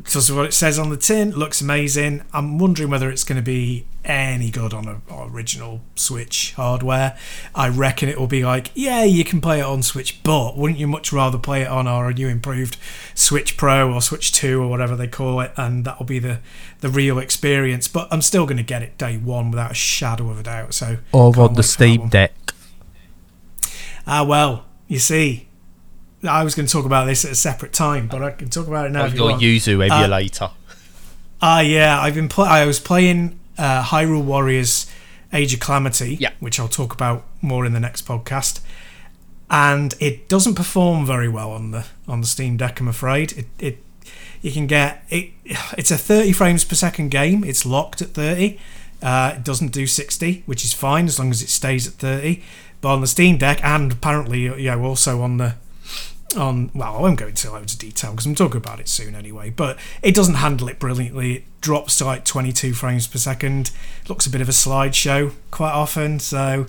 does 0.04 0.32
what 0.32 0.46
it 0.46 0.54
says 0.54 0.78
on 0.78 0.90
the 0.90 0.98
tin. 0.98 1.32
Looks 1.32 1.62
amazing. 1.62 2.22
I'm 2.32 2.60
wondering 2.60 2.90
whether 2.90 3.10
it's 3.10 3.24
going 3.24 3.38
to 3.38 3.44
be 3.44 3.86
any 4.06 4.50
good 4.52 4.74
on 4.74 4.88
a 4.88 5.02
on 5.12 5.32
original 5.32 5.82
Switch 5.96 6.54
hardware. 6.54 7.18
I 7.56 7.70
reckon 7.70 8.08
it 8.08 8.20
will 8.20 8.28
be 8.28 8.46
like, 8.46 8.72
yeah, 8.76 9.04
you 9.04 9.24
can 9.24 9.42
play 9.42 9.60
it 9.60 9.66
on 9.66 9.82
Switch, 9.82 10.22
but 10.24 10.56
wouldn't 10.56 10.80
you 10.80 10.88
much 10.88 11.12
rather 11.12 11.38
play 11.38 11.64
it 11.64 11.68
on 11.68 11.88
our 11.88 12.14
new 12.14 12.28
improved 12.28 12.78
Switch 13.16 13.58
Pro 13.58 13.92
or 13.92 14.02
Switch 14.02 14.32
Two 14.32 14.62
or 14.62 14.68
whatever 14.68 14.96
they 14.96 15.08
call 15.08 15.40
it, 15.42 15.52
and 15.58 15.86
that'll 15.86 16.06
be 16.06 16.20
the 16.20 16.40
the 16.82 16.90
real 16.90 17.18
experience. 17.18 17.88
But 17.88 18.08
I'm 18.12 18.22
still 18.22 18.46
going 18.46 18.58
to 18.58 18.64
get 18.64 18.84
it 18.84 18.98
day 18.98 19.18
one 19.18 19.50
without 19.50 19.72
a 19.72 19.76
shadow 19.76 20.30
of 20.30 20.40
a 20.40 20.44
doubt. 20.44 20.76
So 20.76 20.98
Or 21.12 21.38
on 21.40 21.56
the 21.56 21.64
Steam. 21.64 22.10
Deck. 22.10 22.54
Ah, 24.12 24.24
well, 24.24 24.66
you 24.88 24.98
see, 25.00 25.48
I 26.28 26.44
was 26.44 26.56
going 26.56 26.66
to 26.66 26.72
talk 26.72 26.86
about 26.86 27.06
this 27.06 27.24
at 27.26 27.32
a 27.32 27.36
separate 27.36 27.74
time, 27.74 28.08
but 28.08 28.24
I 28.24 28.32
can 28.32 28.50
talk 28.50 28.68
about 28.68 28.88
it 28.88 28.92
now. 28.92 29.02
On 29.04 29.08
if 29.08 29.14
you 29.14 29.20
your 29.20 29.30
want. 29.32 29.42
Yuzu 29.44 29.86
emulator. 29.90 30.50
Ah, 31.42 31.60
yeah, 31.62 32.02
I've 32.02 32.16
been. 32.16 32.28
Pl- 32.28 32.46
I 32.46 32.66
was 32.66 32.80
playing 32.80 33.40
uh, 33.58 33.84
Hyrule 33.84 34.24
Warriors: 34.24 34.88
Age 35.32 35.54
of 35.54 35.60
Calamity, 35.60 36.16
Yeah. 36.16 36.32
which 36.40 36.60
I'll 36.60 36.68
talk 36.68 36.92
about 36.94 37.24
more 37.42 37.66
in 37.66 37.74
the 37.74 37.80
next 37.80 38.06
podcast. 38.08 38.62
And 39.52 39.96
it 40.00 40.28
doesn't 40.30 40.56
perform 40.56 41.06
very 41.06 41.28
well 41.30 41.52
on 41.52 41.72
the 41.72 41.86
on 42.08 42.22
the 42.22 42.28
Steam 42.28 42.58
Deck. 42.58 42.80
I'm 42.80 42.88
afraid 42.88 43.32
it. 43.34 43.46
it 43.60 43.78
you 44.42 44.52
can 44.52 44.68
get 44.68 45.04
it. 45.10 45.32
It's 45.78 45.92
a 45.92 45.98
30 45.98 46.32
frames 46.32 46.64
per 46.64 46.74
second 46.76 47.10
game. 47.12 47.44
It's 47.44 47.66
locked 47.66 48.02
at 48.02 48.10
30. 48.10 48.58
Uh, 49.02 49.34
it 49.36 49.44
doesn't 49.44 49.74
do 49.74 49.86
60, 49.86 50.44
which 50.46 50.64
is 50.64 50.74
fine 50.74 51.06
as 51.08 51.20
long 51.20 51.30
as 51.32 51.42
it 51.42 51.50
stays 51.50 51.88
at 51.88 51.94
30. 51.96 52.42
But 52.82 52.94
on 52.94 53.02
the 53.02 53.08
Steam 53.08 53.38
Deck, 53.38 53.60
and 53.64 53.92
apparently, 53.92 54.42
you 54.44 54.72
know, 54.72 54.84
also 54.84 55.22
on 55.22 55.38
the 55.38 55.56
on 56.38 56.70
well 56.76 56.96
i 56.96 57.02
won't 57.02 57.18
go 57.18 57.26
into 57.26 57.50
loads 57.52 57.74
of 57.74 57.80
detail 57.80 58.12
because 58.12 58.28
i'm 58.28 58.36
talking 58.36 58.58
about 58.58 58.80
it 58.80 58.88
soon 58.88 59.16
anyway 59.16 59.50
but 59.50 59.80
it 60.04 60.14
doesn't 60.14 60.36
handle 60.36 60.68
it 60.70 60.78
brilliantly 60.78 61.38
it 61.38 61.44
drops 61.60 61.98
to 61.98 62.06
like 62.06 62.24
22 62.24 62.72
frames 62.76 63.08
per 63.08 63.18
second 63.18 63.72
looks 64.08 64.28
a 64.28 64.30
bit 64.30 64.40
of 64.40 64.48
a 64.48 64.52
slideshow 64.52 65.34
quite 65.50 65.72
often 65.72 66.20
so 66.20 66.68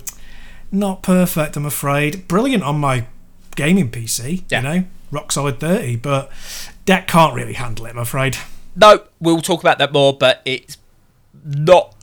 not 0.71 1.03
perfect 1.03 1.55
i'm 1.55 1.65
afraid 1.67 2.27
brilliant 2.27 2.63
on 2.63 2.79
my 2.79 3.05
gaming 3.55 3.91
pc 3.91 4.41
Yeah. 4.49 4.61
you 4.61 4.63
know 4.79 4.85
rock 5.11 5.31
solid 5.31 5.59
30 5.59 5.97
but 5.97 6.31
deck 6.85 7.07
can't 7.07 7.35
really 7.35 7.53
handle 7.53 7.85
it 7.85 7.91
i'm 7.91 7.99
afraid 7.99 8.37
No, 8.75 9.03
we'll 9.19 9.41
talk 9.41 9.59
about 9.59 9.77
that 9.77 9.93
more, 9.93 10.11
but 10.17 10.41
it's 10.43 10.77
not. 11.45 11.93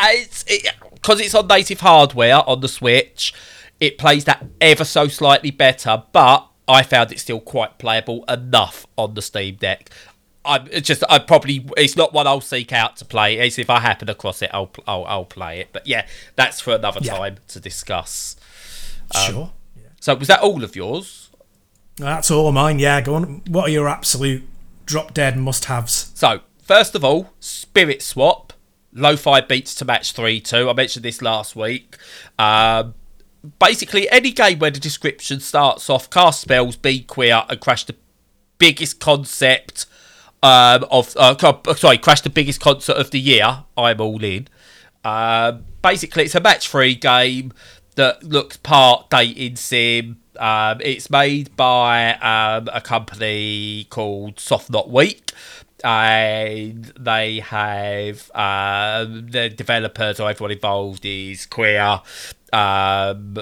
It's 0.00 0.44
because 0.94 1.20
it's 1.20 1.34
on 1.34 1.46
native 1.46 1.80
hardware 1.80 2.48
on 2.48 2.60
the 2.60 2.68
Switch. 2.68 3.32
It 3.80 3.98
plays 3.98 4.24
that 4.24 4.44
ever 4.60 4.84
so 4.84 5.08
slightly 5.08 5.50
better, 5.50 6.02
but 6.12 6.48
I 6.66 6.82
found 6.82 7.12
it 7.12 7.20
still 7.20 7.40
quite 7.40 7.78
playable 7.78 8.24
enough 8.28 8.86
on 8.96 9.14
the 9.14 9.22
Steam 9.22 9.56
Deck. 9.56 9.90
I'm 10.44 10.66
just 10.82 11.04
I 11.10 11.18
probably 11.18 11.68
it's 11.76 11.96
not 11.96 12.12
one 12.12 12.26
I'll 12.26 12.40
seek 12.40 12.72
out 12.72 12.96
to 12.98 13.04
play. 13.04 13.38
It's 13.38 13.58
if 13.58 13.68
I 13.70 13.80
happen 13.80 14.08
across 14.08 14.40
it, 14.42 14.50
I'll 14.52 14.70
I'll, 14.86 15.04
I'll 15.04 15.24
play 15.24 15.60
it. 15.60 15.68
But 15.72 15.86
yeah, 15.86 16.06
that's 16.36 16.60
for 16.60 16.74
another 16.74 17.00
Yeah. 17.02 17.16
time 17.16 17.36
to 17.48 17.60
discuss. 17.60 18.36
Um, 19.14 19.32
sure. 19.32 19.52
So 20.00 20.14
was 20.14 20.28
that 20.28 20.40
all 20.40 20.62
of 20.64 20.74
yours? 20.76 21.30
That's 21.96 22.30
all 22.30 22.48
of 22.48 22.54
mine. 22.54 22.78
Yeah, 22.78 23.00
go 23.00 23.14
on. 23.16 23.42
What 23.48 23.64
are 23.68 23.72
your 23.72 23.88
absolute 23.88 24.42
drop 24.86 25.12
dead 25.12 25.36
must 25.36 25.66
haves? 25.66 26.12
So 26.14 26.40
first 26.62 26.94
of 26.94 27.04
all, 27.04 27.32
Spirit 27.40 28.00
Swap, 28.02 28.47
lo-fi 28.92 29.40
beats 29.40 29.74
to 29.76 29.84
match 29.84 30.12
three 30.12 30.40
two. 30.40 30.68
I 30.68 30.72
mentioned 30.72 31.04
this 31.04 31.22
last 31.22 31.56
week. 31.56 31.96
Um, 32.38 32.94
basically, 33.58 34.08
any 34.10 34.30
game 34.32 34.58
where 34.58 34.70
the 34.70 34.80
description 34.80 35.40
starts 35.40 35.88
off 35.88 36.10
cast 36.10 36.40
spells, 36.40 36.76
be 36.76 37.00
queer, 37.00 37.44
and 37.48 37.60
crash 37.60 37.84
the 37.84 37.94
biggest 38.58 39.00
concept 39.00 39.86
um, 40.42 40.84
of 40.90 41.16
uh, 41.16 41.36
sorry, 41.74 41.98
crash 41.98 42.20
the 42.20 42.30
biggest 42.30 42.60
concert 42.60 42.96
of 42.96 43.10
the 43.10 43.20
year. 43.20 43.64
I'm 43.76 44.00
all 44.00 44.22
in. 44.22 44.48
Um, 45.04 45.64
basically, 45.82 46.24
it's 46.24 46.34
a 46.34 46.40
match-free 46.40 46.96
game 46.96 47.52
that 47.94 48.22
looks 48.22 48.56
part 48.56 49.10
dating 49.10 49.56
sim. 49.56 50.20
Um, 50.38 50.80
it's 50.80 51.10
made 51.10 51.56
by 51.56 52.14
um, 52.14 52.68
a 52.72 52.80
company 52.80 53.86
called 53.90 54.38
Soft 54.38 54.70
Not 54.70 54.88
Weak, 54.88 55.32
and 55.84 56.84
they 56.98 57.40
have 57.40 58.30
um, 58.34 59.28
the 59.30 59.48
developers 59.48 60.20
or 60.20 60.28
everyone 60.30 60.52
involved 60.52 61.04
is 61.04 61.46
queer, 61.46 62.00
um, 62.52 63.36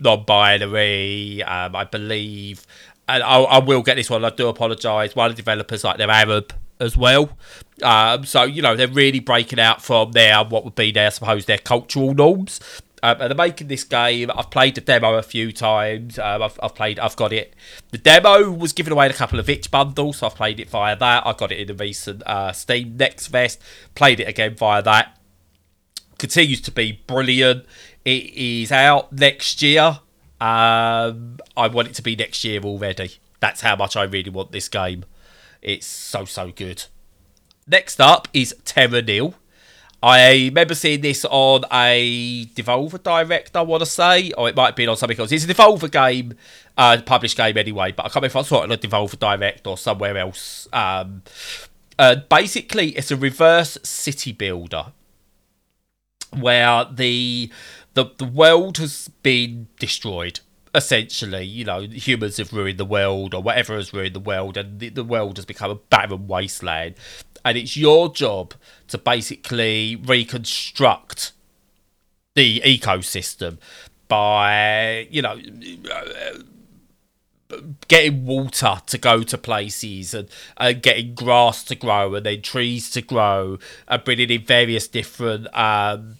non-binary. 0.00 1.42
Um, 1.42 1.76
I 1.76 1.84
believe, 1.84 2.66
and 3.08 3.22
I, 3.22 3.40
I 3.40 3.58
will 3.58 3.82
get 3.82 3.96
this 3.96 4.10
one. 4.10 4.24
I 4.24 4.30
do 4.30 4.48
apologise. 4.48 5.16
One 5.16 5.30
of 5.30 5.36
the 5.36 5.42
developers, 5.42 5.84
like 5.84 5.98
they're 5.98 6.10
Arab 6.10 6.52
as 6.80 6.96
well. 6.96 7.30
Um, 7.82 8.24
so 8.24 8.44
you 8.44 8.62
know 8.62 8.76
they're 8.76 8.88
really 8.88 9.20
breaking 9.20 9.58
out 9.58 9.82
from 9.82 10.12
their 10.12 10.44
what 10.44 10.64
would 10.64 10.74
be 10.74 10.92
their, 10.92 11.06
I 11.06 11.10
suppose, 11.10 11.46
their 11.46 11.58
cultural 11.58 12.14
norms. 12.14 12.60
Um, 13.04 13.20
and 13.20 13.30
they're 13.30 13.36
making 13.36 13.68
this 13.68 13.84
game. 13.84 14.30
I've 14.34 14.48
played 14.48 14.76
the 14.76 14.80
demo 14.80 15.16
a 15.16 15.22
few 15.22 15.52
times. 15.52 16.18
Um, 16.18 16.42
I've, 16.42 16.58
I've 16.62 16.74
played. 16.74 16.98
I've 16.98 17.16
got 17.16 17.34
it. 17.34 17.54
The 17.90 17.98
demo 17.98 18.50
was 18.50 18.72
given 18.72 18.94
away 18.94 19.04
in 19.04 19.12
a 19.12 19.14
couple 19.14 19.38
of 19.38 19.50
itch 19.50 19.70
bundles, 19.70 20.16
so 20.16 20.26
I've 20.26 20.34
played 20.34 20.58
it 20.58 20.70
via 20.70 20.96
that. 20.96 21.26
I 21.26 21.34
got 21.34 21.52
it 21.52 21.58
in 21.58 21.66
the 21.66 21.74
recent 21.74 22.22
uh, 22.24 22.52
Steam 22.52 22.96
Next 22.96 23.26
Fest. 23.26 23.60
Played 23.94 24.20
it 24.20 24.28
again 24.28 24.54
via 24.54 24.80
that. 24.84 25.18
Continues 26.16 26.62
to 26.62 26.70
be 26.70 27.02
brilliant. 27.06 27.66
It 28.06 28.32
is 28.32 28.72
out 28.72 29.12
next 29.12 29.60
year. 29.60 29.98
Um, 30.40 31.40
I 31.58 31.68
want 31.68 31.88
it 31.88 31.94
to 31.96 32.02
be 32.02 32.16
next 32.16 32.42
year 32.42 32.62
already. 32.62 33.18
That's 33.38 33.60
how 33.60 33.76
much 33.76 33.96
I 33.96 34.04
really 34.04 34.30
want 34.30 34.50
this 34.50 34.70
game. 34.70 35.04
It's 35.60 35.86
so 35.86 36.24
so 36.24 36.52
good. 36.52 36.84
Next 37.66 38.00
up 38.00 38.28
is 38.32 38.54
Terra 38.64 39.02
Nil. 39.02 39.34
I 40.04 40.32
remember 40.48 40.74
seeing 40.74 41.00
this 41.00 41.24
on 41.24 41.64
a 41.72 42.44
Devolver 42.54 43.02
Direct, 43.02 43.56
I 43.56 43.62
want 43.62 43.80
to 43.80 43.86
say, 43.86 44.32
or 44.32 44.50
it 44.50 44.54
might 44.54 44.66
have 44.66 44.76
been 44.76 44.90
on 44.90 44.98
something 44.98 45.18
else. 45.18 45.32
It's 45.32 45.44
a 45.44 45.48
Devolver 45.48 45.90
game, 45.90 46.34
uh, 46.76 47.00
published 47.06 47.38
game 47.38 47.56
anyway, 47.56 47.92
but 47.92 48.02
I 48.02 48.08
can't 48.08 48.16
remember 48.16 48.26
if 48.26 48.36
I 48.36 48.42
saw 48.42 48.60
it 48.60 48.64
on 48.64 48.72
a 48.72 48.76
Devolver 48.76 49.18
Direct 49.18 49.66
or 49.66 49.78
somewhere 49.78 50.18
else. 50.18 50.68
Um, 50.74 51.22
uh, 51.98 52.16
basically, 52.28 52.90
it's 52.90 53.10
a 53.10 53.16
reverse 53.16 53.78
city 53.82 54.32
builder 54.32 54.92
where 56.38 56.84
the 56.84 57.50
the 57.94 58.06
the 58.18 58.26
world 58.26 58.76
has 58.76 59.08
been 59.22 59.68
destroyed. 59.78 60.40
Essentially, 60.74 61.44
you 61.44 61.64
know, 61.64 61.82
humans 61.82 62.38
have 62.38 62.52
ruined 62.52 62.78
the 62.78 62.84
world, 62.84 63.32
or 63.32 63.42
whatever 63.42 63.74
has 63.76 63.92
ruined 63.92 64.14
the 64.14 64.20
world, 64.20 64.56
and 64.56 64.80
the, 64.80 64.88
the 64.88 65.04
world 65.04 65.36
has 65.36 65.44
become 65.44 65.70
a 65.70 65.76
barren 65.76 66.26
wasteland. 66.26 66.96
And 67.44 67.56
it's 67.56 67.76
your 67.76 68.12
job 68.12 68.54
to 68.88 68.98
basically 68.98 69.96
reconstruct 69.96 71.32
the 72.34 72.60
ecosystem 72.62 73.58
by, 74.08 75.06
you 75.10 75.22
know, 75.22 75.38
getting 77.88 78.24
water 78.24 78.80
to 78.86 78.98
go 78.98 79.22
to 79.22 79.38
places 79.38 80.14
and, 80.14 80.28
and 80.56 80.82
getting 80.82 81.14
grass 81.14 81.62
to 81.64 81.74
grow 81.74 82.14
and 82.14 82.26
then 82.26 82.42
trees 82.42 82.90
to 82.90 83.02
grow 83.02 83.58
and 83.86 84.04
bringing 84.04 84.30
in 84.30 84.44
various 84.44 84.88
different 84.88 85.46
um, 85.56 86.16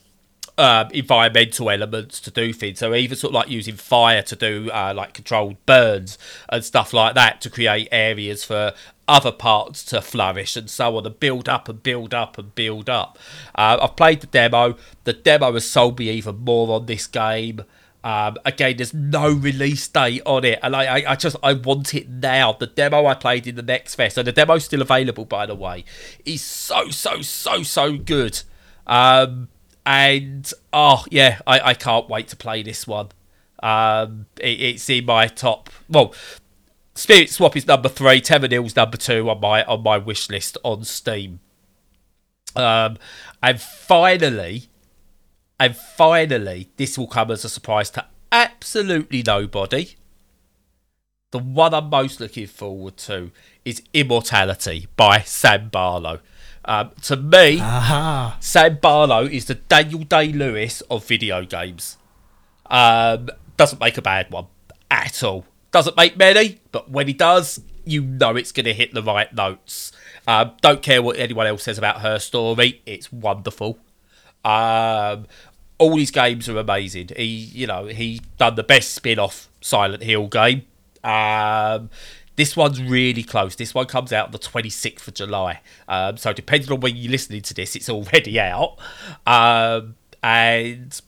um, 0.57 0.89
environmental 0.93 1.71
elements 1.71 2.21
to 2.21 2.31
do 2.31 2.53
things. 2.53 2.79
So 2.79 2.95
even 2.95 3.17
sort 3.17 3.31
of 3.31 3.35
like 3.35 3.49
using 3.49 3.75
fire 3.75 4.23
to 4.23 4.37
do 4.37 4.71
uh, 4.73 4.93
like 4.95 5.15
controlled 5.15 5.57
burns 5.67 6.19
and 6.49 6.65
stuff 6.65 6.93
like 6.93 7.15
that 7.15 7.41
to 7.43 7.51
create 7.51 7.89
areas 7.91 8.45
for 8.45 8.73
other 9.07 9.33
parts 9.33 9.85
to 9.85 10.01
flourish 10.01 10.57
and 10.57 10.71
so 10.71 10.97
on 10.97 11.05
and 11.05 11.21
build 11.21 11.49
up 11.49 11.69
and 11.69 11.83
build 11.83 12.15
up 12.15 12.39
and 12.39 12.55
build 12.55 12.89
up. 12.89 13.19
Uh, 13.55 13.79
I've 13.83 13.97
played 13.97 14.21
the 14.21 14.27
demo. 14.27 14.77
The 15.05 15.13
demo 15.13 15.53
has 15.53 15.69
sold 15.69 15.99
me 15.99 16.11
even 16.11 16.39
more 16.39 16.71
on 16.75 16.87
this 16.87 17.07
game. 17.07 17.65
Um, 18.03 18.37
again, 18.45 18.77
there's 18.77 18.93
no 18.93 19.33
release 19.33 19.89
date 19.89 20.21
on 20.27 20.45
it, 20.45 20.59
and 20.63 20.77
I, 20.77 20.99
I, 20.99 21.13
I 21.13 21.17
just 21.17 21.37
I 21.43 21.55
want 21.55 21.95
it 21.95 22.07
now. 22.07 22.53
The 22.53 22.67
demo 22.67 23.07
I 23.07 23.15
played 23.15 23.47
in 23.47 23.55
the 23.57 23.63
next 23.63 23.95
fest, 23.95 24.19
and 24.19 24.27
the 24.27 24.33
demo's 24.33 24.67
still 24.67 24.83
available, 24.83 25.25
by 25.25 25.47
the 25.47 25.55
way, 25.55 25.87
is 26.27 26.43
so 26.43 26.91
so 26.91 27.23
so 27.23 27.63
so 27.63 27.97
good. 27.97 28.43
Um, 28.87 29.49
and 29.87 30.51
oh 30.73 31.05
yeah, 31.11 31.41
I, 31.47 31.61
I 31.61 31.75
can't 31.75 32.09
wait 32.09 32.29
to 32.29 32.37
play 32.37 32.63
this 32.63 32.87
one. 32.87 33.09
Um, 33.63 34.27
it, 34.41 34.61
it's 34.61 34.89
in 34.91 35.07
my 35.07 35.27
top. 35.27 35.71
Well, 35.89 36.15
Spirit 36.95 37.31
Swap 37.31 37.57
is 37.57 37.67
number 37.67 37.89
three. 37.89 38.21
Terra 38.21 38.49
Nil's 38.49 38.77
number 38.77 38.97
two 38.97 39.29
on 39.29 39.41
my 39.41 39.65
on 39.65 39.83
my 39.83 39.99
wish 39.99 40.31
list 40.31 40.57
on 40.63 40.85
Steam. 40.85 41.41
Um, 42.57 42.99
and 43.43 43.61
finally, 43.61 44.65
and 45.59 45.77
finally, 45.77 46.71
this 46.77 46.97
will 46.97 47.09
come 47.09 47.31
as 47.31 47.45
a 47.45 47.49
surprise 47.49 47.91
to 47.91 48.07
absolutely 48.31 49.23
nobody. 49.27 49.97
The 51.33 51.41
one 51.41 51.75
I'm 51.75 51.91
most 51.91 52.21
looking 52.21 52.47
forward 52.47 52.97
to 52.99 53.33
is 53.65 53.83
Immortality 53.93 54.87
by 54.97 55.21
Sam 55.23 55.69
Barlow. 55.69 56.21
Um, 56.65 56.91
to 57.03 57.17
me, 57.17 57.61
Aha. 57.61 58.37
Sam 58.41 58.79
Barlow 58.81 59.25
is 59.25 59.45
the 59.47 59.55
Daniel 59.55 60.05
Day 60.05 60.33
Lewis 60.33 60.81
of 60.83 61.07
video 61.07 61.45
games. 61.45 61.99
Um, 62.67 63.29
doesn't 63.57 63.81
make 63.81 63.99
a 63.99 64.03
bad 64.03 64.31
one 64.31 64.47
at 64.91 65.23
all. 65.23 65.45
Doesn't 65.73 65.97
make 65.97 66.17
many, 66.17 66.61
but 66.73 66.91
when 66.91 67.07
he 67.07 67.13
does, 67.13 67.61
you 67.85 68.03
know 68.03 68.37
it's 68.37 68.53
going 68.53 68.65
to 68.65 68.73
hit 68.73 68.95
the 68.95 69.03
right 69.03 69.33
notes. 69.35 69.93
Um, 70.27 70.53
don't 70.63 70.83
care 70.83 71.03
what 71.03 71.19
anyone 71.19 71.47
else 71.47 71.65
says 71.65 71.79
about 71.79 72.01
her 72.01 72.19
story; 72.19 72.81
it's 72.87 73.13
wonderful. 73.13 73.79
Um, 74.45 75.27
all 75.79 75.97
his 75.97 76.11
games 76.11 76.49
are 76.49 76.59
amazing. 76.59 77.11
He, 77.17 77.25
you 77.25 77.67
know, 77.67 77.87
he 77.87 78.21
done 78.39 78.55
the 78.55 78.63
best 78.63 78.95
spin-off 78.95 79.49
Silent 79.61 80.03
Hill 80.03 80.29
game. 80.29 80.63
Um, 81.03 81.91
this 82.37 82.57
one's 82.57 82.83
really 82.83 83.23
close. 83.23 83.57
This 83.57 83.75
one 83.75 83.87
comes 83.87 84.13
out 84.13 84.33
the 84.33 84.39
26th 84.39 85.07
of 85.09 85.15
July. 85.15 85.61
Um, 85.89 86.17
so 86.17 86.33
depending 86.33 86.71
on 86.73 86.81
when 86.81 86.97
you're 86.97 87.13
listening 87.13 87.43
to 87.43 87.55
this, 87.55 87.77
it's 87.77 87.89
already 87.89 88.41
out. 88.41 88.79
Um, 89.27 89.97
and 90.23 91.01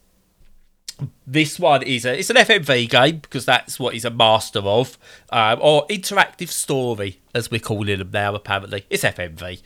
this 1.26 1.58
one 1.58 1.82
is 1.82 2.06
a 2.06 2.18
it's 2.18 2.30
an 2.30 2.36
FMV 2.36 2.88
game 2.88 3.18
because 3.18 3.44
that's 3.44 3.78
what 3.78 3.94
he's 3.94 4.04
a 4.04 4.10
master 4.10 4.60
of, 4.60 4.98
um, 5.30 5.58
or 5.60 5.86
interactive 5.88 6.48
story 6.48 7.20
as 7.34 7.50
we're 7.50 7.60
calling 7.60 7.98
them 7.98 8.10
now. 8.12 8.34
Apparently, 8.34 8.86
it's 8.88 9.04
FMV. 9.04 9.62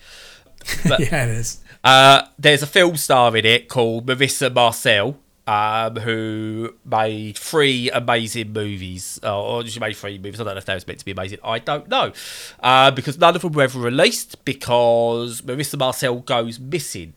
yeah, 0.84 1.24
it 1.24 1.30
is. 1.30 1.60
Uh, 1.82 2.22
there's 2.38 2.62
a 2.62 2.66
film 2.66 2.96
star 2.96 3.36
in 3.36 3.46
it 3.46 3.68
called 3.68 4.06
Marissa 4.06 4.52
Marcel, 4.52 5.16
um, 5.50 5.96
who 5.96 6.72
made 6.84 7.36
three 7.36 7.90
amazing 7.90 8.52
movies. 8.52 9.18
Uh, 9.20 9.42
or 9.42 9.66
she 9.66 9.80
made 9.80 9.96
three 9.96 10.16
movies. 10.16 10.40
I 10.40 10.44
don't 10.44 10.54
know 10.54 10.58
if 10.58 10.64
they 10.64 10.74
was 10.74 10.86
meant 10.86 11.00
to 11.00 11.04
be 11.04 11.10
amazing. 11.10 11.40
I 11.42 11.58
don't 11.58 11.88
know. 11.88 12.12
Uh, 12.60 12.92
because 12.92 13.18
none 13.18 13.34
of 13.34 13.42
them 13.42 13.52
were 13.52 13.64
ever 13.64 13.80
released 13.80 14.44
because 14.44 15.42
Marissa 15.42 15.76
Marcel 15.76 16.20
goes 16.20 16.60
missing. 16.60 17.14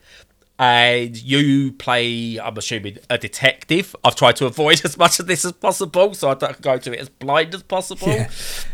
And 0.58 1.16
you 1.22 1.74
play, 1.74 2.40
I'm 2.40 2.58
assuming, 2.58 2.98
a 3.08 3.20
detective. 3.20 3.96
I've 4.04 4.16
tried 4.16 4.36
to 4.38 4.48
avoid 4.48 4.82
as 4.86 4.98
much 4.98 5.20
of 5.20 5.28
this 5.28 5.46
as 5.46 5.52
possible, 5.52 6.16
so 6.16 6.32
I 6.32 6.34
don't 6.34 6.60
go 6.60 6.78
to 6.80 6.92
it 6.92 7.00
as 7.00 7.10
blind 7.10 7.54
as 7.54 7.62
possible. 7.62 8.08
Yeah. 8.08 8.32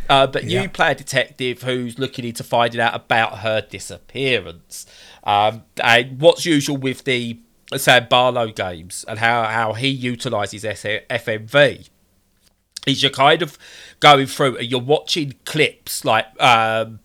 Uh, 0.08 0.28
but 0.28 0.46
you 0.46 0.70
play 0.70 0.92
a 0.92 0.96
detective 0.96 1.64
who's 1.64 2.00
looking 2.00 2.24
into 2.24 2.46
finding 2.46 2.80
out 2.80 2.96
about 2.96 3.40
her 3.40 3.60
disappearance. 3.60 4.86
Um, 5.26 5.64
and 5.84 6.22
what's 6.22 6.46
usual 6.46 6.78
with 6.78 7.04
the 7.04 7.40
Sam 7.78 8.08
Barlow 8.10 8.48
games 8.48 9.06
and 9.08 9.20
how, 9.20 9.44
how 9.44 9.74
he 9.74 9.90
utilises 9.90 10.64
FMV 10.64 11.90
is 12.88 13.04
you're 13.04 13.12
kind 13.12 13.42
of 13.42 13.58
going 14.00 14.26
through 14.26 14.58
and 14.58 14.68
you're 14.68 14.80
watching 14.80 15.36
clips 15.46 16.04
like 16.04 16.26
um, 16.42 17.00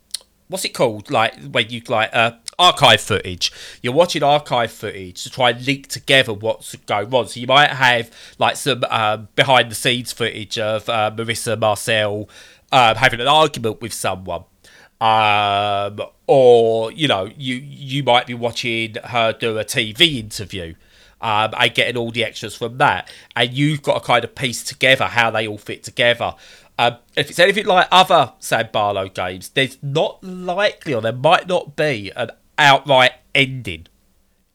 what's 0.49 0.65
it 0.65 0.75
called? 0.75 1.11
Like 1.11 1.35
when 1.43 1.69
you 1.69 1.83
like 1.89 2.11
uh, 2.13 2.33
archive 2.59 3.01
footage. 3.01 3.53
You're 3.83 3.93
watching 3.93 4.23
archive 4.23 4.73
footage 4.73 5.23
to 5.25 5.31
try 5.31 5.51
and 5.51 5.67
link 5.67 5.89
together 5.89 6.33
what's 6.33 6.75
going 6.77 7.13
on. 7.13 7.29
So 7.29 7.41
you 7.41 7.47
might 7.47 7.71
have 7.71 8.11
like 8.39 8.57
some 8.57 8.85
um, 8.91 9.29
behind 9.37 9.71
the 9.71 9.75
scenes 9.75 10.13
footage 10.13 10.59
of 10.59 10.89
uh, 10.89 11.11
marissa 11.15 11.59
marcel 11.59 12.29
um, 12.73 12.97
having 12.97 13.21
an 13.21 13.29
argument 13.29 13.81
with 13.81 13.93
someone 13.93 14.45
um, 15.05 16.01
or 16.27 16.91
you 16.93 17.07
know, 17.07 17.29
you 17.37 17.57
you 17.57 18.03
might 18.03 18.27
be 18.27 18.33
watching 18.33 18.95
her 19.05 19.35
do 19.35 19.59
a 19.59 19.65
TV 19.65 20.19
interview. 20.19 20.75
Um, 21.21 21.55
and 21.59 21.75
getting 21.75 21.97
all 21.97 22.11
the 22.11 22.23
extras 22.23 22.55
from 22.55 22.77
that, 22.79 23.11
and 23.35 23.51
you've 23.51 23.81
got 23.81 23.95
to 23.95 24.01
kind 24.01 24.25
of 24.25 24.35
piece 24.35 24.63
together 24.63 25.07
how 25.07 25.31
they 25.31 25.47
all 25.49 25.57
fit 25.57 25.83
together. 25.83 26.35
Um, 26.79 26.99
if 27.17 27.31
it's 27.31 27.39
anything 27.39 27.65
like 27.65 27.89
other 27.91 28.35
Sam 28.41 28.69
Barlow 28.71 29.09
games, 29.09 29.49
there's 29.51 29.79
not 29.83 30.23
likely 30.23 30.93
or 30.93 31.01
there 31.01 31.15
might 31.15 31.49
not 31.49 31.77
be 31.77 32.13
an 32.15 32.31
outright 32.59 33.13
ending. 33.35 33.87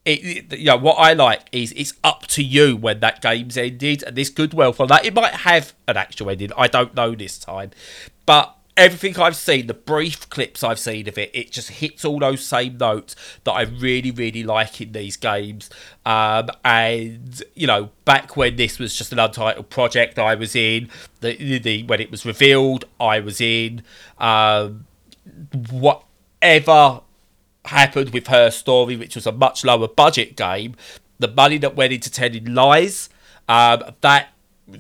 It, 0.06 0.52
it, 0.52 0.60
you 0.60 0.66
know 0.66 0.78
what 0.78 0.96
I 0.96 1.14
like 1.14 1.42
is 1.52 1.72
it's 1.72 1.94
up 2.04 2.28
to 2.28 2.44
you 2.44 2.78
when 2.78 3.00
that 3.00 3.24
game's 3.24 3.58
ended, 3.58 4.04
and 4.04 4.16
this 4.16 4.30
could 4.30 4.54
well 4.54 4.74
for 4.74 4.86
that. 4.88 5.06
It 5.06 5.16
might 5.16 5.34
have 5.34 5.74
an 5.88 5.98
actual 5.98 6.30
ending. 6.30 6.52
I 6.56 6.68
don't 6.68 6.94
know 6.94 7.16
this 7.16 7.40
time, 7.40 7.72
but 8.28 8.59
everything 8.80 9.20
I've 9.20 9.36
seen, 9.36 9.68
the 9.68 9.74
brief 9.74 10.30
clips 10.30 10.64
I've 10.64 10.80
seen 10.80 11.08
of 11.10 11.18
it, 11.18 11.30
it 11.34 11.52
just 11.52 11.70
hits 11.70 12.06
all 12.06 12.20
those 12.20 12.44
same 12.44 12.78
notes 12.78 13.16
that 13.44 13.52
I 13.52 13.64
really, 13.64 14.10
really 14.10 14.42
like 14.42 14.80
in 14.80 14.94
these 14.94 15.18
games. 15.18 15.70
Um, 16.06 16.50
and 16.64 17.44
you 17.54 17.68
know, 17.68 17.90
back 18.06 18.38
when 18.38 18.56
this 18.56 18.80
was 18.80 18.96
just 18.96 19.12
an 19.12 19.20
untitled 19.20 19.70
project, 19.70 20.18
I 20.18 20.36
was 20.36 20.56
in. 20.56 20.90
The, 21.20 21.60
the 21.60 21.84
when 21.84 22.00
it 22.00 22.10
was 22.10 22.26
revealed, 22.26 22.86
I 23.00 23.20
was 23.20 23.42
in. 23.42 23.84
Um, 24.18 24.88
whatever 25.70 27.02
happened 27.66 28.12
with 28.12 28.28
her 28.28 28.50
story, 28.50 28.96
which 28.96 29.16
was 29.16 29.28
a 29.28 29.32
much 29.34 29.66
lower 29.66 29.90
budget 29.90 30.38
game, 30.38 30.76
the 31.20 31.28
money 31.28 31.58
that 31.58 31.76
went 31.76 31.92
into 31.92 32.10
Telling 32.10 32.54
Lies, 32.54 33.10
um, 33.50 33.84
that 34.02 34.30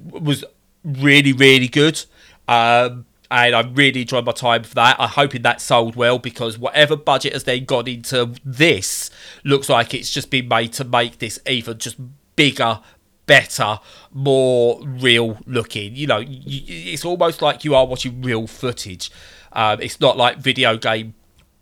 was 0.09 0.45
really, 0.85 1.33
really 1.33 1.67
good. 1.67 2.01
Um, 2.47 3.05
and 3.31 3.55
I 3.55 3.61
really 3.61 4.01
enjoyed 4.01 4.25
my 4.25 4.31
time 4.31 4.63
for 4.63 4.75
that. 4.75 4.95
I'm 4.99 5.09
hoping 5.09 5.43
that 5.43 5.61
sold 5.61 5.95
well 5.95 6.17
because 6.17 6.57
whatever 6.57 6.95
budget 6.95 7.33
has 7.33 7.43
then 7.43 7.65
gone 7.65 7.87
into 7.87 8.33
this 8.43 9.11
looks 9.43 9.69
like 9.69 9.93
it's 9.93 10.09
just 10.09 10.31
been 10.31 10.47
made 10.47 10.73
to 10.73 10.83
make 10.83 11.19
this 11.19 11.39
even 11.47 11.77
just 11.77 11.97
bigger, 12.35 12.79
better, 13.27 13.79
more 14.11 14.81
real 14.83 15.37
looking. 15.45 15.95
You 15.95 16.07
know, 16.07 16.23
it's 16.25 17.05
almost 17.05 17.41
like 17.41 17.63
you 17.63 17.75
are 17.75 17.85
watching 17.85 18.21
real 18.21 18.47
footage. 18.47 19.11
Um, 19.53 19.81
it's 19.81 19.99
not 19.99 20.17
like 20.17 20.37
video 20.37 20.77
game 20.77 21.13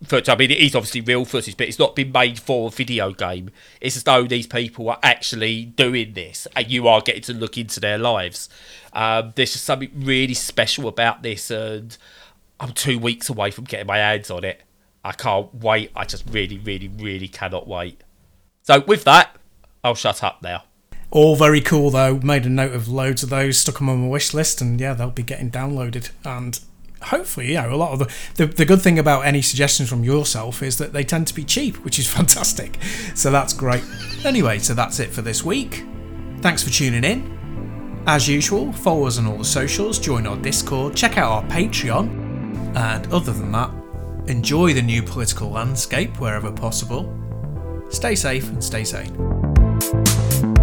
footage. 0.04 0.28
I 0.28 0.36
mean, 0.36 0.50
it 0.50 0.58
is 0.58 0.74
obviously 0.74 1.00
real 1.00 1.24
footage, 1.24 1.56
but 1.56 1.68
it's 1.68 1.78
not 1.78 1.96
been 1.96 2.12
made 2.12 2.38
for 2.38 2.68
a 2.68 2.70
video 2.70 3.12
game. 3.12 3.50
It's 3.80 3.96
as 3.96 4.04
though 4.04 4.24
these 4.24 4.46
people 4.46 4.88
are 4.90 4.98
actually 5.02 5.64
doing 5.64 6.14
this, 6.14 6.46
and 6.54 6.70
you 6.70 6.88
are 6.88 7.00
getting 7.00 7.22
to 7.22 7.34
look 7.34 7.58
into 7.58 7.80
their 7.80 7.98
lives. 7.98 8.48
Um, 8.92 9.32
there's 9.36 9.52
just 9.52 9.64
something 9.64 9.90
really 9.94 10.34
special 10.34 10.88
about 10.88 11.22
this, 11.22 11.50
and 11.50 11.96
I'm 12.60 12.72
two 12.72 12.98
weeks 12.98 13.28
away 13.28 13.50
from 13.50 13.64
getting 13.64 13.86
my 13.86 13.98
hands 13.98 14.30
on 14.30 14.44
it. 14.44 14.62
I 15.04 15.12
can't 15.12 15.54
wait. 15.54 15.90
I 15.94 16.04
just 16.04 16.24
really, 16.30 16.58
really, 16.58 16.88
really 16.88 17.28
cannot 17.28 17.66
wait. 17.66 18.02
So, 18.62 18.80
with 18.80 19.04
that, 19.04 19.36
I'll 19.82 19.94
shut 19.94 20.22
up 20.22 20.42
now. 20.42 20.64
All 21.10 21.36
very 21.36 21.62
cool 21.62 21.90
though. 21.90 22.18
Made 22.18 22.44
a 22.44 22.50
note 22.50 22.72
of 22.72 22.86
loads 22.86 23.22
of 23.22 23.30
those, 23.30 23.58
stuck 23.58 23.78
them 23.78 23.88
on 23.88 24.02
my 24.02 24.08
wish 24.08 24.34
list, 24.34 24.60
and 24.60 24.78
yeah, 24.78 24.92
they'll 24.92 25.10
be 25.10 25.22
getting 25.22 25.50
downloaded. 25.50 26.10
And 26.24 26.60
hopefully, 27.02 27.48
you 27.48 27.54
know, 27.54 27.72
a 27.72 27.76
lot 27.76 27.92
of 27.92 27.98
the, 28.00 28.12
the, 28.34 28.46
the 28.46 28.64
good 28.64 28.82
thing 28.82 28.98
about 28.98 29.24
any 29.24 29.42
suggestions 29.42 29.88
from 29.88 30.04
yourself 30.04 30.62
is 30.62 30.78
that 30.78 30.92
they 30.92 31.04
tend 31.04 31.26
to 31.28 31.34
be 31.34 31.44
cheap, 31.44 31.76
which 31.84 31.98
is 31.98 32.06
fantastic. 32.12 32.78
So 33.14 33.30
that's 33.30 33.52
great. 33.52 33.84
Anyway, 34.24 34.58
so 34.58 34.74
that's 34.74 35.00
it 35.00 35.10
for 35.10 35.22
this 35.22 35.44
week. 35.44 35.84
Thanks 36.40 36.62
for 36.62 36.70
tuning 36.70 37.04
in. 37.04 38.02
As 38.06 38.28
usual, 38.28 38.72
follow 38.72 39.06
us 39.06 39.18
on 39.18 39.26
all 39.26 39.36
the 39.36 39.44
socials, 39.44 39.98
join 39.98 40.26
our 40.26 40.36
Discord, 40.36 40.96
check 40.96 41.18
out 41.18 41.30
our 41.30 41.42
Patreon, 41.50 42.74
and 42.74 43.12
other 43.12 43.32
than 43.32 43.52
that, 43.52 43.70
enjoy 44.28 44.72
the 44.72 44.82
new 44.82 45.02
political 45.02 45.50
landscape 45.50 46.18
wherever 46.20 46.50
possible. 46.50 47.14
Stay 47.90 48.14
safe 48.14 48.48
and 48.48 48.62
stay 48.62 48.84
sane. 48.84 50.57